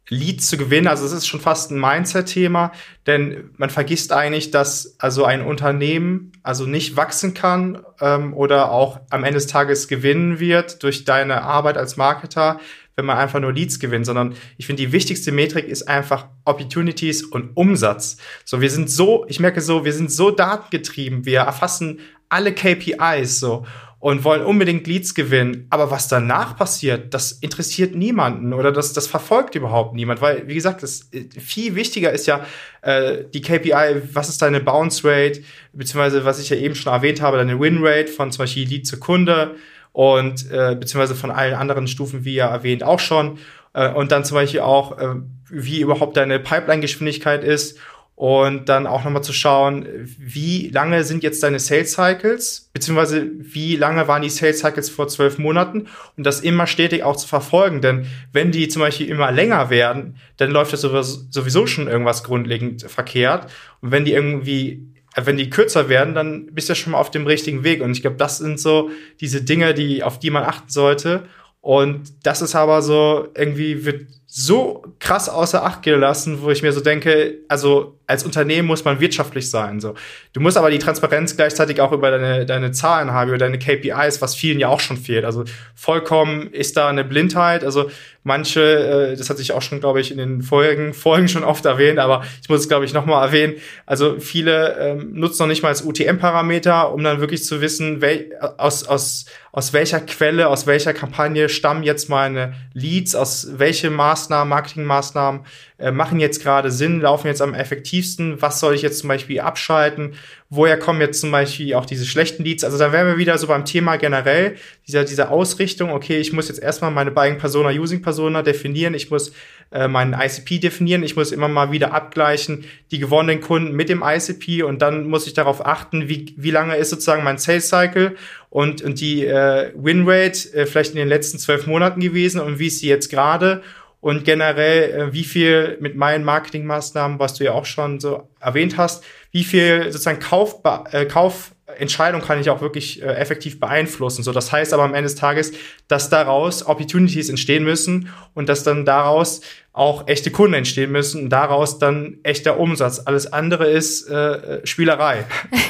Leads 0.09 0.47
zu 0.47 0.57
gewinnen. 0.57 0.87
Also 0.87 1.05
es 1.05 1.13
ist 1.13 1.27
schon 1.27 1.39
fast 1.39 1.71
ein 1.71 1.79
Mindset-Thema, 1.79 2.73
denn 3.07 3.51
man 3.55 3.69
vergisst 3.69 4.11
eigentlich, 4.11 4.51
dass 4.51 4.95
also 4.99 5.23
ein 5.23 5.41
Unternehmen 5.41 6.33
also 6.43 6.65
nicht 6.65 6.97
wachsen 6.97 7.33
kann 7.33 7.81
ähm, 8.01 8.33
oder 8.33 8.71
auch 8.71 8.99
am 9.09 9.23
Ende 9.23 9.37
des 9.37 9.47
Tages 9.47 9.87
gewinnen 9.87 10.39
wird 10.39 10.83
durch 10.83 11.05
deine 11.05 11.43
Arbeit 11.43 11.77
als 11.77 11.95
Marketer, 11.95 12.59
wenn 13.01 13.07
man 13.07 13.17
einfach 13.17 13.39
nur 13.39 13.51
Leads 13.51 13.79
gewinnt, 13.79 14.05
sondern 14.05 14.35
ich 14.57 14.67
finde, 14.67 14.83
die 14.83 14.91
wichtigste 14.91 15.31
Metrik 15.31 15.67
ist 15.67 15.87
einfach 15.87 16.27
Opportunities 16.45 17.23
und 17.23 17.57
Umsatz. 17.57 18.17
So, 18.45 18.61
wir 18.61 18.69
sind 18.69 18.91
so, 18.91 19.25
ich 19.27 19.39
merke 19.39 19.59
so, 19.59 19.83
wir 19.85 19.93
sind 19.93 20.11
so 20.11 20.29
datengetrieben, 20.29 21.25
wir 21.25 21.39
erfassen 21.39 21.99
alle 22.29 22.53
KPIs 22.53 23.39
so 23.39 23.65
und 23.99 24.23
wollen 24.23 24.43
unbedingt 24.43 24.85
Leads 24.85 25.15
gewinnen. 25.15 25.65
Aber 25.71 25.89
was 25.89 26.07
danach 26.07 26.55
passiert, 26.55 27.11
das 27.15 27.31
interessiert 27.31 27.95
niemanden 27.95 28.53
oder 28.53 28.71
das, 28.71 28.93
das 28.93 29.07
verfolgt 29.07 29.55
überhaupt 29.55 29.95
niemand. 29.95 30.21
Weil, 30.21 30.47
wie 30.47 30.53
gesagt, 30.53 30.83
das 30.83 31.09
viel 31.39 31.73
wichtiger 31.73 32.11
ist 32.11 32.27
ja 32.27 32.45
äh, 32.83 33.23
die 33.33 33.41
KPI, 33.41 34.03
was 34.13 34.29
ist 34.29 34.43
deine 34.43 34.59
Bounce 34.59 35.03
Rate, 35.03 35.41
beziehungsweise 35.73 36.23
was 36.23 36.39
ich 36.39 36.51
ja 36.51 36.57
eben 36.57 36.75
schon 36.75 36.93
erwähnt 36.93 37.19
habe, 37.19 37.37
deine 37.37 37.59
Win 37.59 37.79
Rate 37.81 38.11
von 38.11 38.31
zum 38.31 38.43
Beispiel 38.43 38.67
Lead 38.67 38.85
zu 38.85 38.99
Kunde 38.99 39.55
und 39.93 40.49
äh, 40.51 40.75
beziehungsweise 40.75 41.15
von 41.15 41.31
allen 41.31 41.53
anderen 41.53 41.87
Stufen, 41.87 42.23
wie 42.23 42.35
ja 42.35 42.47
erwähnt, 42.47 42.83
auch 42.83 42.99
schon. 42.99 43.39
Äh, 43.73 43.91
und 43.91 44.11
dann 44.11 44.23
zum 44.23 44.35
Beispiel 44.35 44.61
auch, 44.61 44.97
äh, 44.97 45.15
wie 45.49 45.81
überhaupt 45.81 46.17
deine 46.17 46.39
Pipeline-Geschwindigkeit 46.39 47.43
ist. 47.43 47.77
Und 48.15 48.69
dann 48.69 48.85
auch 48.85 49.03
nochmal 49.03 49.23
zu 49.23 49.33
schauen, 49.33 49.87
wie 50.19 50.69
lange 50.69 51.03
sind 51.03 51.23
jetzt 51.23 51.41
deine 51.41 51.57
Sales 51.57 51.93
Cycles, 51.93 52.69
beziehungsweise 52.71 53.25
wie 53.39 53.75
lange 53.75 54.07
waren 54.07 54.21
die 54.21 54.29
Sales 54.29 54.59
Cycles 54.59 54.91
vor 54.91 55.07
zwölf 55.07 55.39
Monaten? 55.39 55.87
Und 56.17 56.23
das 56.27 56.41
immer 56.41 56.67
stetig 56.67 57.01
auch 57.01 57.15
zu 57.15 57.27
verfolgen, 57.27 57.81
denn 57.81 58.05
wenn 58.31 58.51
die 58.51 58.67
zum 58.67 58.83
Beispiel 58.83 59.07
immer 59.07 59.31
länger 59.31 59.71
werden, 59.71 60.17
dann 60.37 60.51
läuft 60.51 60.71
das 60.71 60.81
sowieso 60.81 61.65
schon 61.65 61.87
irgendwas 61.87 62.23
grundlegend 62.23 62.83
verkehrt. 62.83 63.51
Und 63.81 63.89
wenn 63.89 64.05
die 64.05 64.13
irgendwie 64.13 64.90
wenn 65.15 65.37
die 65.37 65.49
kürzer 65.49 65.89
werden, 65.89 66.15
dann 66.15 66.53
bist 66.53 66.69
du 66.69 66.71
ja 66.71 66.75
schon 66.75 66.93
mal 66.93 66.99
auf 66.99 67.11
dem 67.11 67.27
richtigen 67.27 67.63
Weg. 67.63 67.81
Und 67.81 67.91
ich 67.91 68.01
glaube, 68.01 68.17
das 68.17 68.37
sind 68.37 68.59
so 68.59 68.89
diese 69.19 69.41
Dinge, 69.41 69.73
die, 69.73 70.03
auf 70.03 70.19
die 70.19 70.29
man 70.29 70.43
achten 70.43 70.69
sollte. 70.69 71.23
Und 71.59 72.13
das 72.23 72.41
ist 72.41 72.55
aber 72.55 72.81
so, 72.81 73.27
irgendwie 73.35 73.85
wird 73.85 74.07
so 74.25 74.83
krass 74.99 75.29
außer 75.29 75.63
Acht 75.63 75.83
gelassen, 75.83 76.41
wo 76.41 76.49
ich 76.49 76.63
mir 76.63 76.71
so 76.71 76.81
denke, 76.81 77.39
also 77.47 77.99
als 78.11 78.25
Unternehmen 78.25 78.67
muss 78.67 78.83
man 78.83 78.99
wirtschaftlich 78.99 79.49
sein. 79.49 79.79
So. 79.79 79.95
Du 80.33 80.41
musst 80.41 80.57
aber 80.57 80.69
die 80.69 80.79
Transparenz 80.79 81.37
gleichzeitig 81.37 81.79
auch 81.79 81.93
über 81.93 82.11
deine, 82.11 82.45
deine 82.45 82.73
Zahlen 82.73 83.11
haben, 83.11 83.29
über 83.29 83.37
deine 83.37 83.57
KPIs, 83.57 84.21
was 84.21 84.35
vielen 84.35 84.59
ja 84.59 84.67
auch 84.67 84.81
schon 84.81 84.97
fehlt. 84.97 85.23
Also 85.23 85.45
vollkommen 85.75 86.51
ist 86.51 86.75
da 86.75 86.89
eine 86.89 87.05
Blindheit. 87.05 87.63
Also 87.63 87.89
manche, 88.23 88.61
äh, 88.61 89.15
das 89.15 89.29
hat 89.29 89.37
sich 89.37 89.53
auch 89.53 89.61
schon, 89.61 89.79
glaube 89.79 90.01
ich, 90.01 90.11
in 90.11 90.17
den 90.17 90.41
vorherigen 90.41 90.93
Folgen 90.93 91.29
schon 91.29 91.45
oft 91.45 91.65
erwähnt, 91.65 91.99
aber 91.99 92.23
ich 92.41 92.49
muss 92.49 92.59
es, 92.59 92.67
glaube 92.67 92.83
ich, 92.83 92.93
nochmal 92.93 93.25
erwähnen. 93.25 93.55
Also 93.85 94.19
viele 94.19 94.77
ähm, 94.77 95.13
nutzen 95.13 95.43
noch 95.43 95.47
nicht 95.47 95.63
mal 95.63 95.69
als 95.69 95.83
UTM-Parameter, 95.83 96.93
um 96.93 97.03
dann 97.03 97.21
wirklich 97.21 97.45
zu 97.45 97.61
wissen, 97.61 98.01
wel 98.01 98.29
aus, 98.57 98.83
aus, 98.83 99.25
aus 99.53 99.71
welcher 99.71 100.01
Quelle, 100.01 100.49
aus 100.49 100.67
welcher 100.67 100.93
Kampagne 100.93 101.47
stammen 101.47 101.83
jetzt 101.83 102.09
meine 102.09 102.55
Leads, 102.73 103.15
aus 103.15 103.47
welche 103.53 103.89
Maßnahmen, 103.89 104.49
Marketingmaßnahmen 104.49 105.45
äh, 105.81 105.91
machen 105.91 106.19
jetzt 106.19 106.43
gerade 106.43 106.71
Sinn, 106.71 107.01
laufen 107.01 107.27
jetzt 107.27 107.41
am 107.41 107.53
effektivsten, 107.53 108.41
was 108.41 108.59
soll 108.59 108.75
ich 108.75 108.81
jetzt 108.81 108.99
zum 108.99 109.07
Beispiel 109.07 109.39
abschalten, 109.39 110.13
woher 110.49 110.77
kommen 110.77 111.01
jetzt 111.01 111.19
zum 111.19 111.31
Beispiel 111.31 111.73
auch 111.73 111.85
diese 111.85 112.05
schlechten 112.05 112.43
Leads. 112.43 112.63
Also 112.63 112.77
da 112.77 112.91
wären 112.91 113.07
wir 113.07 113.17
wieder 113.17 113.37
so 113.37 113.47
beim 113.47 113.65
Thema 113.65 113.97
generell, 113.97 114.57
dieser, 114.87 115.05
dieser 115.05 115.31
Ausrichtung, 115.31 115.91
okay, 115.91 116.19
ich 116.19 116.33
muss 116.33 116.49
jetzt 116.49 116.61
erstmal 116.61 116.91
meine 116.91 117.11
Buying 117.11 117.37
Persona, 117.37 117.69
Using 117.69 118.01
Persona 118.01 118.43
definieren, 118.43 118.93
ich 118.93 119.09
muss 119.09 119.33
äh, 119.71 119.87
meinen 119.87 120.13
ICP 120.13 120.59
definieren, 120.59 121.01
ich 121.01 121.15
muss 121.15 121.31
immer 121.31 121.47
mal 121.47 121.71
wieder 121.71 121.93
abgleichen, 121.93 122.65
die 122.91 122.99
gewonnenen 122.99 123.41
Kunden 123.41 123.73
mit 123.73 123.89
dem 123.89 124.03
ICP 124.05 124.63
und 124.63 124.81
dann 124.81 125.07
muss 125.07 125.25
ich 125.25 125.33
darauf 125.33 125.65
achten, 125.65 126.09
wie, 126.09 126.35
wie 126.37 126.51
lange 126.51 126.75
ist 126.75 126.89
sozusagen 126.89 127.23
mein 127.23 127.37
Sales 127.37 127.69
Cycle 127.69 128.15
und, 128.49 128.81
und 128.81 128.99
die 128.99 129.25
äh, 129.25 129.71
Win 129.75 130.03
Rate 130.05 130.53
äh, 130.53 130.65
vielleicht 130.65 130.91
in 130.91 130.97
den 130.97 131.07
letzten 131.07 131.39
zwölf 131.39 131.65
Monaten 131.65 132.01
gewesen 132.01 132.41
und 132.41 132.59
wie 132.59 132.67
ist 132.67 132.79
sie 132.79 132.89
jetzt 132.89 133.09
gerade 133.09 133.63
und 134.01 134.25
generell, 134.25 134.91
äh, 134.91 135.13
wie 135.13 135.23
viel 135.23 135.77
mit 135.79 135.95
meinen 135.95 136.25
Marketingmaßnahmen, 136.25 137.19
was 137.19 137.35
du 137.35 137.45
ja 137.45 137.53
auch 137.53 137.65
schon 137.65 137.99
so 137.99 138.27
erwähnt 138.39 138.77
hast, 138.77 139.03
wie 139.31 139.43
viel 139.43 139.91
sozusagen 139.91 140.19
Kauf, 140.19 140.55
äh, 140.91 141.05
Kaufentscheidung 141.05 142.21
kann 142.21 142.41
ich 142.41 142.49
auch 142.49 142.61
wirklich 142.61 143.01
äh, 143.01 143.05
effektiv 143.05 143.59
beeinflussen. 143.59 144.23
So, 144.23 144.31
das 144.31 144.51
heißt 144.51 144.73
aber 144.73 144.83
am 144.83 144.95
Ende 144.95 145.03
des 145.03 145.15
Tages, 145.15 145.53
dass 145.87 146.09
daraus 146.09 146.65
Opportunities 146.65 147.29
entstehen 147.29 147.63
müssen 147.63 148.09
und 148.33 148.49
dass 148.49 148.63
dann 148.63 148.85
daraus 148.85 149.41
auch 149.71 150.07
echte 150.07 150.31
Kunden 150.31 150.55
entstehen 150.55 150.91
müssen 150.91 151.23
und 151.23 151.29
daraus 151.29 151.77
dann 151.77 152.17
echter 152.23 152.59
Umsatz. 152.59 153.03
Alles 153.05 153.31
andere 153.31 153.69
ist 153.69 154.09
äh, 154.09 154.15
äh 154.15 154.67
Spielerei. 154.67 155.25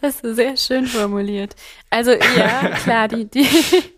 Das 0.00 0.16
hast 0.16 0.24
du 0.24 0.34
sehr 0.34 0.54
schön 0.58 0.84
formuliert. 0.84 1.56
Also 1.88 2.10
ja, 2.10 2.76
klar, 2.82 3.08
die, 3.08 3.24
die, 3.24 3.48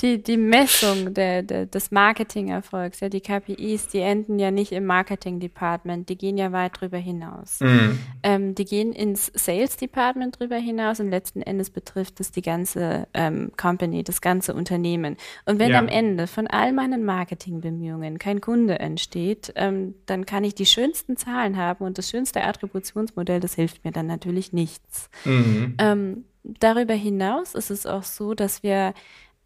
die, 0.00 0.22
die 0.22 0.36
Messung 0.36 1.12
der, 1.12 1.42
der, 1.42 1.66
des 1.66 1.90
Marketingerfolgs, 1.90 3.00
ja, 3.00 3.08
die 3.08 3.20
KPIs, 3.20 3.88
die 3.88 4.00
enden 4.00 4.38
ja 4.38 4.50
nicht 4.50 4.72
im 4.72 4.86
Marketing-Department, 4.86 6.08
die 6.08 6.16
gehen 6.16 6.38
ja 6.38 6.52
weit 6.52 6.80
drüber 6.80 6.96
hinaus. 6.96 7.60
Mhm. 7.60 7.98
Ähm, 8.22 8.54
die 8.54 8.64
gehen 8.64 8.92
ins 8.92 9.30
Sales-Department 9.34 10.38
drüber 10.38 10.56
hinaus 10.56 11.00
und 11.00 11.10
letzten 11.10 11.42
Endes 11.42 11.70
betrifft 11.70 12.20
es 12.20 12.30
die 12.30 12.42
ganze 12.42 13.08
ähm, 13.12 13.52
Company, 13.56 14.02
das 14.02 14.20
ganze 14.20 14.54
Unternehmen. 14.54 15.16
Und 15.44 15.58
wenn 15.58 15.72
ja. 15.72 15.78
am 15.78 15.88
Ende 15.88 16.26
von 16.26 16.46
all 16.46 16.72
meinen 16.72 17.04
Marketingbemühungen 17.04 18.18
kein 18.18 18.40
Kunde 18.40 18.78
entsteht, 18.78 19.52
ähm, 19.56 19.94
dann 20.06 20.24
kann 20.24 20.44
ich 20.44 20.54
die 20.54 20.66
schönsten 20.66 21.16
Zahlen 21.16 21.56
haben 21.56 21.84
und 21.84 21.98
das 21.98 22.08
schönste 22.08 22.42
Attributionsmodell, 22.42 23.40
das 23.40 23.54
hilft 23.54 23.84
mir 23.84 23.92
dann 23.92 24.06
natürlich 24.06 24.52
nichts. 24.52 25.10
Mhm. 25.24 25.74
Ähm, 25.78 26.24
darüber 26.42 26.94
hinaus 26.94 27.54
ist 27.54 27.70
es 27.70 27.84
auch 27.84 28.02
so, 28.02 28.34
dass 28.34 28.62
wir 28.62 28.94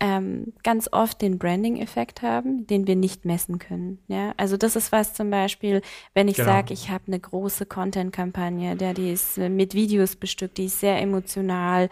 ähm, 0.04 0.52
ganz 0.62 0.86
oft 0.92 1.22
den 1.22 1.38
Branding-Effekt 1.38 2.20
haben, 2.20 2.66
den 2.66 2.86
wir 2.86 2.94
nicht 2.94 3.24
messen 3.24 3.58
können. 3.58 4.00
Ja, 4.06 4.34
also 4.36 4.58
das 4.58 4.76
ist 4.76 4.92
was 4.92 5.14
zum 5.14 5.30
Beispiel, 5.30 5.80
wenn 6.12 6.28
ich 6.28 6.36
genau. 6.36 6.50
sage, 6.50 6.74
ich 6.74 6.90
habe 6.90 7.04
eine 7.06 7.18
große 7.18 7.64
Content-Kampagne, 7.64 8.76
der 8.76 8.92
die 8.92 9.10
ist 9.10 9.38
mit 9.38 9.72
Videos 9.72 10.16
bestückt, 10.16 10.58
die 10.58 10.66
ist 10.66 10.78
sehr 10.78 11.00
emotional, 11.00 11.88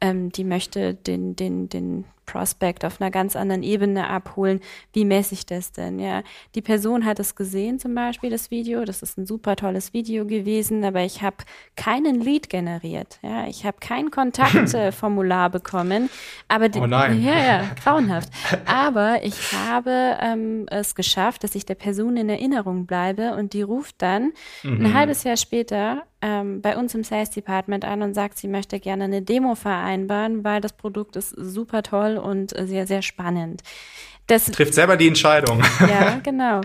ähm, 0.00 0.30
die 0.30 0.44
möchte 0.44 0.94
den 0.94 1.34
den 1.34 1.68
den 1.68 2.04
Prospect 2.26 2.84
auf 2.84 3.00
einer 3.00 3.10
ganz 3.10 3.36
anderen 3.36 3.62
Ebene 3.62 4.08
abholen. 4.08 4.60
Wie 4.92 5.04
messe 5.04 5.34
ich 5.34 5.46
das 5.46 5.72
denn? 5.72 5.98
Ja, 5.98 6.22
die 6.54 6.60
Person 6.60 7.04
hat 7.04 7.18
es 7.18 7.34
gesehen, 7.34 7.78
zum 7.78 7.94
Beispiel 7.94 8.30
das 8.30 8.50
Video. 8.50 8.84
Das 8.84 9.02
ist 9.02 9.16
ein 9.16 9.26
super 9.26 9.56
tolles 9.56 9.92
Video 9.92 10.26
gewesen, 10.26 10.84
aber 10.84 11.02
ich 11.02 11.22
habe 11.22 11.36
keinen 11.76 12.20
Lead 12.20 12.50
generiert. 12.50 13.18
Ja, 13.22 13.46
ich 13.46 13.64
habe 13.64 13.78
kein 13.80 14.10
Kontaktformular 14.10 15.50
bekommen. 15.50 16.10
Aber 16.48 16.68
die, 16.68 16.80
oh 16.80 16.86
nein. 16.86 17.22
ja, 17.24 17.38
ja, 17.38 17.64
grauenhaft. 17.82 18.28
Aber 18.66 19.24
ich 19.24 19.52
habe 19.52 20.16
ähm, 20.20 20.66
es 20.68 20.94
geschafft, 20.94 21.44
dass 21.44 21.54
ich 21.54 21.64
der 21.64 21.74
Person 21.74 22.16
in 22.16 22.28
Erinnerung 22.28 22.86
bleibe 22.86 23.34
und 23.34 23.52
die 23.52 23.62
ruft 23.62 24.02
dann 24.02 24.32
mhm. 24.62 24.86
ein 24.86 24.94
halbes 24.94 25.24
Jahr 25.24 25.36
später 25.36 26.02
ähm, 26.26 26.60
bei 26.60 26.76
uns 26.76 26.92
im 26.94 27.04
Sales 27.04 27.30
Department 27.30 27.84
an 27.84 28.02
und 28.02 28.14
sagt, 28.14 28.36
sie 28.36 28.48
möchte 28.48 28.80
gerne 28.80 29.04
eine 29.04 29.22
Demo 29.22 29.54
vereinbaren, 29.54 30.42
weil 30.42 30.60
das 30.60 30.72
Produkt 30.72 31.14
ist 31.14 31.30
super 31.30 31.84
toll 31.84 32.16
und 32.16 32.50
sehr, 32.50 32.86
sehr 32.88 33.02
spannend. 33.02 33.62
Das 34.26 34.46
trifft 34.46 34.74
selber 34.74 34.96
die 34.96 35.06
Entscheidung. 35.06 35.62
Ja, 35.88 36.18
genau. 36.24 36.62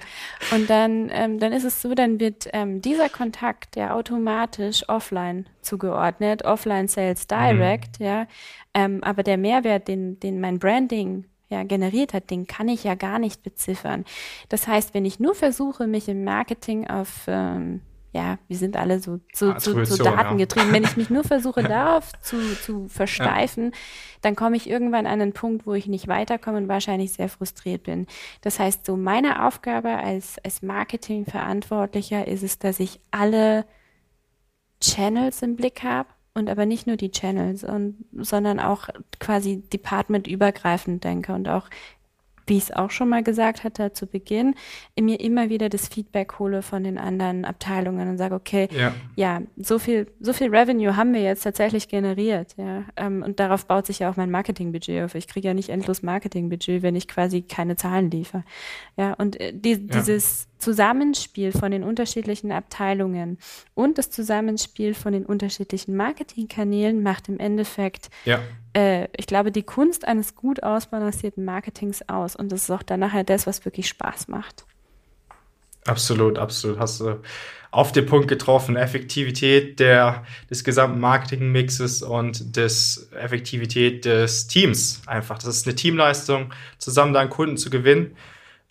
Und 0.52 0.68
dann, 0.68 1.12
ähm, 1.14 1.40
dann 1.40 1.54
ist 1.54 1.64
es 1.64 1.80
so, 1.80 1.94
dann 1.94 2.20
wird 2.20 2.48
ähm, 2.54 2.82
dieser 2.82 3.08
Kontakt 3.08 3.76
ja 3.76 3.94
automatisch 3.94 4.90
offline 4.90 5.46
zugeordnet, 5.62 6.44
offline 6.44 6.88
Sales 6.88 7.28
Direct, 7.28 8.00
mhm. 8.00 8.06
ja. 8.06 8.28
Ähm, 8.74 9.04
aber 9.04 9.22
der 9.22 9.38
Mehrwert, 9.38 9.88
den, 9.88 10.20
den 10.20 10.42
mein 10.42 10.58
Branding 10.58 11.26
ja, 11.50 11.64
generiert 11.64 12.14
hat, 12.14 12.32
den 12.32 12.48
kann 12.48 12.68
ich 12.68 12.84
ja 12.84 12.96
gar 12.96 13.20
nicht 13.20 13.44
beziffern. 13.44 14.06
Das 14.50 14.68
heißt, 14.68 14.96
wenn 14.96 15.06
ich 15.06 15.20
nur 15.20 15.36
versuche, 15.36 15.86
mich 15.86 16.08
im 16.10 16.24
Marketing 16.24 16.88
auf 16.88 17.26
ähm, 17.28 17.82
ja, 18.14 18.40
wir 18.48 18.58
sind 18.58 18.76
alle 18.76 19.00
so, 19.00 19.20
so, 19.34 19.58
so, 19.58 19.84
so 19.86 20.04
datengetrieben. 20.04 20.70
Ja. 20.70 20.74
Wenn 20.74 20.84
ich 20.84 20.98
mich 20.98 21.10
nur 21.10 21.24
versuche, 21.24 21.64
darauf 21.64 22.12
zu, 22.22 22.38
zu 22.62 22.88
versteifen, 22.90 23.66
ja. 23.66 23.78
dann 24.22 24.36
komme 24.36 24.58
ich 24.58 24.70
irgendwann 24.70 25.06
an 25.06 25.22
einen 25.22 25.34
Punkt, 25.34 25.66
wo 25.66 25.74
ich 25.74 25.88
nicht 25.88 26.08
weiterkomme 26.08 26.58
und 26.58 26.68
wahrscheinlich 26.68 27.14
sehr 27.14 27.30
frustriert 27.30 27.84
bin. 27.84 28.08
Das 28.42 28.60
heißt, 28.60 28.86
so 28.86 28.98
meine 28.98 29.46
Aufgabe 29.48 29.90
als, 29.90 30.38
als 30.44 30.62
Marketingverantwortlicher 30.62 32.28
ist 32.28 32.44
es, 32.44 32.60
dass 32.60 32.80
ich 32.80 33.00
alle 33.12 33.66
Channels 34.82 35.42
im 35.42 35.56
Blick 35.56 35.84
habe 35.84 36.10
und 36.34 36.50
aber 36.50 36.66
nicht 36.66 36.88
nur 36.88 36.98
die 36.98 37.12
Channels, 37.12 37.64
und, 37.64 38.06
sondern 38.14 38.60
auch 38.60 38.90
quasi 39.20 39.62
departmentübergreifend 39.62 41.04
denke 41.04 41.34
und 41.34 41.48
auch 41.48 41.70
wie 42.48 42.58
ich 42.58 42.64
es 42.64 42.72
auch 42.72 42.92
schon 42.92 43.10
mal 43.10 43.24
gesagt 43.24 43.64
hatte 43.64 43.94
zu 43.94 44.08
Beginn, 44.08 44.56
mir 45.00 45.20
immer 45.20 45.50
wieder 45.50 45.70
das 45.70 45.88
Feedback 45.88 46.40
hole 46.40 46.62
von 46.62 46.84
den 46.84 46.98
anderen 46.98 47.46
Abteilungen 47.46 48.10
und 48.10 48.18
sage, 48.18 48.36
okay, 48.36 48.68
ja, 48.72 48.94
ja 49.16 49.42
so 49.58 49.80
viel, 49.80 50.08
so 50.20 50.34
viel 50.34 50.56
Revenue 50.56 50.96
haben 50.96 51.14
wir 51.14 51.22
jetzt 51.22 51.44
tatsächlich 51.44 51.88
generiert, 51.88 52.56
ja. 52.58 52.84
Ähm, 52.96 53.24
und 53.24 53.40
darauf 53.40 53.66
baut 53.66 53.86
sich 53.86 54.00
ja 54.00 54.10
auch 54.10 54.18
mein 54.18 54.32
Marketingbudget 54.32 55.04
auf. 55.04 55.16
Ich 55.16 55.28
kriege 55.28 55.48
ja 55.48 55.54
nicht 55.54 55.70
endlos 55.70 56.04
Marketingbudget, 56.04 56.82
wenn 56.82 56.96
ich 56.96 57.08
quasi 57.08 57.42
keine 57.42 57.76
Zahlen 57.76 58.12
liefere. 58.12 58.44
Ja, 58.98 59.14
und 59.14 59.40
äh, 59.40 59.54
die, 59.54 59.72
ja. 59.72 59.78
dieses 59.78 60.48
Zusammenspiel 60.62 61.52
von 61.52 61.72
den 61.72 61.84
unterschiedlichen 61.84 62.52
Abteilungen 62.52 63.38
und 63.74 63.98
das 63.98 64.10
Zusammenspiel 64.10 64.94
von 64.94 65.14
den 65.14 65.26
unterschiedlichen 65.26 65.96
Marketingkanälen 65.96 67.04
macht 67.04 67.28
im 67.30 67.40
Endeffekt, 67.40 68.10
ja. 68.26 68.40
äh, 68.74 69.08
ich 69.18 69.28
glaube, 69.28 69.52
die 69.52 69.64
Kunst 69.64 70.08
eines 70.08 70.36
gut 70.36 70.64
ausbalancierten 70.64 71.44
Marketings 71.44 72.08
aus. 72.08 72.36
Und 72.36 72.52
das 72.52 72.64
ist 72.64 72.72
auch 72.72 72.84
dann 72.84 73.02
nachher 73.02 73.24
das, 73.24 73.48
was 73.48 73.66
wirklich 73.66 73.88
Spaß 73.88 74.28
macht. 74.28 74.66
Absolut, 75.86 76.38
absolut. 76.38 76.80
Hast 76.80 77.02
du 77.02 77.20
auf 77.72 77.94
den 77.94 78.06
Punkt 78.06 78.28
getroffen. 78.28 78.76
Effektivität 78.76 79.80
der, 79.80 80.26
des 80.50 80.64
gesamten 80.64 81.00
Marketingmixes 81.00 82.04
und 82.04 82.56
des 82.56 83.10
Effektivität 83.14 84.04
des 84.06 84.48
Teams 84.48 85.02
einfach. 85.08 85.38
Das 85.38 85.56
ist 85.56 85.66
eine 85.66 85.76
Teamleistung, 85.76 86.54
zusammen 86.78 87.14
deinen 87.14 87.30
Kunden 87.30 87.58
zu 87.58 87.70
gewinnen. 87.70 88.16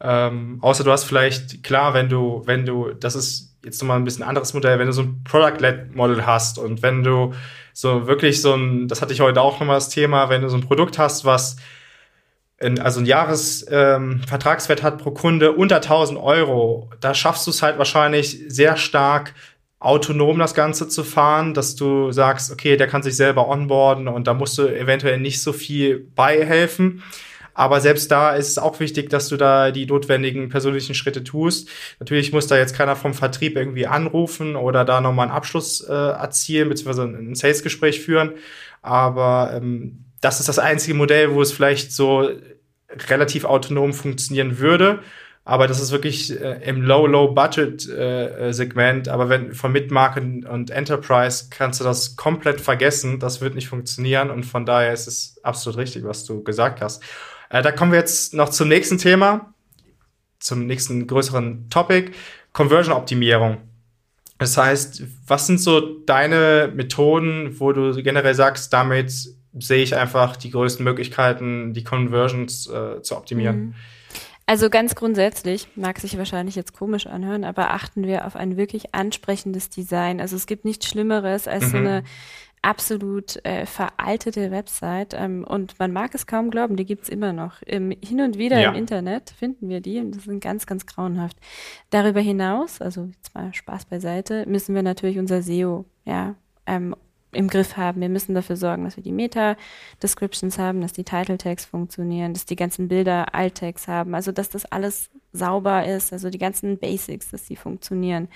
Ähm, 0.01 0.59
außer 0.61 0.85
du 0.85 0.91
hast 0.91 1.05
vielleicht, 1.05 1.63
klar, 1.63 1.95
wenn 1.95 2.09
du, 2.09 2.43
wenn 2.47 2.65
du, 2.65 2.93
das 2.93 3.15
ist 3.15 3.55
jetzt 3.65 3.81
nochmal 3.83 3.99
ein 3.99 4.05
bisschen 4.05 4.25
anderes 4.25 4.55
Modell, 4.55 4.79
wenn 4.79 4.87
du 4.87 4.93
so 4.93 5.03
ein 5.03 5.23
Product-Led-Model 5.25 6.25
hast 6.25 6.59
und 6.59 6.83
wenn 6.83 7.03
du 7.03 7.35
so 7.73 8.07
wirklich 8.07 8.41
so 8.41 8.55
ein, 8.55 8.89
das 8.89 9.03
hatte 9.03 9.13
ich 9.13 9.21
heute 9.21 9.41
auch 9.41 9.61
nochmal 9.61 9.77
das 9.77 9.91
Thema, 9.91 10.29
wenn 10.29 10.43
du 10.43 10.49
so 10.49 10.57
ein 10.57 10.67
Produkt 10.67 10.99
hast, 10.99 11.25
was 11.25 11.57
in, 12.59 12.79
also 12.79 13.01
ein 13.01 13.07
Jahresvertragswert 13.07 14.81
ähm, 14.81 14.85
hat 14.85 14.99
pro 14.99 15.11
Kunde 15.11 15.53
unter 15.53 15.77
1000 15.77 16.19
Euro, 16.19 16.91
da 17.01 17.15
schaffst 17.15 17.47
du 17.47 17.51
es 17.51 17.63
halt 17.63 17.79
wahrscheinlich 17.79 18.43
sehr 18.49 18.77
stark 18.77 19.35
autonom 19.79 20.39
das 20.39 20.55
Ganze 20.55 20.89
zu 20.89 21.03
fahren, 21.05 21.55
dass 21.55 21.75
du 21.75 22.13
sagst, 22.13 22.53
okay, 22.53 22.77
der 22.77 22.87
kann 22.87 23.03
sich 23.03 23.17
selber 23.17 23.49
onboarden 23.49 24.09
und 24.09 24.27
da 24.27 24.35
musst 24.35 24.59
du 24.59 24.69
eventuell 24.69 25.19
nicht 25.19 25.43
so 25.43 25.55
viel 25.55 26.07
beihelfen. 26.15 27.03
Aber 27.55 27.81
selbst 27.81 28.11
da 28.11 28.35
ist 28.35 28.49
es 28.49 28.59
auch 28.59 28.81
wichtig, 28.81 29.11
dass 29.11 29.29
du 29.29 29.37
da 29.37 29.71
die 29.71 29.87
notwendigen 29.87 30.49
persönlichen 30.49 30.95
Schritte 30.95 31.25
tust. 31.25 31.69
Natürlich 31.99 32.33
muss 32.33 32.47
da 32.47 32.57
jetzt 32.57 32.75
keiner 32.75 32.97
vom 32.97 33.15
Vertrieb 33.15 33.57
irgendwie 33.57 33.87
anrufen 33.87 34.57
oder 34.57 34.85
da 34.85 35.01
nochmal 35.01 35.29
einen 35.29 35.37
Abschluss 35.37 35.81
äh, 35.81 35.93
erzielen, 35.93 36.69
beziehungsweise 36.69 37.05
ein 37.05 37.35
Sales-Gespräch 37.35 38.01
führen. 38.01 38.33
Aber 38.83 39.53
ähm, 39.55 40.05
das 40.21 40.41
ist 40.41 40.49
das 40.49 40.59
einzige 40.59 40.95
Modell, 40.95 41.35
wo 41.35 41.43
es 41.43 41.53
vielleicht 41.53 41.93
so 41.93 42.31
relativ 43.09 43.45
autonom 43.45 43.93
funktionieren 43.93 44.59
würde. 44.59 45.01
Aber 45.45 45.67
das 45.67 45.81
ist 45.81 45.91
wirklich 45.91 46.39
äh, 46.39 46.61
im 46.65 46.83
Low-Low-Budget-Segment. 46.83 49.09
Äh, 49.09 49.11
Aber 49.11 49.29
wenn 49.29 49.55
von 49.55 49.73
Midmarket 49.73 50.47
und 50.47 50.71
Enterprise 50.71 51.47
kannst 51.51 51.81
du 51.81 51.85
das 51.85 52.15
komplett 52.17 52.61
vergessen. 52.61 53.19
Das 53.19 53.41
wird 53.41 53.55
nicht 53.55 53.69
funktionieren. 53.69 54.31
Und 54.31 54.45
von 54.45 54.67
daher 54.67 54.93
ist 54.93 55.09
es 55.09 55.41
absolut 55.43 55.79
richtig, 55.79 56.05
was 56.05 56.25
du 56.25 56.45
gesagt 56.45 56.83
hast. 56.83 57.03
Äh, 57.51 57.63
da 57.63 57.73
kommen 57.73 57.93
wir 57.93 57.99
jetzt 57.99 58.33
noch 58.33 58.49
zum 58.49 58.69
nächsten 58.69 58.97
Thema, 58.97 59.53
zum 60.39 60.67
nächsten 60.67 61.07
größeren 61.07 61.69
Topic, 61.69 62.13
Conversion-Optimierung. 62.53 63.59
Das 64.39 64.57
heißt, 64.57 65.03
was 65.27 65.47
sind 65.47 65.61
so 65.61 65.99
deine 66.07 66.73
Methoden, 66.75 67.61
wo 67.61 67.73
du 67.73 68.03
generell 68.03 68.35
sagst, 68.35 68.73
damit 68.73 69.13
sehe 69.59 69.83
ich 69.83 69.97
einfach 69.97 70.37
die 70.37 70.51
größten 70.51 70.83
Möglichkeiten, 70.83 71.75
die 71.75 71.85
Conversions 71.85 72.67
äh, 72.69 73.03
zu 73.03 73.17
optimieren? 73.17 73.61
Mhm. 73.61 73.75
Also 74.47 74.69
ganz 74.69 74.97
grundsätzlich, 74.97 75.69
mag 75.77 76.01
sich 76.01 76.19
wahrscheinlich 76.19 76.57
jetzt 76.57 76.73
komisch 76.73 77.07
anhören, 77.07 77.45
aber 77.45 77.71
achten 77.71 78.07
wir 78.07 78.27
auf 78.27 78.35
ein 78.35 78.57
wirklich 78.57 78.95
ansprechendes 78.95 79.71
Design. 79.71 80.21
Also 80.21 80.35
es 80.35 80.47
gibt 80.47 80.65
nichts 80.65 80.89
Schlimmeres 80.89 81.47
als 81.47 81.67
mhm. 81.67 81.71
so 81.71 81.77
eine 81.77 82.03
absolut 82.63 83.43
äh, 83.45 83.65
veraltete 83.65 84.51
Website 84.51 85.15
ähm, 85.15 85.45
und 85.45 85.79
man 85.79 85.93
mag 85.93 86.15
es 86.15 86.27
kaum 86.27 86.51
glauben, 86.51 86.77
die 86.77 86.85
gibt's 86.85 87.09
immer 87.09 87.33
noch. 87.33 87.63
Im, 87.63 87.91
hin 87.91 88.21
und 88.21 88.37
wieder 88.37 88.61
ja. 88.61 88.71
im 88.71 88.77
Internet 88.77 89.31
finden 89.31 89.69
wir 89.69 89.81
die 89.81 89.99
und 89.99 90.15
das 90.15 90.25
sind 90.25 90.41
ganz, 90.41 90.67
ganz 90.67 90.85
grauenhaft. 90.87 91.37
Darüber 91.89 92.21
hinaus, 92.21 92.81
also 92.81 93.09
jetzt 93.17 93.35
mal 93.35 93.55
Spaß 93.55 93.87
beiseite, 93.87 94.45
müssen 94.47 94.75
wir 94.75 94.83
natürlich 94.83 95.19
unser 95.19 95.43
SEO 95.43 95.87
ja, 96.05 96.35
ähm, 96.67 96.95
im 97.33 97.49
Griff 97.49 97.77
haben. 97.77 98.01
Wir 98.01 98.09
müssen 98.09 98.35
dafür 98.35 98.57
sorgen, 98.57 98.85
dass 98.85 98.97
wir 98.97 99.05
die 99.05 99.13
Meta-Descriptions 99.13 100.59
haben, 100.59 100.81
dass 100.83 100.93
die 100.93 101.05
Title-Tags 101.05 101.65
funktionieren, 101.65 102.35
dass 102.35 102.45
die 102.45 102.57
ganzen 102.57 102.89
Bilder 102.89 103.35
Alt-Tags 103.35 103.89
haben, 103.89 104.15
also 104.15 104.33
dass 104.33 104.51
das 104.51 104.67
alles 104.67 105.11
sauber 105.33 105.87
ist, 105.87 106.13
also 106.13 106.29
die 106.29 106.39
ganzen 106.39 106.79
Basics, 106.79 107.31
dass 107.31 107.45
die 107.45 107.57
funktionieren. 107.57 108.29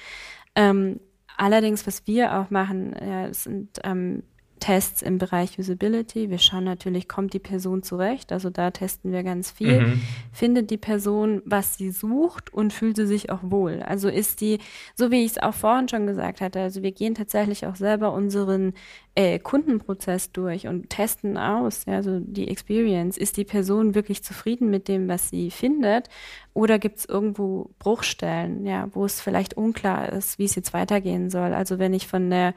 Ähm, 0.54 1.00
Allerdings, 1.36 1.86
was 1.86 2.06
wir 2.06 2.38
auch 2.38 2.50
machen, 2.50 2.94
ja, 3.00 3.32
sind 3.32 3.80
ähm, 3.82 4.22
Tests 4.64 5.02
im 5.02 5.18
Bereich 5.18 5.58
Usability. 5.58 6.30
Wir 6.30 6.38
schauen 6.38 6.64
natürlich, 6.64 7.06
kommt 7.06 7.34
die 7.34 7.38
Person 7.38 7.82
zurecht. 7.82 8.32
Also 8.32 8.48
da 8.48 8.70
testen 8.70 9.12
wir 9.12 9.22
ganz 9.22 9.50
viel. 9.50 9.80
Mhm. 9.80 10.02
Findet 10.32 10.70
die 10.70 10.78
Person, 10.78 11.42
was 11.44 11.76
sie 11.76 11.90
sucht 11.90 12.50
und 12.50 12.72
fühlt 12.72 12.96
sie 12.96 13.06
sich 13.06 13.28
auch 13.28 13.40
wohl? 13.42 13.82
Also 13.82 14.08
ist 14.08 14.40
die, 14.40 14.58
so 14.94 15.10
wie 15.10 15.24
ich 15.24 15.32
es 15.32 15.38
auch 15.38 15.52
vorhin 15.52 15.88
schon 15.88 16.06
gesagt 16.06 16.40
hatte, 16.40 16.60
also 16.60 16.82
wir 16.82 16.92
gehen 16.92 17.14
tatsächlich 17.14 17.66
auch 17.66 17.76
selber 17.76 18.14
unseren 18.14 18.72
äh, 19.14 19.38
Kundenprozess 19.38 20.32
durch 20.32 20.66
und 20.66 20.88
testen 20.88 21.36
aus, 21.36 21.84
ja, 21.86 21.96
also 21.96 22.18
die 22.20 22.48
Experience. 22.48 23.18
Ist 23.18 23.36
die 23.36 23.44
Person 23.44 23.94
wirklich 23.94 24.24
zufrieden 24.24 24.70
mit 24.70 24.88
dem, 24.88 25.08
was 25.08 25.28
sie 25.28 25.50
findet? 25.50 26.08
Oder 26.54 26.78
gibt 26.78 27.00
es 27.00 27.04
irgendwo 27.04 27.70
Bruchstellen, 27.80 28.64
ja, 28.64 28.88
wo 28.92 29.04
es 29.04 29.20
vielleicht 29.20 29.54
unklar 29.54 30.12
ist, 30.12 30.38
wie 30.38 30.44
es 30.44 30.54
jetzt 30.54 30.72
weitergehen 30.72 31.28
soll? 31.28 31.52
Also 31.52 31.80
wenn 31.80 31.92
ich 31.92 32.06
von 32.06 32.30
der 32.30 32.54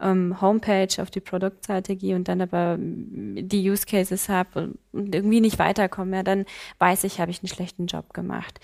ähm, 0.00 0.38
Homepage 0.42 1.00
auf 1.00 1.10
die 1.10 1.20
Produktseite 1.20 1.96
gehe 1.96 2.14
und 2.14 2.28
dann 2.28 2.42
aber 2.42 2.76
die 2.78 3.70
Use 3.70 3.86
Cases 3.86 4.28
habe 4.28 4.74
und 4.92 5.14
irgendwie 5.14 5.40
nicht 5.40 5.58
weiterkomme, 5.58 6.16
ja, 6.16 6.22
dann 6.22 6.44
weiß 6.78 7.04
ich, 7.04 7.20
habe 7.20 7.30
ich 7.30 7.42
einen 7.42 7.48
schlechten 7.48 7.86
Job 7.86 8.12
gemacht. 8.12 8.60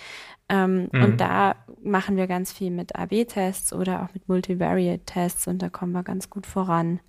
Ähm, 0.51 0.91
mhm. 0.93 1.03
Und 1.03 1.21
da 1.21 1.57
machen 1.83 2.19
wir 2.19 2.27
ganz 2.27 2.53
viel 2.53 2.71
mit 2.71 2.95
AB-Tests 2.95 3.73
oder 3.73 4.03
auch 4.03 4.13
mit 4.13 4.29
Multivariate-Tests 4.29 5.49
und 5.49 5.63
da 5.63 5.71
kommen 5.71 5.93
wir 5.93 6.03
ganz 6.03 6.29
gut 6.29 6.47
voran. 6.47 7.01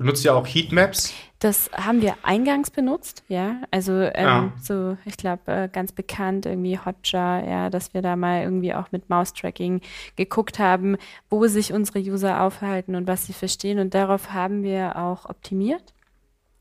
Benutzt 0.00 0.24
ihr 0.24 0.34
auch 0.34 0.46
Heatmaps? 0.46 1.12
Das 1.40 1.70
haben 1.74 2.00
wir 2.00 2.14
eingangs 2.22 2.70
benutzt, 2.70 3.22
ja. 3.28 3.60
Also 3.70 3.92
ähm, 3.92 4.14
ja. 4.14 4.52
so, 4.58 4.96
ich 5.04 5.18
glaube, 5.18 5.42
äh, 5.52 5.68
ganz 5.70 5.92
bekannt 5.92 6.46
irgendwie 6.46 6.78
Hotjar, 6.78 7.46
ja, 7.46 7.68
dass 7.68 7.92
wir 7.92 8.00
da 8.00 8.16
mal 8.16 8.40
irgendwie 8.42 8.72
auch 8.72 8.92
mit 8.92 9.10
Mouse-Tracking 9.10 9.82
geguckt 10.16 10.58
haben, 10.58 10.96
wo 11.28 11.46
sich 11.48 11.74
unsere 11.74 11.98
User 11.98 12.40
aufhalten 12.40 12.94
und 12.94 13.06
was 13.06 13.26
sie 13.26 13.34
verstehen. 13.34 13.78
Und 13.78 13.92
darauf 13.92 14.32
haben 14.32 14.62
wir 14.62 14.96
auch 14.96 15.26
optimiert. 15.28 15.92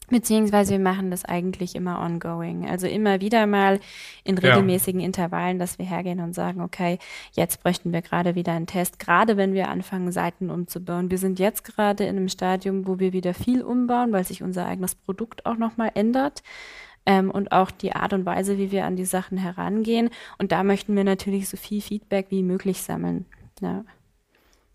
Beziehungsweise 0.10 0.72
wir 0.72 0.80
machen 0.80 1.12
das 1.12 1.26
eigentlich 1.26 1.76
immer 1.76 2.02
ongoing. 2.02 2.68
Also 2.68 2.88
immer 2.88 3.22
wieder 3.22 3.46
mal 3.48 3.80
in 4.24 4.38
regelmäßigen 4.38 5.02
ja. 5.02 5.06
Intervallen, 5.06 5.60
dass 5.60 5.78
wir 5.78 5.86
hergehen 5.86 6.20
und 6.20 6.34
sagen, 6.34 6.62
okay, 6.62 7.00
jetzt 7.34 7.64
bräuchten 7.64 7.94
wir 7.94 8.02
gerade 8.02 8.36
wieder 8.36 8.54
einen 8.54 8.68
Test, 8.68 9.00
gerade 9.00 9.38
wenn 9.38 9.54
wir 9.54 9.70
anfangen, 9.70 10.12
Seiten 10.12 10.50
umzubauen. 10.50 11.12
Wir 11.12 11.18
sind 11.18 11.40
jetzt 11.40 11.64
gerade 11.64 12.04
in 12.06 12.18
einem 12.18 12.30
Stadium, 12.30 12.88
wo 12.88 13.00
wir 13.00 13.14
wieder 13.14 13.34
viel 13.34 13.62
umbauen, 13.62 14.12
weil 14.12 14.24
sich 14.24 14.44
unser 14.44 14.66
eigenes 14.66 14.96
Produkt 14.96 15.46
auch 15.46 15.58
nochmal 15.58 15.92
ändert. 15.94 16.44
Ähm, 17.06 17.32
und 17.32 17.52
auch 17.54 17.72
die 17.72 17.94
Art 17.94 18.14
und 18.14 18.26
Weise, 18.26 18.58
wie 18.58 18.72
wir 18.72 18.86
an 18.86 18.96
die 18.96 19.06
Sachen 19.06 19.38
herangehen. 19.38 20.10
Und 20.38 20.52
da 20.52 20.64
möchten 20.64 20.96
wir 20.96 21.04
natürlich 21.04 21.48
so 21.48 21.58
viel 21.58 21.82
Feedback 21.82 22.28
wie 22.30 22.44
möglich 22.44 22.84
sammeln. 22.84 23.26
Ja. 23.62 23.84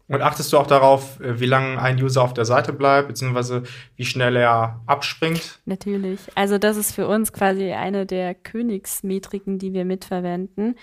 Und 0.07 0.21
achtest 0.21 0.53
du 0.53 0.59
auch 0.59 0.67
darauf, 0.67 1.19
äh, 1.21 1.41
wie 1.41 1.47
lange 1.47 1.81
ein 1.81 2.03
User 2.03 2.23
auf 2.23 2.35
der 2.35 2.45
Seite 2.45 2.73
bleibt, 2.73 3.09
beziehungsweise 3.09 3.63
wie 3.97 4.05
schnell 4.05 4.37
er 4.37 4.81
abspringt? 4.87 5.61
Natürlich. 5.65 6.21
Also 6.35 6.59
das 6.59 6.77
ist 6.77 6.93
für 6.93 7.09
uns 7.09 7.33
quasi 7.33 7.73
eine 7.73 8.05
der 8.05 8.35
Königsmetriken, 8.35 9.59
die 9.59 9.73
wir 9.73 9.85
mitverwenden. 9.85 10.77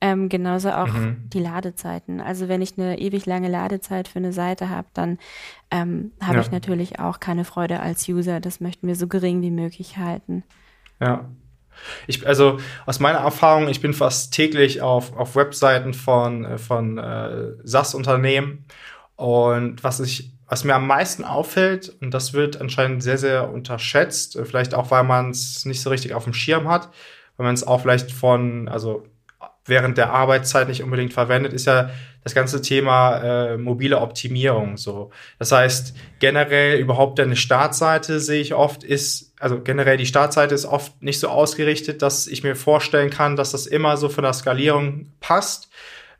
Ähm, 0.00 0.28
genauso 0.28 0.70
auch 0.70 0.86
mhm. 0.86 1.24
die 1.26 1.40
Ladezeiten. 1.40 2.20
Also 2.20 2.46
wenn 2.46 2.62
ich 2.62 2.78
eine 2.78 3.00
ewig 3.00 3.26
lange 3.26 3.48
Ladezeit 3.48 4.06
für 4.06 4.20
eine 4.20 4.32
Seite 4.32 4.70
habe, 4.70 4.86
dann 4.94 5.18
ähm, 5.72 6.12
habe 6.22 6.36
ja. 6.36 6.40
ich 6.40 6.52
natürlich 6.52 7.00
auch 7.00 7.18
keine 7.18 7.44
Freude 7.44 7.80
als 7.80 8.08
User. 8.08 8.38
Das 8.38 8.60
möchten 8.60 8.86
wir 8.86 8.94
so 8.94 9.08
gering 9.08 9.42
wie 9.42 9.50
möglich 9.50 9.96
halten. 9.96 10.44
Ja, 11.00 11.28
ich, 12.06 12.26
also 12.26 12.58
aus 12.86 13.00
meiner 13.00 13.18
Erfahrung, 13.18 13.68
ich 13.68 13.80
bin 13.80 13.94
fast 13.94 14.32
täglich 14.32 14.82
auf, 14.82 15.16
auf 15.16 15.36
Webseiten 15.36 15.94
von, 15.94 16.44
äh, 16.44 16.58
von 16.58 16.98
äh, 16.98 17.52
SaaS-Unternehmen. 17.64 18.64
Und 19.16 19.82
was 19.82 20.00
ich, 20.00 20.32
was 20.46 20.64
mir 20.64 20.74
am 20.74 20.86
meisten 20.86 21.24
auffällt, 21.24 21.94
und 22.00 22.14
das 22.14 22.32
wird 22.32 22.60
anscheinend 22.60 23.02
sehr, 23.02 23.18
sehr 23.18 23.50
unterschätzt, 23.50 24.36
äh, 24.36 24.44
vielleicht 24.44 24.74
auch, 24.74 24.90
weil 24.90 25.04
man 25.04 25.30
es 25.30 25.64
nicht 25.64 25.82
so 25.82 25.90
richtig 25.90 26.14
auf 26.14 26.24
dem 26.24 26.34
Schirm 26.34 26.68
hat, 26.68 26.90
weil 27.36 27.46
man 27.46 27.54
es 27.54 27.66
auch 27.66 27.80
vielleicht 27.80 28.12
von, 28.12 28.68
also 28.68 29.04
während 29.68 29.98
der 29.98 30.12
Arbeitszeit 30.12 30.68
nicht 30.68 30.82
unbedingt 30.82 31.12
verwendet, 31.12 31.52
ist 31.52 31.66
ja 31.66 31.90
das 32.24 32.34
ganze 32.34 32.60
Thema 32.60 33.18
äh, 33.18 33.56
mobile 33.56 33.98
Optimierung. 34.00 34.76
So, 34.76 35.10
das 35.38 35.52
heißt 35.52 35.94
generell 36.18 36.78
überhaupt 36.78 37.20
eine 37.20 37.36
Startseite 37.36 38.20
sehe 38.20 38.40
ich 38.40 38.54
oft 38.54 38.84
ist, 38.84 39.34
also 39.40 39.60
generell 39.60 39.96
die 39.96 40.06
Startseite 40.06 40.54
ist 40.54 40.66
oft 40.66 41.02
nicht 41.02 41.20
so 41.20 41.28
ausgerichtet, 41.28 42.02
dass 42.02 42.26
ich 42.26 42.42
mir 42.42 42.56
vorstellen 42.56 43.10
kann, 43.10 43.36
dass 43.36 43.52
das 43.52 43.66
immer 43.66 43.96
so 43.96 44.08
von 44.08 44.24
der 44.24 44.32
Skalierung 44.32 45.12
passt. 45.20 45.70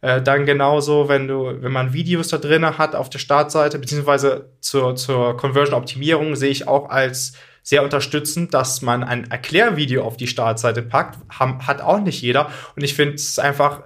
Äh, 0.00 0.22
dann 0.22 0.46
genauso, 0.46 1.08
wenn 1.08 1.26
du, 1.26 1.60
wenn 1.60 1.72
man 1.72 1.92
Videos 1.92 2.28
da 2.28 2.38
drin 2.38 2.78
hat 2.78 2.94
auf 2.94 3.10
der 3.10 3.18
Startseite, 3.18 3.78
beziehungsweise 3.78 4.50
zur, 4.60 4.94
zur 4.94 5.36
Conversion-Optimierung 5.36 6.36
sehe 6.36 6.50
ich 6.50 6.68
auch 6.68 6.88
als 6.88 7.32
sehr 7.68 7.82
unterstützend, 7.82 8.54
dass 8.54 8.80
man 8.80 9.04
ein 9.04 9.30
Erklärvideo 9.30 10.02
auf 10.02 10.16
die 10.16 10.26
Startseite 10.26 10.80
packt. 10.80 11.18
Ham, 11.38 11.66
hat 11.66 11.82
auch 11.82 12.00
nicht 12.00 12.22
jeder. 12.22 12.50
Und 12.74 12.82
ich 12.82 12.94
finde 12.94 13.16
es 13.16 13.38
einfach, 13.38 13.82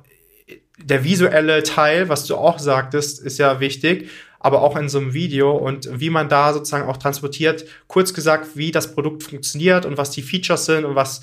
der 0.79 1.03
visuelle 1.03 1.65
Teil, 1.65 2.09
was 2.09 2.25
du 2.27 2.37
auch 2.37 2.61
sagtest, 2.61 3.21
ist 3.21 3.39
ja 3.39 3.59
wichtig, 3.59 4.09
aber 4.39 4.63
auch 4.63 4.77
in 4.77 4.89
so 4.89 4.99
einem 4.99 5.15
Video 5.15 5.51
und 5.51 5.89
wie 5.99 6.11
man 6.11 6.29
da 6.29 6.53
sozusagen 6.53 6.89
auch 6.89 6.97
transportiert, 6.97 7.65
kurz 7.89 8.15
gesagt, 8.15 8.57
wie 8.57 8.71
das 8.71 8.95
Produkt 8.95 9.25
funktioniert 9.25 9.85
und 9.85 9.99
was 9.99 10.11
die 10.11 10.23
Features 10.23 10.65
sind 10.65 10.85
und 10.85 10.95
was 10.95 11.23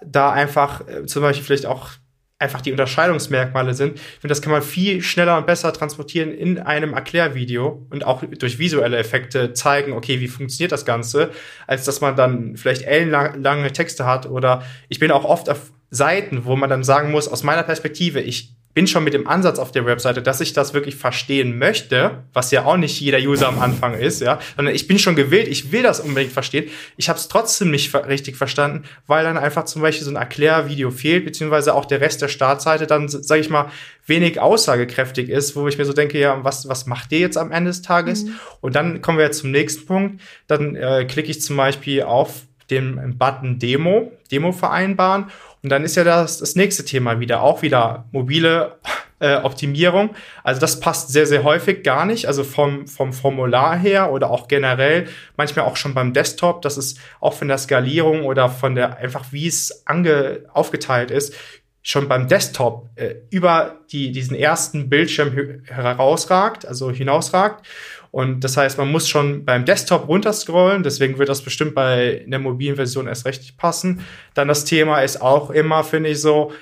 da 0.00 0.30
einfach 0.30 0.86
äh, 0.86 1.06
zum 1.06 1.22
Beispiel 1.22 1.44
vielleicht 1.44 1.66
auch 1.66 1.90
einfach 2.38 2.60
die 2.60 2.70
Unterscheidungsmerkmale 2.70 3.72
sind. 3.72 3.96
Ich 3.96 4.02
finde, 4.20 4.28
das 4.28 4.42
kann 4.42 4.52
man 4.52 4.62
viel 4.62 5.02
schneller 5.02 5.38
und 5.38 5.46
besser 5.46 5.72
transportieren 5.72 6.32
in 6.32 6.58
einem 6.58 6.92
Erklärvideo 6.92 7.86
und 7.88 8.04
auch 8.04 8.22
durch 8.24 8.58
visuelle 8.58 8.98
Effekte 8.98 9.54
zeigen, 9.54 9.92
okay, 9.92 10.20
wie 10.20 10.28
funktioniert 10.28 10.72
das 10.72 10.84
Ganze, 10.84 11.30
als 11.66 11.84
dass 11.84 12.00
man 12.00 12.14
dann 12.14 12.56
vielleicht 12.56 12.82
ellenlange 12.82 13.72
Texte 13.72 14.04
hat 14.04 14.26
oder 14.26 14.62
ich 14.88 14.98
bin 14.98 15.10
auch 15.10 15.24
oft 15.24 15.48
auf 15.48 15.72
Seiten, 15.90 16.44
wo 16.44 16.56
man 16.56 16.68
dann 16.68 16.84
sagen 16.84 17.10
muss, 17.10 17.28
aus 17.28 17.42
meiner 17.42 17.62
Perspektive, 17.62 18.20
ich 18.20 18.54
bin 18.76 18.86
schon 18.86 19.04
mit 19.04 19.14
dem 19.14 19.26
Ansatz 19.26 19.58
auf 19.58 19.72
der 19.72 19.86
Webseite, 19.86 20.20
dass 20.20 20.42
ich 20.42 20.52
das 20.52 20.74
wirklich 20.74 20.96
verstehen 20.96 21.56
möchte, 21.56 22.24
was 22.34 22.50
ja 22.50 22.66
auch 22.66 22.76
nicht 22.76 23.00
jeder 23.00 23.16
User 23.16 23.48
am 23.48 23.58
Anfang 23.58 23.94
ist, 23.94 24.20
ja, 24.20 24.38
sondern 24.54 24.74
ich 24.74 24.86
bin 24.86 24.98
schon 24.98 25.16
gewillt, 25.16 25.48
ich 25.48 25.72
will 25.72 25.82
das 25.82 25.98
unbedingt 25.98 26.30
verstehen. 26.30 26.68
Ich 26.98 27.08
habe 27.08 27.18
es 27.18 27.28
trotzdem 27.28 27.70
nicht 27.70 27.94
richtig 27.94 28.36
verstanden, 28.36 28.82
weil 29.06 29.24
dann 29.24 29.38
einfach 29.38 29.64
zum 29.64 29.80
Beispiel 29.80 30.04
so 30.04 30.10
ein 30.10 30.16
Erklärvideo 30.16 30.90
fehlt, 30.90 31.24
beziehungsweise 31.24 31.74
auch 31.74 31.86
der 31.86 32.02
Rest 32.02 32.20
der 32.20 32.28
Startseite 32.28 32.86
dann, 32.86 33.08
sage 33.08 33.40
ich 33.40 33.48
mal, 33.48 33.70
wenig 34.04 34.40
aussagekräftig 34.40 35.30
ist, 35.30 35.56
wo 35.56 35.66
ich 35.68 35.78
mir 35.78 35.86
so 35.86 35.94
denke, 35.94 36.20
ja, 36.20 36.44
was, 36.44 36.68
was 36.68 36.84
macht 36.84 37.12
ihr 37.12 37.20
jetzt 37.20 37.38
am 37.38 37.52
Ende 37.52 37.70
des 37.70 37.80
Tages? 37.80 38.24
Mhm. 38.24 38.34
Und 38.60 38.76
dann 38.76 39.00
kommen 39.00 39.16
wir 39.16 39.24
jetzt 39.24 39.38
zum 39.38 39.52
nächsten 39.52 39.86
Punkt. 39.86 40.20
Dann 40.48 40.76
äh, 40.76 41.06
klicke 41.08 41.30
ich 41.30 41.40
zum 41.40 41.56
Beispiel 41.56 42.02
auf 42.02 42.42
den 42.68 43.16
Button 43.16 43.58
Demo, 43.58 44.12
Demo 44.30 44.52
vereinbaren 44.52 45.30
und 45.62 45.70
dann 45.70 45.84
ist 45.84 45.96
ja 45.96 46.04
das, 46.04 46.38
das 46.38 46.54
nächste 46.56 46.84
Thema 46.84 47.20
wieder, 47.20 47.42
auch 47.42 47.62
wieder 47.62 48.04
mobile 48.12 48.78
äh, 49.18 49.36
Optimierung. 49.36 50.14
Also 50.44 50.60
das 50.60 50.80
passt 50.80 51.08
sehr, 51.08 51.26
sehr 51.26 51.42
häufig 51.42 51.82
gar 51.82 52.04
nicht. 52.04 52.26
Also 52.26 52.44
vom, 52.44 52.86
vom 52.86 53.12
Formular 53.12 53.76
her 53.76 54.12
oder 54.12 54.30
auch 54.30 54.48
generell, 54.48 55.08
manchmal 55.36 55.64
auch 55.64 55.76
schon 55.76 55.94
beim 55.94 56.12
Desktop, 56.12 56.62
dass 56.62 56.76
es 56.76 56.96
auch 57.20 57.32
von 57.32 57.48
der 57.48 57.58
Skalierung 57.58 58.24
oder 58.24 58.48
von 58.48 58.74
der 58.74 58.98
einfach, 58.98 59.32
wie 59.32 59.46
es 59.46 59.86
ange, 59.86 60.44
aufgeteilt 60.52 61.10
ist, 61.10 61.34
schon 61.82 62.08
beim 62.08 62.26
Desktop 62.26 62.90
äh, 62.96 63.14
über 63.30 63.76
die, 63.92 64.10
diesen 64.10 64.36
ersten 64.36 64.88
Bildschirm 64.88 65.62
herausragt, 65.66 66.66
also 66.66 66.90
hinausragt. 66.90 67.64
Und 68.10 68.44
das 68.44 68.56
heißt, 68.56 68.78
man 68.78 68.90
muss 68.90 69.08
schon 69.08 69.44
beim 69.44 69.64
Desktop 69.64 70.08
runterscrollen, 70.08 70.82
deswegen 70.82 71.18
wird 71.18 71.28
das 71.28 71.42
bestimmt 71.42 71.74
bei 71.74 72.24
der 72.26 72.38
mobilen 72.38 72.76
Version 72.76 73.06
erst 73.06 73.26
recht 73.26 73.56
passen. 73.56 74.00
Dann 74.34 74.48
das 74.48 74.64
Thema 74.64 75.00
ist 75.00 75.20
auch 75.20 75.50
immer, 75.50 75.84
finde 75.84 76.10
ich 76.10 76.20
so, 76.20 76.52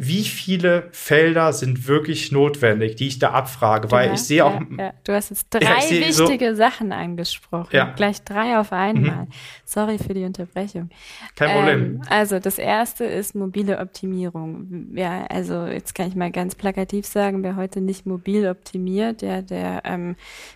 wie 0.00 0.22
viele 0.22 0.88
Felder 0.92 1.52
sind 1.52 1.88
wirklich 1.88 2.30
notwendig, 2.30 2.94
die 2.94 3.08
ich 3.08 3.18
da 3.18 3.32
abfrage, 3.32 3.90
weil 3.90 4.06
ja, 4.06 4.14
ich 4.14 4.20
sehe 4.20 4.44
auch. 4.44 4.60
Ja, 4.78 4.92
Du 5.02 5.12
hast 5.12 5.30
jetzt 5.30 5.48
drei 5.50 5.64
ja, 5.64 5.90
wichtige 5.90 6.50
so, 6.50 6.54
Sachen 6.54 6.92
angesprochen. 6.92 7.74
Ja. 7.74 7.92
Gleich 7.96 8.22
drei 8.22 8.60
auf 8.60 8.72
einmal. 8.72 9.24
Mhm. 9.24 9.32
Sorry 9.64 9.98
für 9.98 10.14
die 10.14 10.22
Unterbrechung. 10.22 10.90
Kein 11.34 11.50
Problem. 11.50 11.80
Ähm, 11.80 12.02
also 12.08 12.38
das 12.38 12.58
erste 12.58 13.06
ist 13.06 13.34
mobile 13.34 13.80
Optimierung. 13.80 14.86
Ja, 14.94 15.26
also 15.26 15.66
jetzt 15.66 15.96
kann 15.96 16.06
ich 16.06 16.14
mal 16.14 16.30
ganz 16.30 16.54
plakativ 16.54 17.04
sagen, 17.04 17.42
wer 17.42 17.56
heute 17.56 17.80
nicht 17.80 18.06
mobil 18.06 18.46
optimiert, 18.46 19.22
der, 19.22 19.42
der 19.42 19.82
ähm, 19.84 20.14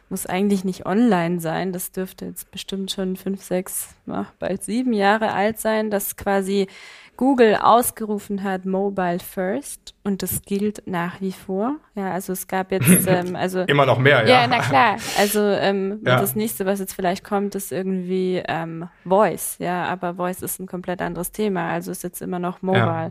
muss 0.09 0.25
eigentlich 0.25 0.63
nicht 0.63 0.87
online 0.87 1.41
sein. 1.41 1.73
Das 1.73 1.91
dürfte 1.91 2.27
jetzt 2.27 2.53
bestimmt 2.53 2.93
schon 2.93 3.17
fünf, 3.17 3.43
sechs, 3.43 3.97
bald 4.39 4.63
sieben 4.63 4.93
Jahre 4.93 5.33
alt 5.33 5.59
sein, 5.59 5.91
dass 5.91 6.17
quasi 6.17 6.69
Google 7.17 7.57
ausgerufen 7.57 8.43
hat, 8.43 8.65
Mobile 8.65 9.19
First, 9.19 9.95
und 10.03 10.23
das 10.23 10.43
gilt 10.43 10.83
nach 10.87 11.21
wie 11.21 11.33
vor. 11.33 11.77
Ja, 11.95 12.13
also 12.13 12.33
es 12.33 12.47
gab 12.49 12.73
jetzt, 12.73 12.89
ähm, 13.07 13.37
also 13.37 13.61
immer 13.61 13.87
noch 13.87 13.99
mehr, 13.99 14.27
ja. 14.27 14.43
Ja, 14.43 14.47
na 14.47 14.61
klar. 14.61 14.97
Also 15.19 15.41
ähm, 15.41 16.01
ja. 16.07 16.21
das 16.21 16.35
nächste, 16.35 16.67
was 16.67 16.81
jetzt 16.81 16.95
vielleicht 16.95 17.25
kommt, 17.25 17.55
ist 17.55 17.71
irgendwie 17.71 18.43
ähm, 18.49 18.89
Voice. 19.05 19.57
Ja, 19.59 19.85
aber 19.85 20.15
Voice 20.15 20.43
ist 20.43 20.59
ein 20.59 20.67
komplett 20.67 21.03
anderes 21.03 21.33
Thema. 21.33 21.71
Also 21.71 21.91
ist 21.91 22.03
jetzt 22.03 22.23
immer 22.23 22.39
noch 22.39 22.63
Mobile. 22.63 22.83
Ja. 22.85 23.11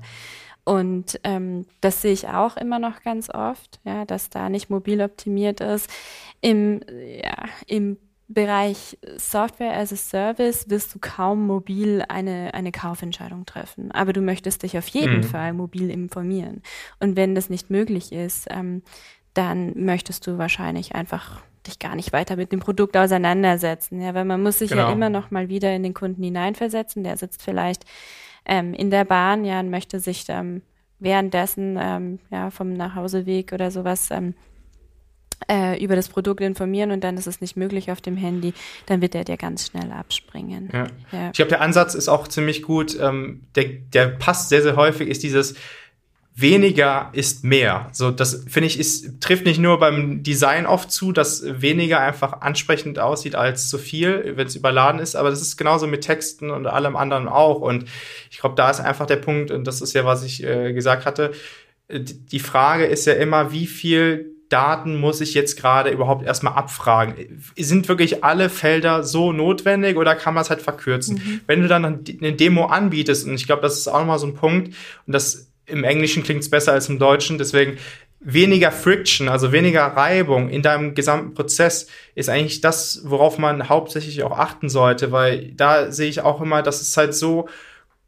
Und 0.63 1.19
ähm, 1.23 1.65
das 1.81 2.01
sehe 2.01 2.13
ich 2.13 2.27
auch 2.27 2.55
immer 2.57 2.79
noch 2.79 3.01
ganz 3.01 3.29
oft, 3.29 3.79
ja, 3.83 4.05
dass 4.05 4.29
da 4.29 4.49
nicht 4.49 4.69
mobil 4.69 5.01
optimiert 5.01 5.59
ist. 5.59 5.89
Im, 6.39 6.81
ja, 6.89 7.45
im 7.65 7.97
Bereich 8.33 8.97
Software 9.17 9.77
as 9.77 9.91
a 9.91 9.95
Service 9.95 10.69
wirst 10.69 10.95
du 10.95 10.99
kaum 10.99 11.45
mobil 11.45 12.03
eine, 12.07 12.53
eine 12.53 12.71
Kaufentscheidung 12.71 13.45
treffen. 13.45 13.91
Aber 13.91 14.13
du 14.13 14.21
möchtest 14.21 14.63
dich 14.63 14.77
auf 14.77 14.87
jeden 14.87 15.17
mhm. 15.17 15.23
Fall 15.23 15.53
mobil 15.53 15.89
informieren. 15.89 16.61
Und 16.99 17.15
wenn 17.15 17.35
das 17.35 17.49
nicht 17.49 17.69
möglich 17.69 18.11
ist, 18.11 18.47
ähm, 18.49 18.83
dann 19.33 19.73
möchtest 19.75 20.27
du 20.27 20.37
wahrscheinlich 20.37 20.95
einfach 20.95 21.41
dich 21.67 21.79
gar 21.79 21.95
nicht 21.95 22.13
weiter 22.13 22.35
mit 22.35 22.51
dem 22.51 22.59
Produkt 22.59 22.97
auseinandersetzen. 22.97 24.01
Ja, 24.01 24.13
weil 24.13 24.25
man 24.25 24.41
muss 24.41 24.59
sich 24.59 24.71
genau. 24.71 24.87
ja 24.87 24.91
immer 24.91 25.09
noch 25.09 25.31
mal 25.31 25.49
wieder 25.49 25.73
in 25.75 25.83
den 25.83 25.93
Kunden 25.93 26.23
hineinversetzen. 26.23 27.03
Der 27.03 27.17
sitzt 27.17 27.41
vielleicht 27.41 27.85
ähm, 28.45 28.73
in 28.73 28.89
der 28.89 29.05
Bahn, 29.05 29.45
ja, 29.45 29.59
und 29.59 29.69
möchte 29.69 29.99
sich 29.99 30.25
ähm, 30.29 30.61
währenddessen 30.99 31.77
ähm, 31.79 32.19
ja 32.31 32.49
vom 32.49 32.73
Nachhauseweg 32.73 33.53
oder 33.53 33.71
sowas 33.71 34.09
ähm, 34.11 34.35
äh, 35.49 35.83
über 35.83 35.95
das 35.95 36.09
Produkt 36.09 36.41
informieren 36.41 36.91
und 36.91 37.03
dann 37.03 37.17
ist 37.17 37.27
es 37.27 37.41
nicht 37.41 37.57
möglich 37.57 37.91
auf 37.91 38.01
dem 38.01 38.17
Handy, 38.17 38.53
dann 38.85 39.01
wird 39.01 39.15
er 39.15 39.23
dir 39.23 39.37
ganz 39.37 39.67
schnell 39.67 39.91
abspringen. 39.91 40.69
Ja. 40.73 40.87
Ja. 41.11 41.27
Ich 41.27 41.33
glaube, 41.33 41.49
der 41.49 41.61
Ansatz 41.61 41.95
ist 41.95 42.09
auch 42.09 42.27
ziemlich 42.27 42.61
gut. 42.61 42.97
Ähm, 42.99 43.41
der, 43.55 43.65
der 43.93 44.07
passt 44.07 44.49
sehr, 44.49 44.61
sehr 44.61 44.75
häufig, 44.75 45.07
ist 45.07 45.23
dieses 45.23 45.55
weniger 46.33 47.09
ist 47.13 47.43
mehr. 47.43 47.89
So, 47.91 48.09
das 48.09 48.45
finde 48.47 48.67
ich, 48.67 48.79
ist, 48.79 49.21
trifft 49.21 49.45
nicht 49.45 49.59
nur 49.59 49.79
beim 49.79 50.23
Design 50.23 50.65
oft 50.65 50.91
zu, 50.91 51.11
dass 51.11 51.43
weniger 51.61 51.99
einfach 51.99 52.41
ansprechend 52.41 52.99
aussieht 52.99 53.35
als 53.35 53.69
zu 53.69 53.77
viel, 53.77 54.33
wenn 54.37 54.47
es 54.47 54.55
überladen 54.55 55.01
ist, 55.01 55.15
aber 55.15 55.29
das 55.29 55.41
ist 55.41 55.57
genauso 55.57 55.87
mit 55.87 56.01
Texten 56.01 56.49
und 56.49 56.67
allem 56.67 56.95
anderen 56.95 57.27
auch. 57.27 57.59
Und 57.59 57.85
ich 58.29 58.39
glaube, 58.39 58.55
da 58.55 58.69
ist 58.69 58.79
einfach 58.79 59.05
der 59.05 59.17
Punkt, 59.17 59.51
und 59.51 59.65
das 59.65 59.81
ist 59.81 59.93
ja, 59.93 60.05
was 60.05 60.23
ich 60.23 60.43
äh, 60.43 60.73
gesagt 60.73 61.05
hatte, 61.05 61.31
äh, 61.89 61.99
die 61.99 62.39
Frage 62.39 62.85
ist 62.85 63.05
ja 63.05 63.13
immer, 63.13 63.51
wie 63.51 63.67
viel 63.67 64.31
Daten 64.51 64.99
muss 64.99 65.21
ich 65.21 65.33
jetzt 65.33 65.57
gerade 65.57 65.89
überhaupt 65.89 66.25
erstmal 66.25 66.53
abfragen? 66.53 67.15
Sind 67.57 67.87
wirklich 67.87 68.23
alle 68.23 68.49
Felder 68.49 69.03
so 69.03 69.31
notwendig 69.31 69.97
oder 69.97 70.15
kann 70.15 70.33
man 70.33 70.41
es 70.41 70.49
halt 70.49 70.61
verkürzen? 70.61 71.15
Mhm. 71.15 71.41
Wenn 71.47 71.61
du 71.61 71.67
dann 71.67 71.85
eine 71.85 72.33
Demo 72.33 72.65
anbietest, 72.65 73.27
und 73.27 73.35
ich 73.35 73.45
glaube, 73.45 73.61
das 73.61 73.77
ist 73.77 73.87
auch 73.87 73.99
nochmal 73.99 74.19
so 74.19 74.27
ein 74.27 74.35
Punkt, 74.35 74.75
und 75.07 75.13
das 75.13 75.47
im 75.65 75.83
Englischen 75.83 76.23
klingt 76.23 76.41
es 76.41 76.49
besser 76.49 76.73
als 76.73 76.89
im 76.89 76.99
Deutschen, 76.99 77.37
deswegen 77.37 77.77
weniger 78.19 78.71
Friction, 78.71 79.29
also 79.29 79.51
weniger 79.51 79.83
Reibung 79.83 80.49
in 80.49 80.61
deinem 80.61 80.93
gesamten 80.93 81.33
Prozess 81.33 81.87
ist 82.13 82.29
eigentlich 82.29 82.61
das, 82.61 83.01
worauf 83.05 83.37
man 83.37 83.67
hauptsächlich 83.67 84.21
auch 84.23 84.37
achten 84.37 84.69
sollte, 84.69 85.11
weil 85.11 85.53
da 85.53 85.91
sehe 85.91 86.09
ich 86.09 86.21
auch 86.21 86.39
immer, 86.41 86.61
dass 86.61 86.81
es 86.81 86.95
halt 86.95 87.15
so 87.15 87.49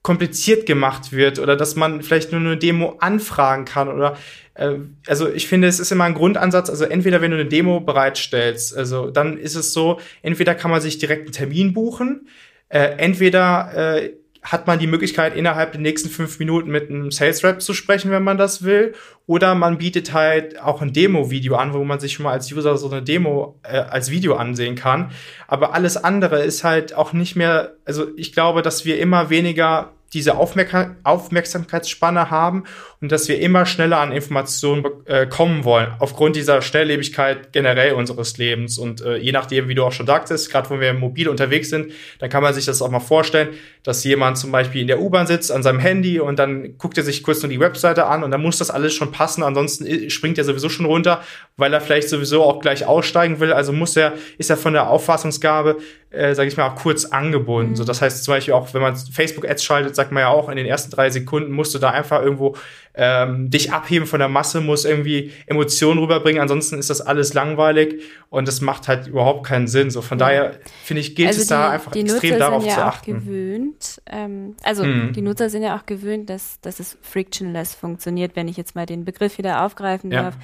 kompliziert 0.03 0.65
gemacht 0.65 1.13
wird 1.13 1.39
oder 1.39 1.55
dass 1.55 1.75
man 1.75 2.03
vielleicht 2.03 2.31
nur 2.31 2.41
eine 2.41 2.57
Demo 2.57 2.97
anfragen 2.99 3.65
kann 3.65 3.87
oder 3.87 4.17
äh, 4.53 4.75
also 5.07 5.29
ich 5.31 5.47
finde, 5.47 5.67
es 5.67 5.79
ist 5.79 5.91
immer 5.91 6.03
ein 6.03 6.13
Grundansatz, 6.13 6.69
also 6.69 6.83
entweder 6.83 7.21
wenn 7.21 7.31
du 7.31 7.37
eine 7.37 7.47
Demo 7.47 7.79
bereitstellst, 7.79 8.77
also 8.77 9.09
dann 9.09 9.37
ist 9.37 9.55
es 9.55 9.73
so, 9.73 9.99
entweder 10.21 10.55
kann 10.55 10.71
man 10.71 10.81
sich 10.81 10.97
direkt 10.97 11.23
einen 11.23 11.31
Termin 11.31 11.73
buchen, 11.73 12.27
äh, 12.67 12.97
entweder 12.97 13.97
äh, 13.97 14.13
hat 14.43 14.67
man 14.67 14.77
die 14.77 14.87
Möglichkeit, 14.87 15.35
innerhalb 15.35 15.71
der 15.71 15.81
nächsten 15.81 16.09
fünf 16.09 16.37
Minuten 16.37 16.69
mit 16.69 16.89
einem 16.89 17.11
Sales 17.11 17.43
Rep 17.43 17.61
zu 17.61 17.73
sprechen, 17.73 18.11
wenn 18.11 18.23
man 18.23 18.37
das 18.37 18.63
will. 18.63 18.93
Oder 19.25 19.55
man 19.55 19.77
bietet 19.77 20.13
halt 20.13 20.61
auch 20.61 20.81
ein 20.81 20.91
Demo-Video 20.91 21.55
an, 21.55 21.73
wo 21.73 21.83
man 21.83 21.99
sich 21.99 22.13
schon 22.13 22.25
mal 22.25 22.33
als 22.33 22.51
User 22.51 22.77
so 22.77 22.91
eine 22.91 23.01
Demo 23.01 23.59
äh, 23.63 23.77
als 23.77 24.11
Video 24.11 24.35
ansehen 24.35 24.75
kann. 24.75 25.11
Aber 25.47 25.73
alles 25.73 25.95
andere 25.95 26.43
ist 26.43 26.63
halt 26.63 26.93
auch 26.93 27.13
nicht 27.13 27.35
mehr, 27.35 27.73
also 27.85 28.07
ich 28.17 28.33
glaube, 28.33 28.61
dass 28.61 28.83
wir 28.83 28.99
immer 28.99 29.29
weniger 29.29 29.93
diese 30.13 30.35
Aufmerk 30.35 30.97
Aufmerksamkeitsspanne 31.03 32.29
haben 32.29 32.65
und 33.03 33.11
dass 33.11 33.27
wir 33.27 33.37
immer 33.41 33.65
schneller 33.65 33.99
an 33.99 34.13
Informationen 34.13 34.85
äh, 35.07 35.27
kommen 35.27 35.65
wollen, 35.65 35.87
aufgrund 35.99 36.37
dieser 36.37 36.61
Schnelllebigkeit 36.61 37.51
generell 37.51 37.95
unseres 37.95 38.37
Lebens. 38.37 38.77
Und 38.77 39.01
äh, 39.01 39.17
je 39.17 39.33
nachdem, 39.33 39.67
wie 39.67 39.75
du 39.75 39.83
auch 39.83 39.91
schon 39.91 40.07
sagtest, 40.07 40.49
gerade 40.49 40.69
wenn 40.69 40.79
wir 40.79 40.93
mobil 40.93 41.27
unterwegs 41.27 41.69
sind, 41.69 41.91
dann 42.19 42.29
kann 42.29 42.41
man 42.41 42.53
sich 42.53 42.63
das 42.63 42.81
auch 42.81 42.89
mal 42.89 43.01
vorstellen, 43.01 43.49
dass 43.83 44.05
jemand 44.05 44.37
zum 44.37 44.53
Beispiel 44.53 44.79
in 44.79 44.87
der 44.87 45.01
U-Bahn 45.01 45.27
sitzt 45.27 45.51
an 45.51 45.63
seinem 45.63 45.79
Handy 45.79 46.21
und 46.21 46.39
dann 46.39 46.77
guckt 46.77 46.97
er 46.97 47.03
sich 47.03 47.23
kurz 47.23 47.43
nur 47.43 47.49
die 47.49 47.59
Webseite 47.59 48.05
an 48.05 48.23
und 48.23 48.31
dann 48.31 48.41
muss 48.41 48.57
das 48.57 48.71
alles 48.71 48.93
schon 48.93 49.11
passen, 49.11 49.43
ansonsten 49.43 49.85
äh, 49.85 50.09
springt 50.09 50.37
er 50.37 50.45
sowieso 50.45 50.69
schon 50.69 50.85
runter, 50.85 51.21
weil 51.57 51.73
er 51.73 51.81
vielleicht 51.81 52.07
sowieso 52.07 52.41
auch 52.41 52.61
gleich 52.61 52.85
aussteigen 52.85 53.41
will. 53.41 53.51
Also 53.51 53.73
muss 53.73 53.97
er, 53.97 54.13
ist 54.37 54.49
er 54.49 54.55
von 54.55 54.71
der 54.71 54.89
Auffassungsgabe, 54.89 55.75
äh, 56.09 56.35
sage 56.35 56.47
ich 56.47 56.55
mal, 56.55 56.69
auch 56.69 56.75
kurz 56.75 57.03
angebunden. 57.03 57.71
Mhm. 57.71 57.75
So, 57.75 57.83
das 57.83 58.01
heißt 58.01 58.23
zum 58.23 58.33
Beispiel 58.33 58.53
auch, 58.53 58.73
wenn 58.73 58.81
man 58.81 58.95
Facebook-Ads 58.95 59.61
schaltet, 59.61 59.93
sagt 59.93 60.13
man 60.13 60.21
ja 60.21 60.29
auch, 60.29 60.47
in 60.47 60.55
den 60.55 60.65
ersten 60.65 60.89
drei 60.89 61.09
Sekunden 61.09 61.51
musst 61.51 61.75
du 61.75 61.79
da 61.79 61.89
einfach 61.89 62.21
irgendwo 62.21 62.55
ähm, 62.95 63.49
dich 63.49 63.71
abheben 63.71 64.05
von 64.05 64.19
der 64.19 64.29
Masse, 64.29 64.61
muss 64.61 64.85
irgendwie 64.85 65.31
Emotionen 65.47 65.99
rüberbringen, 65.99 66.41
ansonsten 66.41 66.77
ist 66.77 66.89
das 66.89 67.01
alles 67.01 67.33
langweilig 67.33 68.03
und 68.29 68.47
das 68.47 68.61
macht 68.61 68.87
halt 68.87 69.07
überhaupt 69.07 69.47
keinen 69.47 69.67
Sinn. 69.67 69.89
So 69.89 70.01
von 70.01 70.19
ja. 70.19 70.25
daher 70.25 70.59
finde 70.83 71.01
ich, 71.01 71.15
gilt 71.15 71.29
also 71.29 71.41
es 71.41 71.47
die, 71.47 71.53
da 71.53 71.69
einfach 71.69 71.95
extrem 71.95 72.37
darauf 72.37 72.65
ja 72.65 72.73
zu 72.75 72.85
achten. 72.85 73.13
Gewöhnt, 73.13 74.01
ähm, 74.05 74.55
also 74.63 74.83
mhm. 74.83 75.13
die 75.13 75.21
Nutzer 75.21 75.49
sind 75.49 75.63
ja 75.63 75.75
auch 75.75 75.85
gewöhnt, 75.85 76.29
dass, 76.29 76.59
dass 76.61 76.79
es 76.79 76.97
frictionless 77.01 77.73
funktioniert, 77.73 78.35
wenn 78.35 78.47
ich 78.47 78.57
jetzt 78.57 78.75
mal 78.75 78.85
den 78.85 79.05
Begriff 79.05 79.37
wieder 79.37 79.65
aufgreifen 79.65 80.11
ja. 80.11 80.23
darf. 80.23 80.37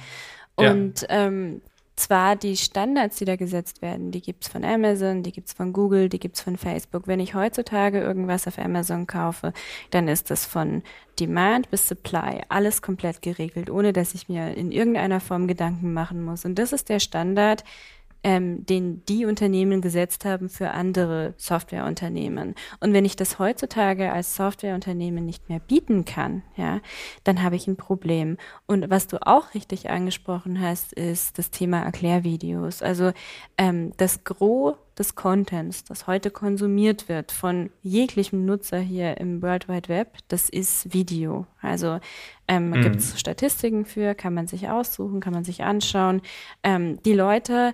Und 0.56 1.06
ähm, 1.08 1.62
zwar 2.00 2.36
die 2.36 2.56
Standards, 2.56 3.16
die 3.16 3.24
da 3.24 3.36
gesetzt 3.36 3.82
werden, 3.82 4.10
die 4.10 4.22
gibt's 4.22 4.48
von 4.48 4.64
Amazon, 4.64 5.22
die 5.22 5.32
gibt's 5.32 5.52
von 5.52 5.72
Google, 5.72 6.08
die 6.08 6.18
gibt's 6.18 6.40
von 6.40 6.56
Facebook. 6.56 7.06
Wenn 7.06 7.20
ich 7.20 7.34
heutzutage 7.34 8.00
irgendwas 8.00 8.46
auf 8.46 8.58
Amazon 8.58 9.06
kaufe, 9.06 9.52
dann 9.90 10.08
ist 10.08 10.30
das 10.30 10.46
von 10.46 10.82
Demand 11.18 11.70
bis 11.70 11.86
Supply 11.86 12.40
alles 12.48 12.82
komplett 12.82 13.22
geregelt, 13.22 13.70
ohne 13.70 13.92
dass 13.92 14.14
ich 14.14 14.28
mir 14.28 14.54
in 14.56 14.72
irgendeiner 14.72 15.20
Form 15.20 15.46
Gedanken 15.46 15.92
machen 15.92 16.24
muss. 16.24 16.44
Und 16.44 16.58
das 16.58 16.72
ist 16.72 16.88
der 16.88 17.00
Standard, 17.00 17.64
ähm, 18.22 18.66
den 18.66 19.04
die 19.06 19.24
Unternehmen 19.24 19.80
gesetzt 19.80 20.24
haben 20.24 20.48
für 20.48 20.70
andere 20.72 21.34
Softwareunternehmen. 21.36 22.54
Und 22.80 22.92
wenn 22.92 23.04
ich 23.04 23.16
das 23.16 23.38
heutzutage 23.38 24.12
als 24.12 24.36
Softwareunternehmen 24.36 25.24
nicht 25.24 25.48
mehr 25.48 25.60
bieten 25.60 26.04
kann, 26.04 26.42
ja, 26.56 26.80
dann 27.24 27.42
habe 27.42 27.56
ich 27.56 27.66
ein 27.66 27.76
Problem. 27.76 28.36
Und 28.66 28.90
was 28.90 29.06
du 29.06 29.24
auch 29.26 29.54
richtig 29.54 29.90
angesprochen 29.90 30.60
hast, 30.60 30.92
ist 30.92 31.38
das 31.38 31.50
Thema 31.50 31.80
Erklärvideos. 31.82 32.82
Also 32.82 33.12
ähm, 33.56 33.92
das 33.96 34.24
Gros 34.24 34.76
des 34.98 35.14
Contents, 35.14 35.84
das 35.84 36.06
heute 36.06 36.30
konsumiert 36.30 37.08
wird 37.08 37.32
von 37.32 37.70
jeglichem 37.80 38.44
Nutzer 38.44 38.80
hier 38.80 39.16
im 39.16 39.40
World 39.40 39.66
Wide 39.66 39.88
Web, 39.88 40.18
das 40.28 40.50
ist 40.50 40.92
Video. 40.92 41.46
Also 41.62 42.00
ähm, 42.46 42.68
mhm. 42.68 42.82
gibt 42.82 42.96
es 42.96 43.18
Statistiken 43.18 43.86
für, 43.86 44.14
kann 44.14 44.34
man 44.34 44.46
sich 44.46 44.68
aussuchen, 44.68 45.20
kann 45.20 45.32
man 45.32 45.44
sich 45.44 45.62
anschauen. 45.62 46.20
Ähm, 46.62 47.02
die 47.04 47.14
Leute 47.14 47.72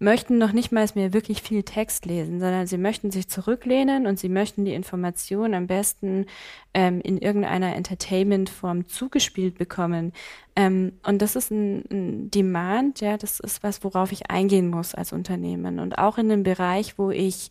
möchten 0.00 0.38
noch 0.38 0.52
nicht 0.52 0.72
mal 0.72 0.86
mehr 0.94 1.12
wirklich 1.12 1.42
viel 1.42 1.62
Text 1.62 2.06
lesen, 2.06 2.40
sondern 2.40 2.66
sie 2.66 2.78
möchten 2.78 3.10
sich 3.10 3.28
zurücklehnen 3.28 4.06
und 4.06 4.18
sie 4.18 4.30
möchten 4.30 4.64
die 4.64 4.72
Information 4.72 5.52
am 5.52 5.66
besten 5.66 6.26
ähm, 6.72 7.02
in 7.02 7.18
irgendeiner 7.18 7.76
Entertainment-Form 7.76 8.88
zugespielt 8.88 9.58
bekommen. 9.58 10.12
Ähm, 10.56 10.92
und 11.06 11.20
das 11.20 11.36
ist 11.36 11.50
ein, 11.50 11.84
ein 11.90 12.30
Demand, 12.30 13.02
ja, 13.02 13.18
das 13.18 13.40
ist 13.40 13.62
was, 13.62 13.84
worauf 13.84 14.10
ich 14.10 14.30
eingehen 14.30 14.70
muss 14.70 14.94
als 14.94 15.12
Unternehmen. 15.12 15.78
Und 15.78 15.98
auch 15.98 16.16
in 16.16 16.30
dem 16.30 16.44
Bereich, 16.44 16.98
wo 16.98 17.10
ich 17.10 17.50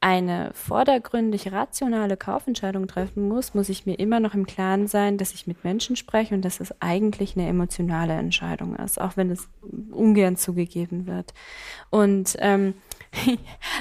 eine 0.00 0.50
vordergründig 0.54 1.50
rationale 1.50 2.16
Kaufentscheidung 2.16 2.86
treffen 2.86 3.26
muss, 3.26 3.54
muss 3.54 3.68
ich 3.68 3.84
mir 3.84 3.98
immer 3.98 4.20
noch 4.20 4.32
im 4.32 4.46
Klaren 4.46 4.86
sein, 4.86 5.18
dass 5.18 5.34
ich 5.34 5.48
mit 5.48 5.64
Menschen 5.64 5.96
spreche 5.96 6.34
und 6.36 6.44
dass 6.44 6.60
es 6.60 6.72
eigentlich 6.80 7.36
eine 7.36 7.48
emotionale 7.48 8.12
Entscheidung 8.12 8.76
ist, 8.76 9.00
auch 9.00 9.16
wenn 9.16 9.30
es 9.30 9.48
ungern 9.90 10.36
zugegeben 10.36 11.08
wird. 11.08 11.34
Und 11.90 12.36
ähm, 12.38 12.74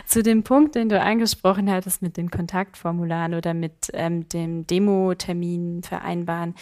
zu 0.06 0.24
dem 0.24 0.42
Punkt, 0.42 0.74
den 0.74 0.90
du 0.90 1.00
angesprochen 1.00 1.70
hattest 1.72 2.02
mit 2.02 2.18
den 2.18 2.32
Kontaktformularen 2.32 3.36
oder 3.36 3.54
mit 3.54 3.92
ähm, 3.94 4.28
dem 4.30 4.66
Demo-Termin 4.66 5.84
vereinbaren. 5.84 6.56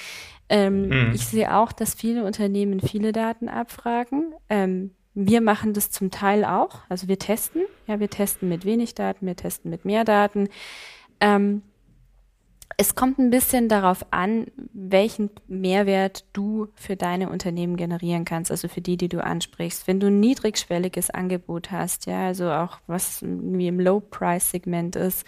Ähm, 0.49 0.89
mhm. 0.89 1.11
Ich 1.13 1.25
sehe 1.27 1.55
auch, 1.55 1.71
dass 1.71 1.93
viele 1.93 2.25
Unternehmen 2.25 2.81
viele 2.81 3.13
Daten 3.13 3.47
abfragen. 3.47 4.33
Ähm, 4.49 4.91
wir 5.15 5.41
machen 5.41 5.73
das 5.73 5.89
zum 5.89 6.11
Teil 6.11 6.45
auch. 6.45 6.81
Also 6.89 7.07
wir 7.07 7.17
testen. 7.17 7.63
Ja, 7.87 7.99
wir 7.99 8.09
testen 8.09 8.49
mit 8.49 8.65
wenig 8.65 8.93
Daten, 8.95 9.25
wir 9.25 9.35
testen 9.35 9.71
mit 9.71 9.85
mehr 9.85 10.03
Daten. 10.03 10.49
Ähm, 11.19 11.63
es 12.77 12.95
kommt 12.95 13.19
ein 13.19 13.29
bisschen 13.29 13.69
darauf 13.69 14.05
an, 14.11 14.47
welchen 14.73 15.29
Mehrwert 15.47 16.25
du 16.33 16.67
für 16.75 16.97
deine 16.97 17.29
Unternehmen 17.29 17.77
generieren 17.77 18.25
kannst, 18.25 18.51
also 18.51 18.67
für 18.67 18.81
die, 18.81 18.97
die 18.97 19.07
du 19.07 19.23
ansprichst. 19.23 19.87
Wenn 19.87 20.01
du 20.01 20.07
ein 20.07 20.19
niedrigschwelliges 20.19 21.09
Angebot 21.09 21.71
hast, 21.71 22.05
ja, 22.05 22.27
also 22.27 22.51
auch 22.51 22.79
was 22.87 23.21
irgendwie 23.21 23.67
im 23.67 23.79
Low-Price-Segment 23.79 24.97
ist, 24.97 25.25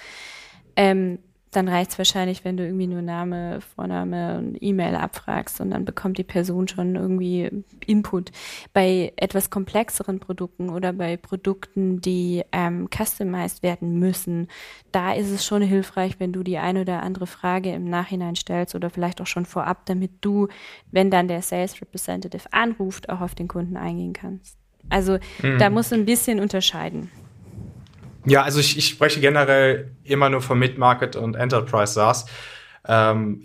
ähm, 0.75 1.19
dann 1.58 1.70
reicht 1.70 1.89
es 1.89 1.97
wahrscheinlich, 1.97 2.45
wenn 2.45 2.55
du 2.55 2.64
irgendwie 2.64 2.86
nur 2.86 3.01
Name, 3.01 3.62
Vorname 3.62 4.38
und 4.38 4.58
E-Mail 4.62 4.93
abfragst 4.93 5.60
und 5.60 5.72
dann 5.72 5.86
bekommt 5.86 6.20
die 6.20 6.24
Person 6.24 6.68
schon 6.68 6.95
irgendwie 6.95 7.49
Input. 7.88 8.32
Bei 8.74 9.12
etwas 9.16 9.49
komplexeren 9.49 10.20
Produkten 10.20 10.70
oder 10.70 10.93
bei 10.93 11.18
Produkten, 11.18 11.99
die 11.99 12.43
ähm, 12.51 12.88
customized 12.95 13.64
werden 13.64 13.97
müssen, 13.97 14.49
da 14.91 15.14
ist 15.14 15.32
es 15.32 15.43
schon 15.43 15.64
hilfreich, 15.64 16.20
wenn 16.20 16.32
du 16.32 16.43
die 16.43 16.60
eine 16.60 16.82
oder 16.82 17.01
andere 17.01 17.26
Frage 17.26 17.74
im 17.74 17.89
Nachhinein 17.89 18.36
stellst 18.36 18.76
oder 18.76 18.91
vielleicht 18.91 19.20
auch 19.20 19.26
schon 19.26 19.47
vorab, 19.47 19.88
damit 19.88 20.12
du, 20.22 20.49
wenn 20.91 21.10
dann 21.10 21.28
der 21.28 21.41
Sales 21.41 21.82
Representative 21.82 22.53
anruft, 22.53 23.10
auch 23.10 23.22
auf 23.22 23.34
den 23.34 23.47
Kunden 23.47 23.78
eingehen 23.78 24.14
kannst. 24.14 24.60
Also 24.89 25.18
mhm. 25.41 25.58
da 25.58 25.72
musst 25.72 25.91
du 25.91 25.95
ein 25.95 26.05
bisschen 26.05 26.39
unterscheiden. 26.39 27.10
Ja, 28.30 28.43
also 28.43 28.59
ich, 28.59 28.78
ich 28.78 28.88
spreche 28.88 29.21
generell 29.21 29.91
immer 30.03 30.30
nur 30.30 30.41
von 30.41 30.59
Mid-Market 30.59 31.15
und 31.15 31.36
Enterprise 31.36 31.93
SaaS. 31.93 32.25
Ähm, 32.86 33.41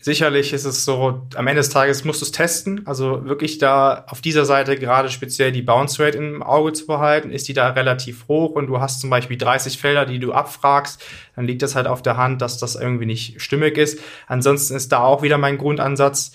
sicherlich 0.00 0.54
ist 0.54 0.64
es 0.64 0.86
so, 0.86 1.26
am 1.34 1.46
Ende 1.46 1.60
des 1.60 1.68
Tages 1.68 2.04
musst 2.04 2.22
du 2.22 2.24
es 2.24 2.32
testen. 2.32 2.86
Also 2.86 3.26
wirklich 3.26 3.58
da 3.58 4.06
auf 4.08 4.22
dieser 4.22 4.46
Seite 4.46 4.76
gerade 4.76 5.10
speziell 5.10 5.52
die 5.52 5.60
Bounce 5.60 6.02
Rate 6.02 6.16
im 6.16 6.42
Auge 6.42 6.72
zu 6.72 6.86
behalten. 6.86 7.30
Ist 7.30 7.46
die 7.48 7.52
da 7.52 7.68
relativ 7.68 8.26
hoch 8.26 8.52
und 8.52 8.68
du 8.68 8.80
hast 8.80 9.02
zum 9.02 9.10
Beispiel 9.10 9.36
30 9.36 9.78
Felder, 9.78 10.06
die 10.06 10.18
du 10.18 10.32
abfragst, 10.32 11.02
dann 11.36 11.46
liegt 11.46 11.60
das 11.60 11.74
halt 11.74 11.86
auf 11.86 12.00
der 12.00 12.16
Hand, 12.16 12.40
dass 12.40 12.56
das 12.56 12.74
irgendwie 12.74 13.06
nicht 13.06 13.40
stimmig 13.42 13.76
ist. 13.76 14.00
Ansonsten 14.26 14.74
ist 14.76 14.92
da 14.92 15.00
auch 15.00 15.22
wieder 15.22 15.36
mein 15.36 15.58
Grundansatz, 15.58 16.32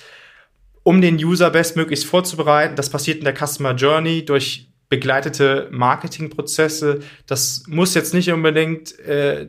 um 0.83 1.01
den 1.01 1.15
User 1.15 1.49
bestmöglichst 1.49 2.05
vorzubereiten. 2.05 2.75
Das 2.75 2.91
passiert 2.91 3.17
in 3.17 3.25
der 3.25 3.35
Customer 3.35 3.73
Journey 3.73 4.23
durch 4.23 4.67
begleitete 4.89 5.67
Marketingprozesse. 5.71 6.99
Das 7.25 7.63
muss 7.67 7.93
jetzt 7.93 8.13
nicht 8.13 8.31
unbedingt 8.31 8.97
äh, 8.99 9.47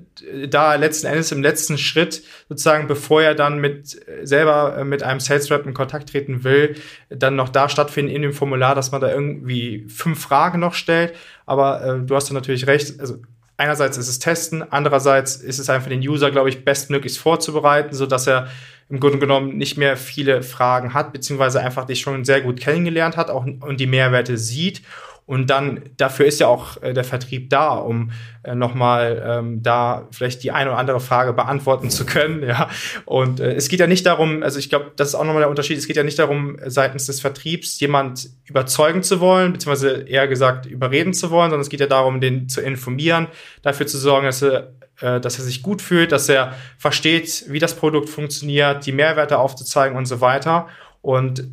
da 0.49 0.74
letzten 0.74 1.07
Endes 1.07 1.30
im 1.30 1.43
letzten 1.43 1.78
Schritt 1.78 2.22
sozusagen, 2.49 2.89
bevor 2.89 3.22
er 3.22 3.34
dann 3.34 3.61
mit 3.61 4.01
selber 4.22 4.78
äh, 4.78 4.84
mit 4.84 5.03
einem 5.03 5.20
Sales 5.20 5.51
Rep 5.51 5.64
in 5.66 5.74
Kontakt 5.74 6.11
treten 6.11 6.43
will, 6.43 6.74
dann 7.09 7.36
noch 7.36 7.51
da 7.51 7.68
stattfinden 7.68 8.11
in 8.11 8.22
dem 8.22 8.32
Formular, 8.32 8.74
dass 8.74 8.91
man 8.91 9.01
da 9.01 9.11
irgendwie 9.11 9.86
fünf 9.89 10.20
Fragen 10.20 10.59
noch 10.59 10.74
stellt. 10.74 11.14
Aber 11.47 11.84
äh, 11.84 12.01
du 12.05 12.16
hast 12.16 12.30
da 12.30 12.34
natürlich 12.34 12.66
recht. 12.66 12.99
Also 12.99 13.18
einerseits 13.57 13.97
ist 13.97 14.09
es 14.09 14.18
testen, 14.18 14.64
andererseits 14.68 15.36
ist 15.36 15.59
es 15.61 15.70
einfach 15.70 15.89
den 15.89 16.01
User, 16.01 16.32
glaube 16.32 16.49
ich, 16.49 16.64
bestmöglichst 16.64 17.18
vorzubereiten, 17.18 17.95
so 17.95 18.07
dass 18.07 18.26
er 18.26 18.49
im 18.89 19.01
Grunde 19.01 19.18
genommen 19.18 19.57
nicht 19.57 19.76
mehr 19.76 19.97
viele 19.97 20.43
Fragen 20.43 20.95
hat, 20.95 21.12
beziehungsweise 21.12 21.61
einfach 21.61 21.84
dich 21.84 22.01
schon 22.01 22.24
sehr 22.24 22.41
gut 22.41 22.59
kennengelernt 22.59 23.16
hat 23.16 23.30
auch, 23.30 23.45
und 23.45 23.78
die 23.78 23.86
Mehrwerte 23.86 24.39
sieht 24.39 24.82
und 25.29 25.51
dann, 25.51 25.83
dafür 25.99 26.24
ist 26.24 26.41
ja 26.41 26.47
auch 26.47 26.83
äh, 26.83 26.95
der 26.95 27.05
Vertrieb 27.05 27.51
da, 27.51 27.74
um 27.74 28.12
äh, 28.45 28.55
nochmal 28.55 29.22
ähm, 29.26 29.62
da 29.62 30.09
vielleicht 30.11 30.43
die 30.43 30.53
eine 30.53 30.70
oder 30.70 30.79
andere 30.79 31.01
Frage 31.01 31.35
beantworten 31.35 31.91
zu 31.91 32.07
können. 32.07 32.43
Ja. 32.49 32.70
Und 33.05 33.41
äh, 33.41 33.53
es 33.53 33.68
geht 33.68 33.81
ja 33.81 33.87
nicht 33.87 34.07
darum, 34.07 34.43
also 34.43 34.59
ich 34.59 34.70
glaube, 34.70 34.93
das 34.97 35.09
ist 35.09 35.14
auch 35.16 35.24
nochmal 35.24 35.43
der 35.43 35.51
Unterschied, 35.51 35.76
es 35.76 35.87
geht 35.87 35.97
ja 35.97 36.03
nicht 36.03 36.18
darum, 36.18 36.57
seitens 36.64 37.05
des 37.05 37.20
Vertriebs 37.20 37.79
jemand 37.79 38.31
überzeugen 38.47 39.03
zu 39.03 39.20
wollen, 39.20 39.53
beziehungsweise 39.53 40.09
eher 40.09 40.29
gesagt 40.29 40.64
überreden 40.64 41.12
zu 41.12 41.31
wollen, 41.31 41.51
sondern 41.51 41.61
es 41.61 41.68
geht 41.68 41.81
ja 41.81 41.87
darum, 41.87 42.22
den 42.22 42.49
zu 42.49 42.62
informieren, 42.62 43.26
dafür 43.61 43.87
zu 43.87 43.99
sorgen, 43.99 44.24
dass 44.24 44.41
er 44.41 44.72
äh, 45.03 45.20
dass 45.20 45.39
er 45.39 45.45
sich 45.45 45.62
gut 45.62 45.83
fühlt, 45.83 46.11
dass 46.11 46.31
er 46.31 46.55
versteht, 46.79 47.45
wie 47.49 47.59
das 47.59 47.74
Produkt 47.74 48.09
funktioniert, 48.09 48.87
die 48.87 48.93
Mehrwerte 48.93 49.37
aufzuzeigen 49.37 49.99
und 49.99 50.07
so 50.07 50.22
weiter. 50.22 50.68
Und 51.03 51.47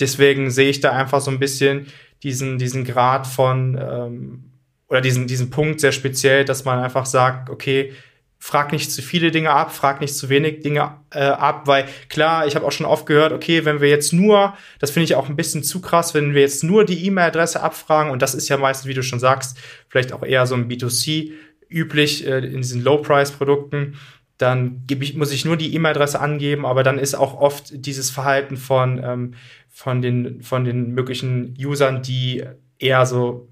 deswegen 0.00 0.50
sehe 0.50 0.70
ich 0.70 0.80
da 0.80 0.92
einfach 0.92 1.20
so 1.20 1.30
ein 1.30 1.38
bisschen 1.38 1.88
diesen, 2.22 2.58
diesen 2.58 2.84
Grad 2.84 3.26
von 3.26 3.78
ähm, 3.80 4.44
oder 4.88 5.00
diesen, 5.00 5.26
diesen 5.26 5.50
Punkt 5.50 5.80
sehr 5.80 5.92
speziell, 5.92 6.44
dass 6.44 6.64
man 6.64 6.78
einfach 6.78 7.06
sagt, 7.06 7.50
okay, 7.50 7.92
frag 8.38 8.72
nicht 8.72 8.90
zu 8.92 9.02
viele 9.02 9.30
Dinge 9.30 9.50
ab, 9.50 9.74
frag 9.74 10.00
nicht 10.00 10.14
zu 10.14 10.28
wenig 10.28 10.60
Dinge 10.60 10.94
äh, 11.10 11.24
ab, 11.24 11.66
weil 11.66 11.86
klar, 12.08 12.46
ich 12.46 12.54
habe 12.54 12.64
auch 12.64 12.72
schon 12.72 12.86
oft 12.86 13.04
gehört, 13.04 13.32
okay, 13.32 13.64
wenn 13.64 13.80
wir 13.80 13.88
jetzt 13.88 14.12
nur, 14.12 14.56
das 14.78 14.92
finde 14.92 15.04
ich 15.04 15.16
auch 15.16 15.28
ein 15.28 15.36
bisschen 15.36 15.64
zu 15.64 15.80
krass, 15.80 16.14
wenn 16.14 16.34
wir 16.34 16.42
jetzt 16.42 16.62
nur 16.62 16.84
die 16.84 17.04
E-Mail-Adresse 17.06 17.60
abfragen 17.60 18.12
und 18.12 18.22
das 18.22 18.34
ist 18.34 18.48
ja 18.48 18.56
meistens, 18.56 18.86
wie 18.88 18.94
du 18.94 19.02
schon 19.02 19.18
sagst, 19.18 19.58
vielleicht 19.88 20.12
auch 20.12 20.22
eher 20.22 20.46
so 20.46 20.54
ein 20.54 20.68
B2C 20.68 21.32
üblich 21.68 22.26
äh, 22.26 22.38
in 22.38 22.58
diesen 22.62 22.82
Low-Price-Produkten, 22.82 23.96
dann 24.38 24.84
ich, 24.88 25.16
muss 25.16 25.32
ich 25.32 25.44
nur 25.44 25.56
die 25.56 25.74
E-Mail-Adresse 25.74 26.20
angeben, 26.20 26.64
aber 26.64 26.84
dann 26.84 26.98
ist 26.98 27.16
auch 27.16 27.34
oft 27.34 27.64
dieses 27.72 28.10
Verhalten 28.10 28.56
von, 28.56 29.02
ähm, 29.02 29.34
von, 29.78 30.02
den, 30.02 30.42
von 30.42 30.64
den 30.64 30.90
möglichen 30.90 31.54
Usern, 31.56 32.02
die 32.02 32.42
eher 32.80 33.06
so 33.06 33.48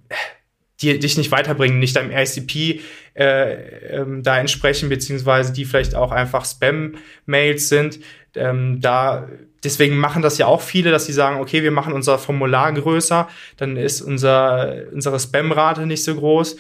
die 0.83 0.99
dich 0.99 1.17
nicht 1.17 1.31
weiterbringen, 1.31 1.79
nicht 1.79 1.95
deinem 1.95 2.11
ICP 2.11 2.81
äh, 3.15 3.53
ähm, 3.95 4.25
da 4.25 4.37
entsprechen, 4.39 4.89
beziehungsweise 4.89 5.53
die 5.53 5.65
vielleicht 5.65 5.95
auch 5.95 6.11
einfach 6.11 6.45
Spam-Mails 6.45 7.69
sind. 7.69 8.01
Ähm, 8.35 8.81
da 8.81 9.29
deswegen 9.63 9.97
machen 9.97 10.21
das 10.21 10.37
ja 10.37 10.47
auch 10.47 10.63
viele, 10.63 10.91
dass 10.91 11.07
sie 11.07 11.13
sagen, 11.13 11.39
okay, 11.41 11.63
wir 11.63 11.71
machen 11.71 11.95
unser 11.95 12.19
Formular 12.19 12.73
größer, 12.73 13.29
dann 13.57 13.77
ist 13.77 14.03
unser, 14.03 14.83
unsere 14.93 15.21
Spam-Rate 15.21 15.87
nicht 15.87 16.03
so 16.03 16.17
groß. 16.17 16.57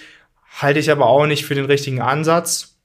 Halte 0.60 0.78
ich 0.78 0.92
aber 0.92 1.06
auch 1.06 1.26
nicht 1.26 1.44
für 1.44 1.56
den 1.56 1.66
richtigen 1.66 2.00
Ansatz. 2.00 2.78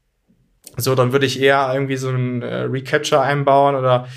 So, 0.77 0.95
dann 0.95 1.11
würde 1.11 1.27
ich 1.27 1.39
eher 1.39 1.69
irgendwie 1.73 1.97
so 1.97 2.09
einen 2.09 2.41
äh, 2.41 2.63
Recapture 2.63 3.21
einbauen 3.21 3.75
oder 3.75 4.07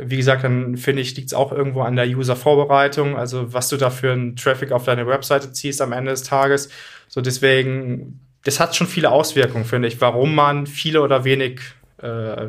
wie 0.00 0.16
gesagt, 0.16 0.44
dann 0.44 0.76
finde 0.76 1.02
ich, 1.02 1.16
liegt 1.16 1.28
es 1.28 1.34
auch 1.34 1.52
irgendwo 1.52 1.82
an 1.82 1.96
der 1.96 2.06
User-Vorbereitung, 2.06 3.16
also 3.16 3.52
was 3.52 3.68
du 3.68 3.76
da 3.76 3.90
für 3.90 4.12
einen 4.12 4.36
Traffic 4.36 4.72
auf 4.72 4.84
deine 4.84 5.06
Webseite 5.06 5.52
ziehst 5.52 5.80
am 5.80 5.92
Ende 5.92 6.10
des 6.10 6.22
Tages. 6.22 6.68
So 7.08 7.20
deswegen, 7.20 8.20
das 8.44 8.60
hat 8.60 8.74
schon 8.74 8.86
viele 8.86 9.10
Auswirkungen, 9.10 9.64
finde 9.64 9.88
ich, 9.88 10.00
warum 10.00 10.34
man 10.34 10.66
viele 10.66 11.02
oder 11.02 11.24
wenig 11.24 11.60
äh, 12.04 12.48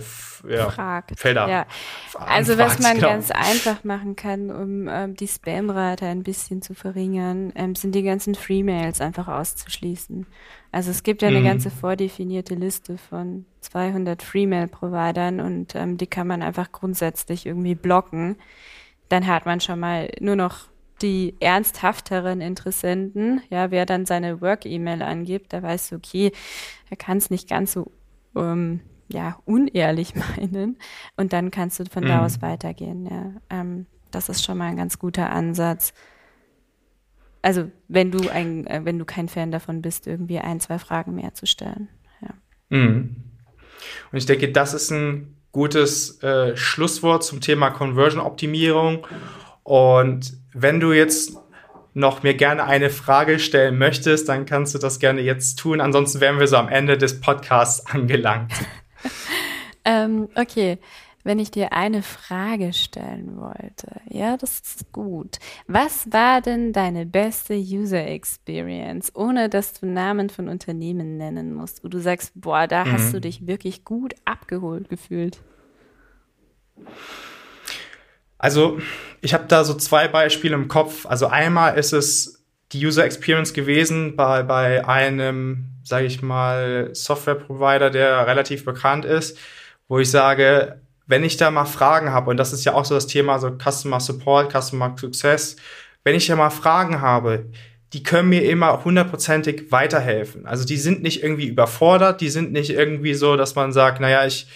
ja, 0.50 0.70
Fragt. 0.70 1.18
Felder. 1.18 1.48
Ja. 1.48 1.66
Also 2.14 2.58
was 2.58 2.80
man 2.80 2.96
genau. 2.96 3.08
ganz 3.08 3.32
einfach 3.32 3.84
machen 3.84 4.16
kann, 4.16 4.52
um 4.52 4.88
ähm, 4.90 5.16
die 5.16 5.28
Spam-Rate 5.28 6.06
ein 6.06 6.24
bisschen 6.24 6.62
zu 6.62 6.74
verringern, 6.74 7.54
ähm, 7.56 7.74
sind 7.76 7.96
die 7.96 8.04
ganzen 8.04 8.36
Free-Mails 8.36 9.00
einfach 9.00 9.28
auszuschließen. 9.28 10.28
Also 10.72 10.92
es 10.92 11.04
gibt 11.04 11.22
ja 11.22 11.30
eine 11.30 11.40
mhm. 11.40 11.46
ganze 11.46 11.72
vordefinierte 11.72 12.56
Liste 12.56 12.98
von 12.98 13.46
200 13.62 14.22
Free-Mail-Providern 14.22 15.40
und 15.40 15.74
ähm, 15.76 15.98
die 15.98 16.08
kann 16.08 16.28
man 16.28 16.42
einfach 16.42 16.72
grundsätzlich 16.72 17.46
irgendwie 17.46 17.76
blocken. 17.76 18.36
Dann 19.08 19.26
hat 19.26 19.46
man 19.46 19.62
schon 19.62 19.80
mal 19.80 20.10
nur 20.20 20.36
noch 20.36 20.68
die 21.02 21.36
ernsthafteren 21.40 22.42
Interessenten, 22.42 23.42
ja, 23.50 23.72
wer 23.72 23.86
dann 23.86 24.06
seine 24.06 24.42
Work-E-Mail 24.42 25.02
angibt, 25.02 25.54
da 25.54 25.62
weißt 25.62 25.92
du, 25.92 25.96
okay, 25.98 26.32
er 26.90 26.98
kann 26.98 27.18
es 27.18 27.30
nicht 27.30 27.50
ganz 27.50 27.74
so 27.74 27.92
ähm, 28.36 28.82
ja, 29.08 29.40
unehrlich 29.46 30.14
meinen. 30.38 30.78
Und 31.18 31.34
dann 31.34 31.52
kannst 31.52 31.80
du 31.80 31.86
von 31.86 32.04
mhm. 32.04 32.08
da 32.08 32.26
aus 32.26 32.42
weitergehen. 32.42 33.06
Ja. 33.06 33.34
Ähm, 33.50 33.86
das 34.12 34.30
ist 34.30 34.44
schon 34.44 34.58
mal 34.58 34.66
ein 34.66 34.78
ganz 34.78 35.00
guter 35.00 35.30
Ansatz. 35.30 35.94
Also 37.42 37.70
wenn 37.88 38.12
du 38.12 38.30
ein, 38.30 38.66
äh, 38.66 38.82
wenn 38.84 38.98
du 38.98 39.06
kein 39.06 39.30
Fan 39.30 39.52
davon 39.52 39.82
bist, 39.82 40.08
irgendwie 40.08 40.40
ein, 40.40 40.60
zwei 40.60 40.80
Fragen 40.80 41.16
mehr 41.16 41.34
zu 41.34 41.46
stellen. 41.46 41.90
Ja. 42.22 42.30
Mhm. 42.70 43.16
Und 44.12 44.18
ich 44.18 44.26
denke, 44.26 44.52
das 44.52 44.74
ist 44.74 44.92
ein 44.92 45.36
gutes 45.52 46.22
äh, 46.24 46.58
Schlusswort 46.58 47.24
zum 47.24 47.42
Thema 47.42 47.70
Conversion-Optimierung. 47.70 49.06
Und 49.64 50.34
wenn 50.54 50.80
du 50.80 50.92
jetzt 50.92 51.38
noch 51.94 52.24
mir 52.24 52.34
gerne 52.34 52.66
eine 52.66 52.90
Frage 52.90 53.40
stellen 53.40 53.78
möchtest, 53.78 54.28
dann 54.28 54.46
kannst 54.46 54.76
du 54.76 54.80
das 54.80 55.00
gerne 55.00 55.22
jetzt 55.22 55.58
tun. 55.58 55.80
Ansonsten 55.82 56.20
wären 56.20 56.40
wir 56.40 56.48
so 56.48 56.58
am 56.58 56.68
Ende 56.68 56.98
des 56.98 57.22
Podcasts 57.22 57.86
angelangt. 57.86 58.52
ähm, 59.86 60.30
okay. 60.36 60.80
Wenn 61.24 61.40
ich 61.40 61.50
dir 61.50 61.74
eine 61.74 62.04
Frage 62.04 62.72
stellen 62.72 63.38
wollte, 63.38 64.00
ja, 64.08 64.38
das 64.38 64.60
ist 64.60 64.92
gut. 64.92 65.40
Was 65.66 66.12
war 66.12 66.40
denn 66.40 66.72
deine 66.72 67.08
beste 67.08 67.56
User 67.56 68.06
Experience, 68.06 69.12
ohne 69.16 69.50
dass 69.50 69.74
du 69.74 69.88
Namen 69.88 70.30
von 70.30 70.50
Unternehmen 70.50 71.18
nennen 71.18 71.52
musst, 71.52 71.84
wo 71.84 71.88
du 71.88 72.00
sagst, 72.00 72.34
boah, 72.36 72.68
da 72.68 72.86
mhm. 72.86 72.92
hast 72.92 73.12
du 73.12 73.20
dich 73.20 73.48
wirklich 73.48 73.84
gut 73.84 74.14
abgeholt 74.24 74.88
gefühlt? 74.88 75.40
Also, 78.38 78.80
ich 79.22 79.34
habe 79.34 79.46
da 79.48 79.64
so 79.64 79.74
zwei 79.74 80.08
Beispiele 80.08 80.54
im 80.54 80.68
Kopf. 80.68 81.08
Also 81.08 81.26
einmal 81.26 81.76
ist 81.76 81.94
es 81.94 82.46
die 82.72 82.86
User 82.86 83.04
Experience 83.04 83.54
gewesen 83.54 84.16
bei, 84.16 84.44
bei 84.44 84.88
einem, 84.88 85.72
sage 85.84 86.06
ich 86.06 86.22
mal, 86.22 86.90
Software-Provider, 86.94 87.90
der 87.90 88.28
relativ 88.28 88.66
bekannt 88.66 89.06
ist, 89.06 89.40
wo 89.88 90.00
ich 90.00 90.10
sage, 90.10 90.80
wenn 91.08 91.24
ich 91.24 91.38
da 91.38 91.52
mal 91.52 91.66
Fragen 91.66 92.12
habe, 92.12 92.32
und 92.32 92.38
das 92.38 92.54
ist 92.54 92.66
ja 92.66 92.74
auch 92.74 92.86
so 92.86 92.96
das 92.96 93.08
Thema, 93.08 93.40
so 93.40 93.52
Customer 93.58 94.00
Support, 94.00 94.52
Customer 94.52 94.96
Success, 94.98 95.56
wenn 96.04 96.16
ich 96.16 96.28
da 96.28 96.36
mal 96.36 96.50
Fragen 96.50 97.02
habe, 97.02 97.46
die 97.94 98.04
können 98.04 98.30
mir 98.30 98.44
immer 98.44 98.84
hundertprozentig 98.84 99.72
weiterhelfen. 99.72 100.46
Also 100.46 100.66
die 100.66 100.78
sind 100.78 101.02
nicht 101.02 101.24
irgendwie 101.24 101.48
überfordert, 101.48 102.22
die 102.22 102.30
sind 102.30 102.52
nicht 102.52 102.72
irgendwie 102.72 103.14
so, 103.14 103.38
dass 103.38 103.56
man 103.56 103.72
sagt, 103.72 104.02
naja, 104.02 104.26
ich, 104.26 104.48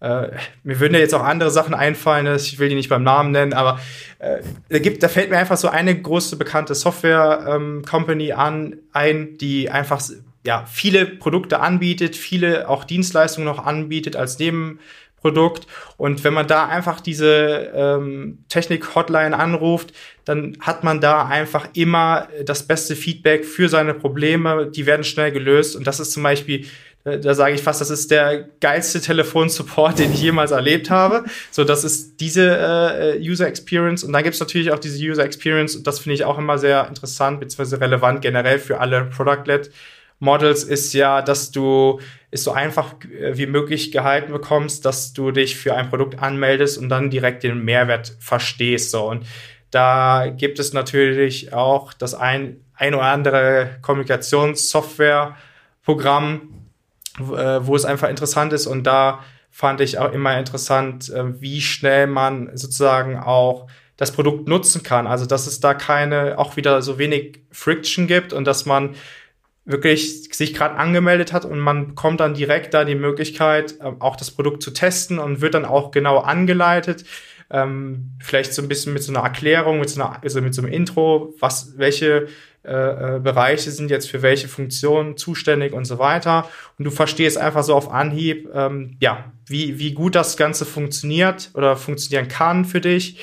äh, 0.00 0.28
mir 0.62 0.78
würden 0.78 0.94
ja 0.94 1.00
jetzt 1.00 1.14
auch 1.14 1.24
andere 1.24 1.50
Sachen 1.50 1.74
einfallen, 1.74 2.32
ich 2.36 2.58
will 2.58 2.68
die 2.68 2.74
nicht 2.74 2.90
beim 2.90 3.02
Namen 3.02 3.32
nennen, 3.32 3.52
aber 3.52 3.80
äh, 4.18 4.42
da, 4.68 4.78
gibt, 4.78 5.02
da 5.02 5.08
fällt 5.08 5.30
mir 5.30 5.38
einfach 5.38 5.56
so 5.56 5.68
eine 5.68 6.00
große 6.00 6.36
bekannte 6.36 6.74
Software-Company 6.74 8.28
ähm, 8.30 8.38
an, 8.38 8.76
ein, 8.92 9.38
die 9.38 9.70
einfach 9.70 10.00
ja, 10.44 10.66
viele 10.70 11.06
Produkte 11.06 11.60
anbietet, 11.60 12.16
viele 12.16 12.68
auch 12.68 12.84
Dienstleistungen 12.84 13.46
noch 13.46 13.64
anbietet 13.64 14.16
als 14.16 14.38
Neben 14.38 14.78
Produkt. 15.24 15.66
Und 15.96 16.22
wenn 16.22 16.34
man 16.34 16.46
da 16.46 16.68
einfach 16.68 17.00
diese 17.00 17.72
ähm, 17.74 18.44
Technik-Hotline 18.50 19.34
anruft, 19.34 19.94
dann 20.26 20.58
hat 20.60 20.84
man 20.84 21.00
da 21.00 21.24
einfach 21.24 21.68
immer 21.72 22.28
das 22.44 22.66
beste 22.66 22.94
Feedback 22.94 23.46
für 23.46 23.70
seine 23.70 23.94
Probleme. 23.94 24.66
Die 24.66 24.84
werden 24.84 25.02
schnell 25.02 25.32
gelöst. 25.32 25.76
Und 25.76 25.86
das 25.86 25.98
ist 25.98 26.12
zum 26.12 26.22
Beispiel 26.22 26.66
äh, 27.04 27.20
da 27.20 27.34
sage 27.34 27.54
ich 27.54 27.62
fast, 27.62 27.80
das 27.80 27.90
ist 27.90 28.10
der 28.10 28.48
geilste 28.60 29.00
Telefonsupport, 29.00 29.98
den 29.98 30.12
ich 30.12 30.20
jemals 30.20 30.50
erlebt 30.50 30.90
habe. 30.90 31.24
So, 31.50 31.64
das 31.64 31.84
ist 31.84 32.20
diese 32.20 32.58
äh, 32.58 33.18
User 33.18 33.46
Experience. 33.46 34.04
Und 34.04 34.12
dann 34.12 34.22
gibt 34.22 34.34
es 34.34 34.40
natürlich 34.40 34.72
auch 34.72 34.78
diese 34.78 34.98
User 35.02 35.24
Experience, 35.24 35.76
und 35.76 35.86
das 35.86 36.00
finde 36.00 36.14
ich 36.14 36.24
auch 36.24 36.38
immer 36.38 36.58
sehr 36.58 36.86
interessant, 36.88 37.40
beziehungsweise 37.40 37.80
relevant 37.80 38.20
generell 38.20 38.58
für 38.58 38.80
alle 38.80 39.04
Product-led 39.04 39.70
Models 40.24 40.64
ist 40.64 40.92
ja, 40.94 41.22
dass 41.22 41.52
du 41.52 42.00
es 42.30 42.42
so 42.42 42.52
einfach 42.52 42.94
äh, 43.04 43.36
wie 43.36 43.46
möglich 43.46 43.92
gehalten 43.92 44.32
bekommst, 44.32 44.84
dass 44.84 45.12
du 45.12 45.30
dich 45.30 45.54
für 45.56 45.74
ein 45.74 45.90
Produkt 45.90 46.20
anmeldest 46.20 46.78
und 46.78 46.88
dann 46.88 47.10
direkt 47.10 47.44
den 47.44 47.64
Mehrwert 47.64 48.16
verstehst. 48.18 48.90
So. 48.90 49.08
Und 49.08 49.24
da 49.70 50.26
gibt 50.28 50.58
es 50.58 50.72
natürlich 50.72 51.52
auch 51.52 51.92
das 51.92 52.14
ein, 52.14 52.64
ein 52.74 52.94
oder 52.94 53.04
andere 53.04 53.76
Kommunikationssoftware-Programm, 53.82 56.40
äh, 57.18 57.60
wo 57.60 57.76
es 57.76 57.84
einfach 57.84 58.08
interessant 58.08 58.52
ist. 58.52 58.66
Und 58.66 58.82
da 58.84 59.22
fand 59.50 59.80
ich 59.80 59.98
auch 59.98 60.12
immer 60.12 60.36
interessant, 60.38 61.08
äh, 61.10 61.40
wie 61.40 61.60
schnell 61.60 62.08
man 62.08 62.56
sozusagen 62.56 63.16
auch 63.18 63.68
das 63.96 64.10
Produkt 64.10 64.48
nutzen 64.48 64.82
kann. 64.82 65.06
Also, 65.06 65.24
dass 65.26 65.46
es 65.46 65.60
da 65.60 65.74
keine, 65.74 66.36
auch 66.38 66.56
wieder 66.56 66.82
so 66.82 66.98
wenig 66.98 67.38
Friction 67.52 68.08
gibt 68.08 68.32
und 68.32 68.44
dass 68.44 68.66
man 68.66 68.96
wirklich 69.64 70.34
sich 70.34 70.54
gerade 70.54 70.76
angemeldet 70.76 71.32
hat 71.32 71.44
und 71.44 71.58
man 71.58 71.88
bekommt 71.88 72.20
dann 72.20 72.34
direkt 72.34 72.74
da 72.74 72.84
die 72.84 72.94
Möglichkeit, 72.94 73.76
äh, 73.80 73.92
auch 73.98 74.16
das 74.16 74.30
Produkt 74.30 74.62
zu 74.62 74.72
testen 74.72 75.18
und 75.18 75.40
wird 75.40 75.54
dann 75.54 75.64
auch 75.64 75.90
genau 75.90 76.18
angeleitet. 76.18 77.04
Ähm, 77.50 78.12
vielleicht 78.20 78.54
so 78.54 78.62
ein 78.62 78.68
bisschen 78.68 78.92
mit 78.92 79.02
so 79.02 79.12
einer 79.12 79.22
Erklärung, 79.22 79.78
mit 79.78 79.90
so, 79.90 80.02
einer, 80.02 80.22
also 80.22 80.40
mit 80.40 80.54
so 80.54 80.62
einem 80.62 80.72
Intro, 80.72 81.34
was, 81.40 81.74
welche 81.76 82.28
äh, 82.64 83.16
äh, 83.16 83.20
Bereiche 83.20 83.70
sind 83.70 83.90
jetzt 83.90 84.10
für 84.10 84.22
welche 84.22 84.48
Funktionen 84.48 85.18
zuständig 85.18 85.74
und 85.74 85.84
so 85.84 85.98
weiter. 85.98 86.48
Und 86.78 86.86
du 86.86 86.90
verstehst 86.90 87.36
einfach 87.36 87.62
so 87.62 87.74
auf 87.74 87.90
Anhieb, 87.90 88.48
ähm, 88.54 88.96
ja, 89.00 89.32
wie, 89.46 89.78
wie 89.78 89.92
gut 89.92 90.14
das 90.14 90.38
Ganze 90.38 90.64
funktioniert 90.64 91.50
oder 91.52 91.76
funktionieren 91.76 92.28
kann 92.28 92.64
für 92.64 92.80
dich. 92.80 93.18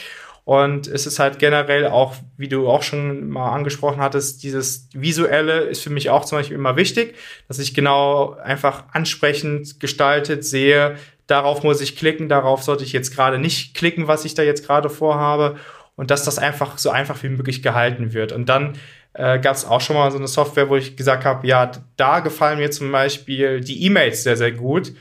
Und 0.51 0.87
es 0.87 1.07
ist 1.07 1.17
halt 1.17 1.39
generell 1.39 1.87
auch, 1.87 2.13
wie 2.35 2.49
du 2.49 2.67
auch 2.67 2.83
schon 2.83 3.29
mal 3.29 3.53
angesprochen 3.53 4.01
hattest, 4.01 4.43
dieses 4.43 4.89
Visuelle 4.91 5.61
ist 5.61 5.81
für 5.81 5.89
mich 5.89 6.09
auch 6.09 6.25
zum 6.25 6.39
Beispiel 6.39 6.57
immer 6.57 6.75
wichtig, 6.75 7.15
dass 7.47 7.57
ich 7.57 7.73
genau 7.73 8.33
einfach 8.33 8.83
ansprechend 8.91 9.79
gestaltet 9.79 10.43
sehe, 10.43 10.97
darauf 11.25 11.63
muss 11.63 11.79
ich 11.79 11.95
klicken, 11.95 12.27
darauf 12.27 12.63
sollte 12.63 12.83
ich 12.83 12.91
jetzt 12.91 13.15
gerade 13.15 13.39
nicht 13.39 13.75
klicken, 13.75 14.09
was 14.09 14.25
ich 14.25 14.33
da 14.33 14.43
jetzt 14.43 14.67
gerade 14.67 14.89
vorhabe. 14.89 15.55
Und 15.95 16.11
dass 16.11 16.25
das 16.25 16.37
einfach 16.37 16.77
so 16.77 16.89
einfach 16.89 17.23
wie 17.23 17.29
möglich 17.29 17.63
gehalten 17.63 18.11
wird. 18.11 18.33
Und 18.33 18.49
dann 18.49 18.73
äh, 19.13 19.39
gab 19.39 19.55
es 19.55 19.63
auch 19.63 19.79
schon 19.79 19.95
mal 19.95 20.11
so 20.11 20.17
eine 20.17 20.27
Software, 20.27 20.67
wo 20.67 20.75
ich 20.75 20.97
gesagt 20.97 21.23
habe, 21.23 21.47
ja, 21.47 21.71
da 21.95 22.19
gefallen 22.19 22.59
mir 22.59 22.71
zum 22.71 22.91
Beispiel 22.91 23.61
die 23.61 23.85
E-Mails 23.85 24.23
sehr, 24.23 24.35
sehr 24.35 24.51
gut. 24.51 24.91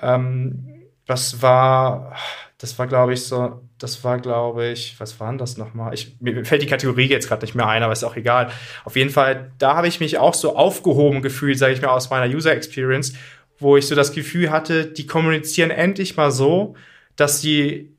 Ähm, 0.00 0.84
das 1.06 1.42
war, 1.42 2.14
das 2.58 2.78
war, 2.78 2.86
glaube 2.86 3.14
ich, 3.14 3.24
so 3.24 3.62
das 3.82 4.04
war, 4.04 4.18
glaube 4.18 4.68
ich, 4.68 4.94
was 4.98 5.18
waren 5.18 5.38
das 5.38 5.56
nochmal? 5.56 5.94
Ich, 5.94 6.16
mir 6.20 6.44
fällt 6.44 6.62
die 6.62 6.66
Kategorie 6.66 7.06
jetzt 7.06 7.28
gerade 7.28 7.44
nicht 7.44 7.54
mehr 7.54 7.66
ein, 7.66 7.82
aber 7.82 7.92
ist 7.92 8.04
auch 8.04 8.16
egal. 8.16 8.50
Auf 8.84 8.96
jeden 8.96 9.10
Fall, 9.10 9.50
da 9.58 9.74
habe 9.74 9.88
ich 9.88 10.00
mich 10.00 10.18
auch 10.18 10.34
so 10.34 10.54
aufgehoben 10.56 11.22
gefühlt, 11.22 11.58
sage 11.58 11.74
ich 11.74 11.82
mal, 11.82 11.88
aus 11.88 12.10
meiner 12.10 12.32
User 12.32 12.52
Experience, 12.52 13.14
wo 13.58 13.76
ich 13.76 13.86
so 13.86 13.94
das 13.94 14.12
Gefühl 14.12 14.50
hatte, 14.50 14.86
die 14.86 15.06
kommunizieren 15.06 15.70
endlich 15.70 16.16
mal 16.16 16.30
so, 16.30 16.74
dass 17.16 17.40
sie 17.40 17.92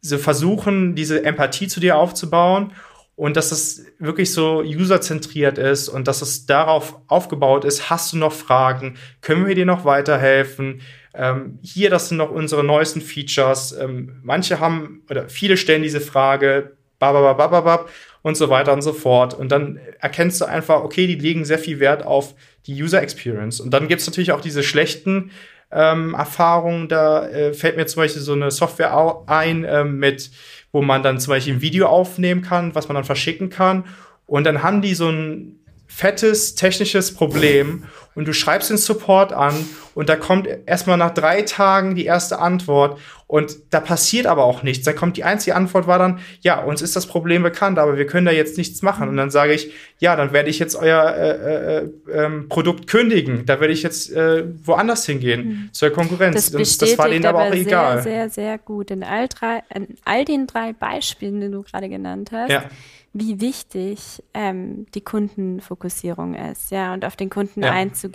so 0.00 0.18
versuchen, 0.18 0.94
diese 0.94 1.24
Empathie 1.24 1.68
zu 1.68 1.80
dir 1.80 1.96
aufzubauen 1.96 2.72
und 3.16 3.36
dass 3.36 3.52
es 3.52 3.84
wirklich 3.98 4.32
so 4.32 4.60
userzentriert 4.60 5.58
ist 5.58 5.88
und 5.88 6.08
dass 6.08 6.22
es 6.22 6.46
darauf 6.46 6.96
aufgebaut 7.06 7.64
ist. 7.64 7.90
Hast 7.90 8.12
du 8.12 8.16
noch 8.16 8.32
Fragen? 8.32 8.96
Können 9.20 9.46
wir 9.46 9.54
dir 9.54 9.66
noch 9.66 9.84
weiterhelfen? 9.84 10.80
Ähm, 11.14 11.58
hier, 11.62 11.90
das 11.90 12.08
sind 12.08 12.18
noch 12.18 12.30
unsere 12.30 12.64
neuesten 12.64 13.00
Features. 13.00 13.72
Ähm, 13.72 14.20
manche 14.22 14.60
haben 14.60 15.02
oder 15.10 15.28
viele 15.28 15.56
stellen 15.56 15.82
diese 15.82 16.00
Frage, 16.00 16.76
bababababab 16.98 17.88
und 18.22 18.36
so 18.36 18.50
weiter 18.50 18.72
und 18.72 18.82
so 18.82 18.92
fort. 18.92 19.34
Und 19.34 19.50
dann 19.50 19.80
erkennst 19.98 20.40
du 20.40 20.44
einfach, 20.44 20.82
okay, 20.82 21.06
die 21.06 21.16
legen 21.16 21.44
sehr 21.44 21.58
viel 21.58 21.80
Wert 21.80 22.04
auf 22.04 22.34
die 22.66 22.80
User 22.80 23.02
Experience. 23.02 23.60
Und 23.60 23.70
dann 23.72 23.88
gibt 23.88 24.02
es 24.02 24.06
natürlich 24.06 24.32
auch 24.32 24.40
diese 24.40 24.62
schlechten 24.62 25.30
ähm, 25.72 26.14
Erfahrungen. 26.14 26.88
Da 26.88 27.26
äh, 27.28 27.54
fällt 27.54 27.76
mir 27.76 27.86
zum 27.86 28.02
Beispiel 28.02 28.22
so 28.22 28.34
eine 28.34 28.50
Software 28.50 29.24
ein 29.26 29.64
äh, 29.64 29.84
mit 29.84 30.30
wo 30.72 30.82
man 30.82 31.02
dann 31.02 31.18
zum 31.18 31.32
Beispiel 31.32 31.54
ein 31.54 31.62
Video 31.62 31.86
aufnehmen 31.86 32.42
kann, 32.42 32.74
was 32.74 32.88
man 32.88 32.94
dann 32.94 33.04
verschicken 33.04 33.50
kann. 33.50 33.84
Und 34.26 34.44
dann 34.44 34.62
haben 34.62 34.82
die 34.82 34.94
so 34.94 35.08
ein 35.08 35.56
fettes 35.86 36.54
technisches 36.54 37.12
Problem 37.12 37.84
und 38.20 38.28
du 38.28 38.34
schreibst 38.34 38.68
den 38.68 38.76
Support 38.76 39.32
an 39.32 39.54
und 39.94 40.10
da 40.10 40.16
kommt 40.16 40.46
erstmal 40.66 40.98
nach 40.98 41.14
drei 41.14 41.40
Tagen 41.40 41.94
die 41.94 42.04
erste 42.04 42.38
Antwort 42.38 43.00
und 43.26 43.56
da 43.70 43.80
passiert 43.80 44.26
aber 44.26 44.44
auch 44.44 44.62
nichts. 44.62 44.84
Dann 44.84 44.94
kommt 44.94 45.16
die 45.16 45.24
einzige 45.24 45.56
Antwort 45.56 45.86
war 45.86 45.98
dann, 45.98 46.18
ja, 46.42 46.62
uns 46.62 46.82
ist 46.82 46.96
das 46.96 47.06
Problem 47.06 47.42
bekannt, 47.42 47.78
aber 47.78 47.96
wir 47.96 48.04
können 48.04 48.26
da 48.26 48.30
jetzt 48.32 48.58
nichts 48.58 48.82
machen. 48.82 49.08
Und 49.08 49.16
dann 49.16 49.30
sage 49.30 49.54
ich, 49.54 49.72
ja, 50.00 50.16
dann 50.16 50.34
werde 50.34 50.50
ich 50.50 50.58
jetzt 50.58 50.76
euer 50.76 51.14
äh, 51.14 51.78
äh, 51.78 51.88
äh, 52.12 52.28
Produkt 52.50 52.88
kündigen. 52.88 53.46
Da 53.46 53.58
werde 53.58 53.72
ich 53.72 53.82
jetzt 53.82 54.12
äh, 54.12 54.44
woanders 54.62 55.06
hingehen 55.06 55.46
mhm. 55.46 55.68
zur 55.72 55.88
Konkurrenz. 55.88 56.50
Das, 56.50 56.76
das, 56.76 56.98
war 56.98 57.08
denen 57.08 57.24
aber 57.24 57.44
auch 57.44 57.52
sehr, 57.52 57.60
egal. 57.62 58.02
Sehr, 58.02 58.12
sehr, 58.12 58.30
sehr 58.30 58.58
gut. 58.58 58.90
In 58.90 59.02
all, 59.02 59.28
drei, 59.28 59.62
in 59.74 59.96
all 60.04 60.26
den 60.26 60.46
drei 60.46 60.74
Beispielen, 60.74 61.40
die 61.40 61.50
du 61.50 61.62
gerade 61.62 61.88
genannt 61.88 62.32
hast. 62.34 62.50
Ja 62.50 62.64
wie 63.12 63.40
wichtig 63.40 64.22
ähm, 64.34 64.86
die 64.94 65.00
Kundenfokussierung 65.00 66.34
ist, 66.34 66.70
ja, 66.70 66.94
und 66.94 67.04
auf 67.04 67.16
den 67.16 67.28
Kunden 67.28 67.62
ja. 67.62 67.72
einzugehen. 67.72 68.09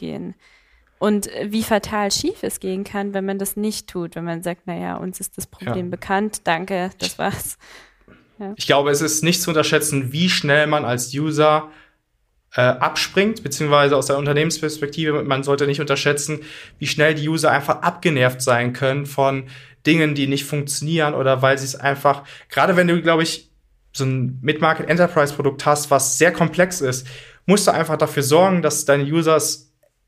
Und 0.97 1.29
wie 1.43 1.63
fatal 1.63 2.11
schief 2.11 2.41
es 2.41 2.59
gehen 2.59 2.83
kann, 2.83 3.13
wenn 3.13 3.25
man 3.25 3.37
das 3.37 3.57
nicht 3.57 3.87
tut, 3.87 4.15
wenn 4.15 4.23
man 4.23 4.43
sagt, 4.43 4.65
naja, 4.65 4.95
uns 4.95 5.19
ist 5.19 5.37
das 5.37 5.45
Problem 5.45 5.87
ja. 5.87 5.91
bekannt, 5.91 6.41
danke, 6.45 6.89
das 6.97 7.19
war's. 7.19 7.57
Ja. 8.39 8.53
Ich 8.55 8.65
glaube, 8.65 8.91
es 8.91 9.01
ist 9.01 9.23
nicht 9.23 9.41
zu 9.41 9.49
unterschätzen, 9.49 10.11
wie 10.11 10.29
schnell 10.29 10.67
man 10.67 10.85
als 10.85 11.13
User 11.13 11.69
äh, 12.55 12.61
abspringt, 12.61 13.43
beziehungsweise 13.43 13.97
aus 13.97 14.07
der 14.07 14.17
Unternehmensperspektive, 14.17 15.23
man 15.23 15.43
sollte 15.43 15.67
nicht 15.67 15.81
unterschätzen, 15.81 16.39
wie 16.79 16.87
schnell 16.87 17.13
die 17.13 17.27
User 17.27 17.51
einfach 17.51 17.81
abgenervt 17.81 18.41
sein 18.41 18.73
können 18.73 19.05
von 19.05 19.45
Dingen, 19.85 20.15
die 20.15 20.27
nicht 20.27 20.45
funktionieren 20.45 21.13
oder 21.13 21.41
weil 21.41 21.57
sie 21.57 21.65
es 21.65 21.75
einfach, 21.75 22.23
gerade 22.49 22.75
wenn 22.75 22.87
du, 22.87 23.01
glaube 23.01 23.23
ich, 23.23 23.51
so 23.93 24.05
ein 24.05 24.39
Mid-Market 24.41 24.89
Enterprise 24.89 25.33
Produkt 25.33 25.65
hast, 25.65 25.91
was 25.91 26.17
sehr 26.17 26.31
komplex 26.31 26.81
ist, 26.81 27.07
musst 27.45 27.67
du 27.67 27.71
einfach 27.71 27.97
dafür 27.97 28.23
sorgen, 28.23 28.61
dass 28.61 28.85
deine 28.85 29.03
Users 29.03 29.64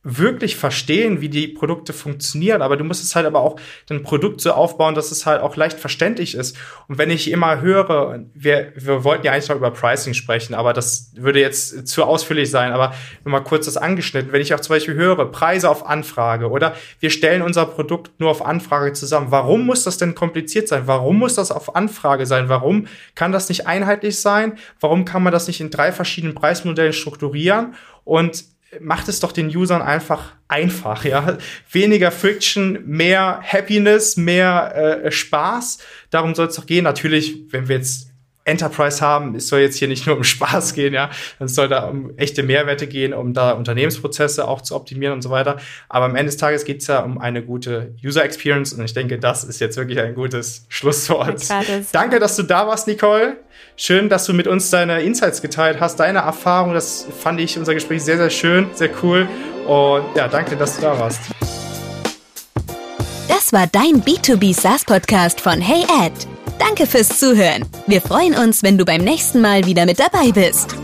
wirklich 0.09 0.55
verstehen, 0.55 1.19
wie 1.19 1.27
die 1.27 1.49
Produkte 1.49 1.91
funktionieren, 1.91 2.61
aber 2.61 2.77
du 2.77 2.85
musst 2.85 3.03
es 3.03 3.13
halt 3.15 3.25
aber 3.25 3.41
auch 3.41 3.59
dein 3.87 4.03
Produkt 4.03 4.39
so 4.39 4.53
aufbauen, 4.53 4.95
dass 4.95 5.11
es 5.11 5.25
halt 5.25 5.41
auch 5.41 5.57
leicht 5.57 5.77
verständlich 5.77 6.33
ist. 6.33 6.57
Und 6.87 6.97
wenn 6.97 7.09
ich 7.09 7.29
immer 7.29 7.59
höre, 7.59 8.23
wir, 8.33 8.71
wir 8.75 9.03
wollten 9.03 9.25
ja 9.25 9.33
eigentlich 9.33 9.49
noch 9.49 9.57
über 9.57 9.71
Pricing 9.71 10.13
sprechen, 10.13 10.53
aber 10.53 10.71
das 10.71 11.11
würde 11.15 11.41
jetzt 11.41 11.87
zu 11.89 12.05
ausführlich 12.05 12.49
sein, 12.49 12.71
aber 12.71 12.93
nur 13.25 13.33
mal 13.33 13.41
kurz 13.41 13.65
das 13.65 13.75
angeschnitten. 13.75 14.31
Wenn 14.31 14.41
ich 14.41 14.53
auch 14.53 14.61
zum 14.61 14.75
Beispiel 14.75 14.93
höre, 14.93 15.29
Preise 15.29 15.69
auf 15.69 15.85
Anfrage 15.85 16.49
oder 16.49 16.73
wir 17.01 17.09
stellen 17.09 17.41
unser 17.41 17.65
Produkt 17.65 18.17
nur 18.19 18.31
auf 18.31 18.45
Anfrage 18.45 18.93
zusammen. 18.93 19.27
Warum 19.29 19.65
muss 19.65 19.83
das 19.83 19.97
denn 19.97 20.15
kompliziert 20.15 20.69
sein? 20.69 20.83
Warum 20.85 21.19
muss 21.19 21.35
das 21.35 21.51
auf 21.51 21.75
Anfrage 21.75 22.25
sein? 22.25 22.47
Warum 22.47 22.87
kann 23.15 23.33
das 23.33 23.49
nicht 23.49 23.67
einheitlich 23.67 24.21
sein? 24.21 24.57
Warum 24.79 25.03
kann 25.03 25.21
man 25.21 25.33
das 25.33 25.47
nicht 25.47 25.59
in 25.59 25.69
drei 25.69 25.91
verschiedenen 25.91 26.33
Preismodellen 26.33 26.93
strukturieren? 26.93 27.75
Und 28.05 28.45
macht 28.79 29.07
es 29.07 29.19
doch 29.19 29.31
den 29.31 29.55
Usern 29.55 29.81
einfach 29.81 30.33
einfach, 30.47 31.03
ja. 31.05 31.37
Weniger 31.71 32.11
Friction, 32.11 32.85
mehr 32.85 33.41
Happiness, 33.43 34.17
mehr 34.17 35.03
äh, 35.03 35.11
Spaß. 35.11 35.79
Darum 36.09 36.35
soll 36.35 36.47
es 36.47 36.55
doch 36.55 36.65
gehen. 36.65 36.83
Natürlich, 36.83 37.51
wenn 37.51 37.67
wir 37.67 37.77
jetzt 37.77 38.11
Enterprise 38.47 39.01
haben, 39.01 39.35
es 39.35 39.47
soll 39.47 39.59
jetzt 39.59 39.77
hier 39.77 39.87
nicht 39.87 40.07
nur 40.07 40.17
um 40.17 40.23
Spaß 40.23 40.73
gehen, 40.73 40.93
ja, 40.93 41.09
es 41.39 41.53
soll 41.53 41.67
da 41.67 41.85
um 41.87 42.17
echte 42.17 42.43
Mehrwerte 42.43 42.87
gehen, 42.87 43.13
um 43.13 43.33
da 43.33 43.51
Unternehmensprozesse 43.51 44.47
auch 44.47 44.61
zu 44.61 44.75
optimieren 44.75 45.13
und 45.13 45.21
so 45.21 45.29
weiter. 45.29 45.57
Aber 45.89 46.05
am 46.05 46.15
Ende 46.15 46.31
des 46.31 46.37
Tages 46.37 46.65
geht 46.65 46.81
es 46.81 46.87
ja 46.87 46.99
um 46.99 47.17
eine 47.17 47.43
gute 47.43 47.93
User 48.03 48.23
Experience 48.23 48.73
und 48.73 48.83
ich 48.83 48.93
denke, 48.93 49.19
das 49.19 49.43
ist 49.43 49.59
jetzt 49.59 49.77
wirklich 49.77 49.99
ein 49.99 50.15
gutes 50.15 50.65
Schlusswort. 50.69 51.43
Danke, 51.91 52.19
dass 52.19 52.35
du 52.35 52.43
da 52.43 52.67
warst, 52.67 52.87
Nicole. 52.87 53.37
Schön, 53.75 54.09
dass 54.09 54.25
du 54.25 54.33
mit 54.33 54.47
uns 54.47 54.69
deine 54.69 55.01
Insights 55.01 55.41
geteilt 55.41 55.79
hast, 55.79 55.99
deine 55.99 56.19
Erfahrung. 56.19 56.73
Das 56.73 57.07
fand 57.19 57.39
ich 57.39 57.59
unser 57.59 57.73
Gespräch 57.73 58.03
sehr, 58.03 58.17
sehr 58.17 58.29
schön, 58.29 58.67
sehr 58.73 58.89
cool. 59.03 59.27
Und 59.67 60.05
ja, 60.15 60.27
danke, 60.27 60.55
dass 60.55 60.77
du 60.77 60.81
da 60.81 60.97
warst. 60.97 61.21
Das 63.47 63.53
war 63.53 63.67
dein 63.67 64.03
B2B 64.03 64.53
SaaS 64.53 64.83
Podcast 64.83 65.39
von 65.39 65.61
Hey 65.61 65.83
Ed. 65.83 66.11
Danke 66.59 66.85
fürs 66.85 67.17
Zuhören. 67.17 67.63
Wir 67.85 68.01
freuen 68.01 68.35
uns, 68.35 68.61
wenn 68.61 68.77
du 68.77 68.83
beim 68.83 69.01
nächsten 69.01 69.39
Mal 69.39 69.65
wieder 69.65 69.85
mit 69.85 70.01
dabei 70.01 70.33
bist. 70.33 70.75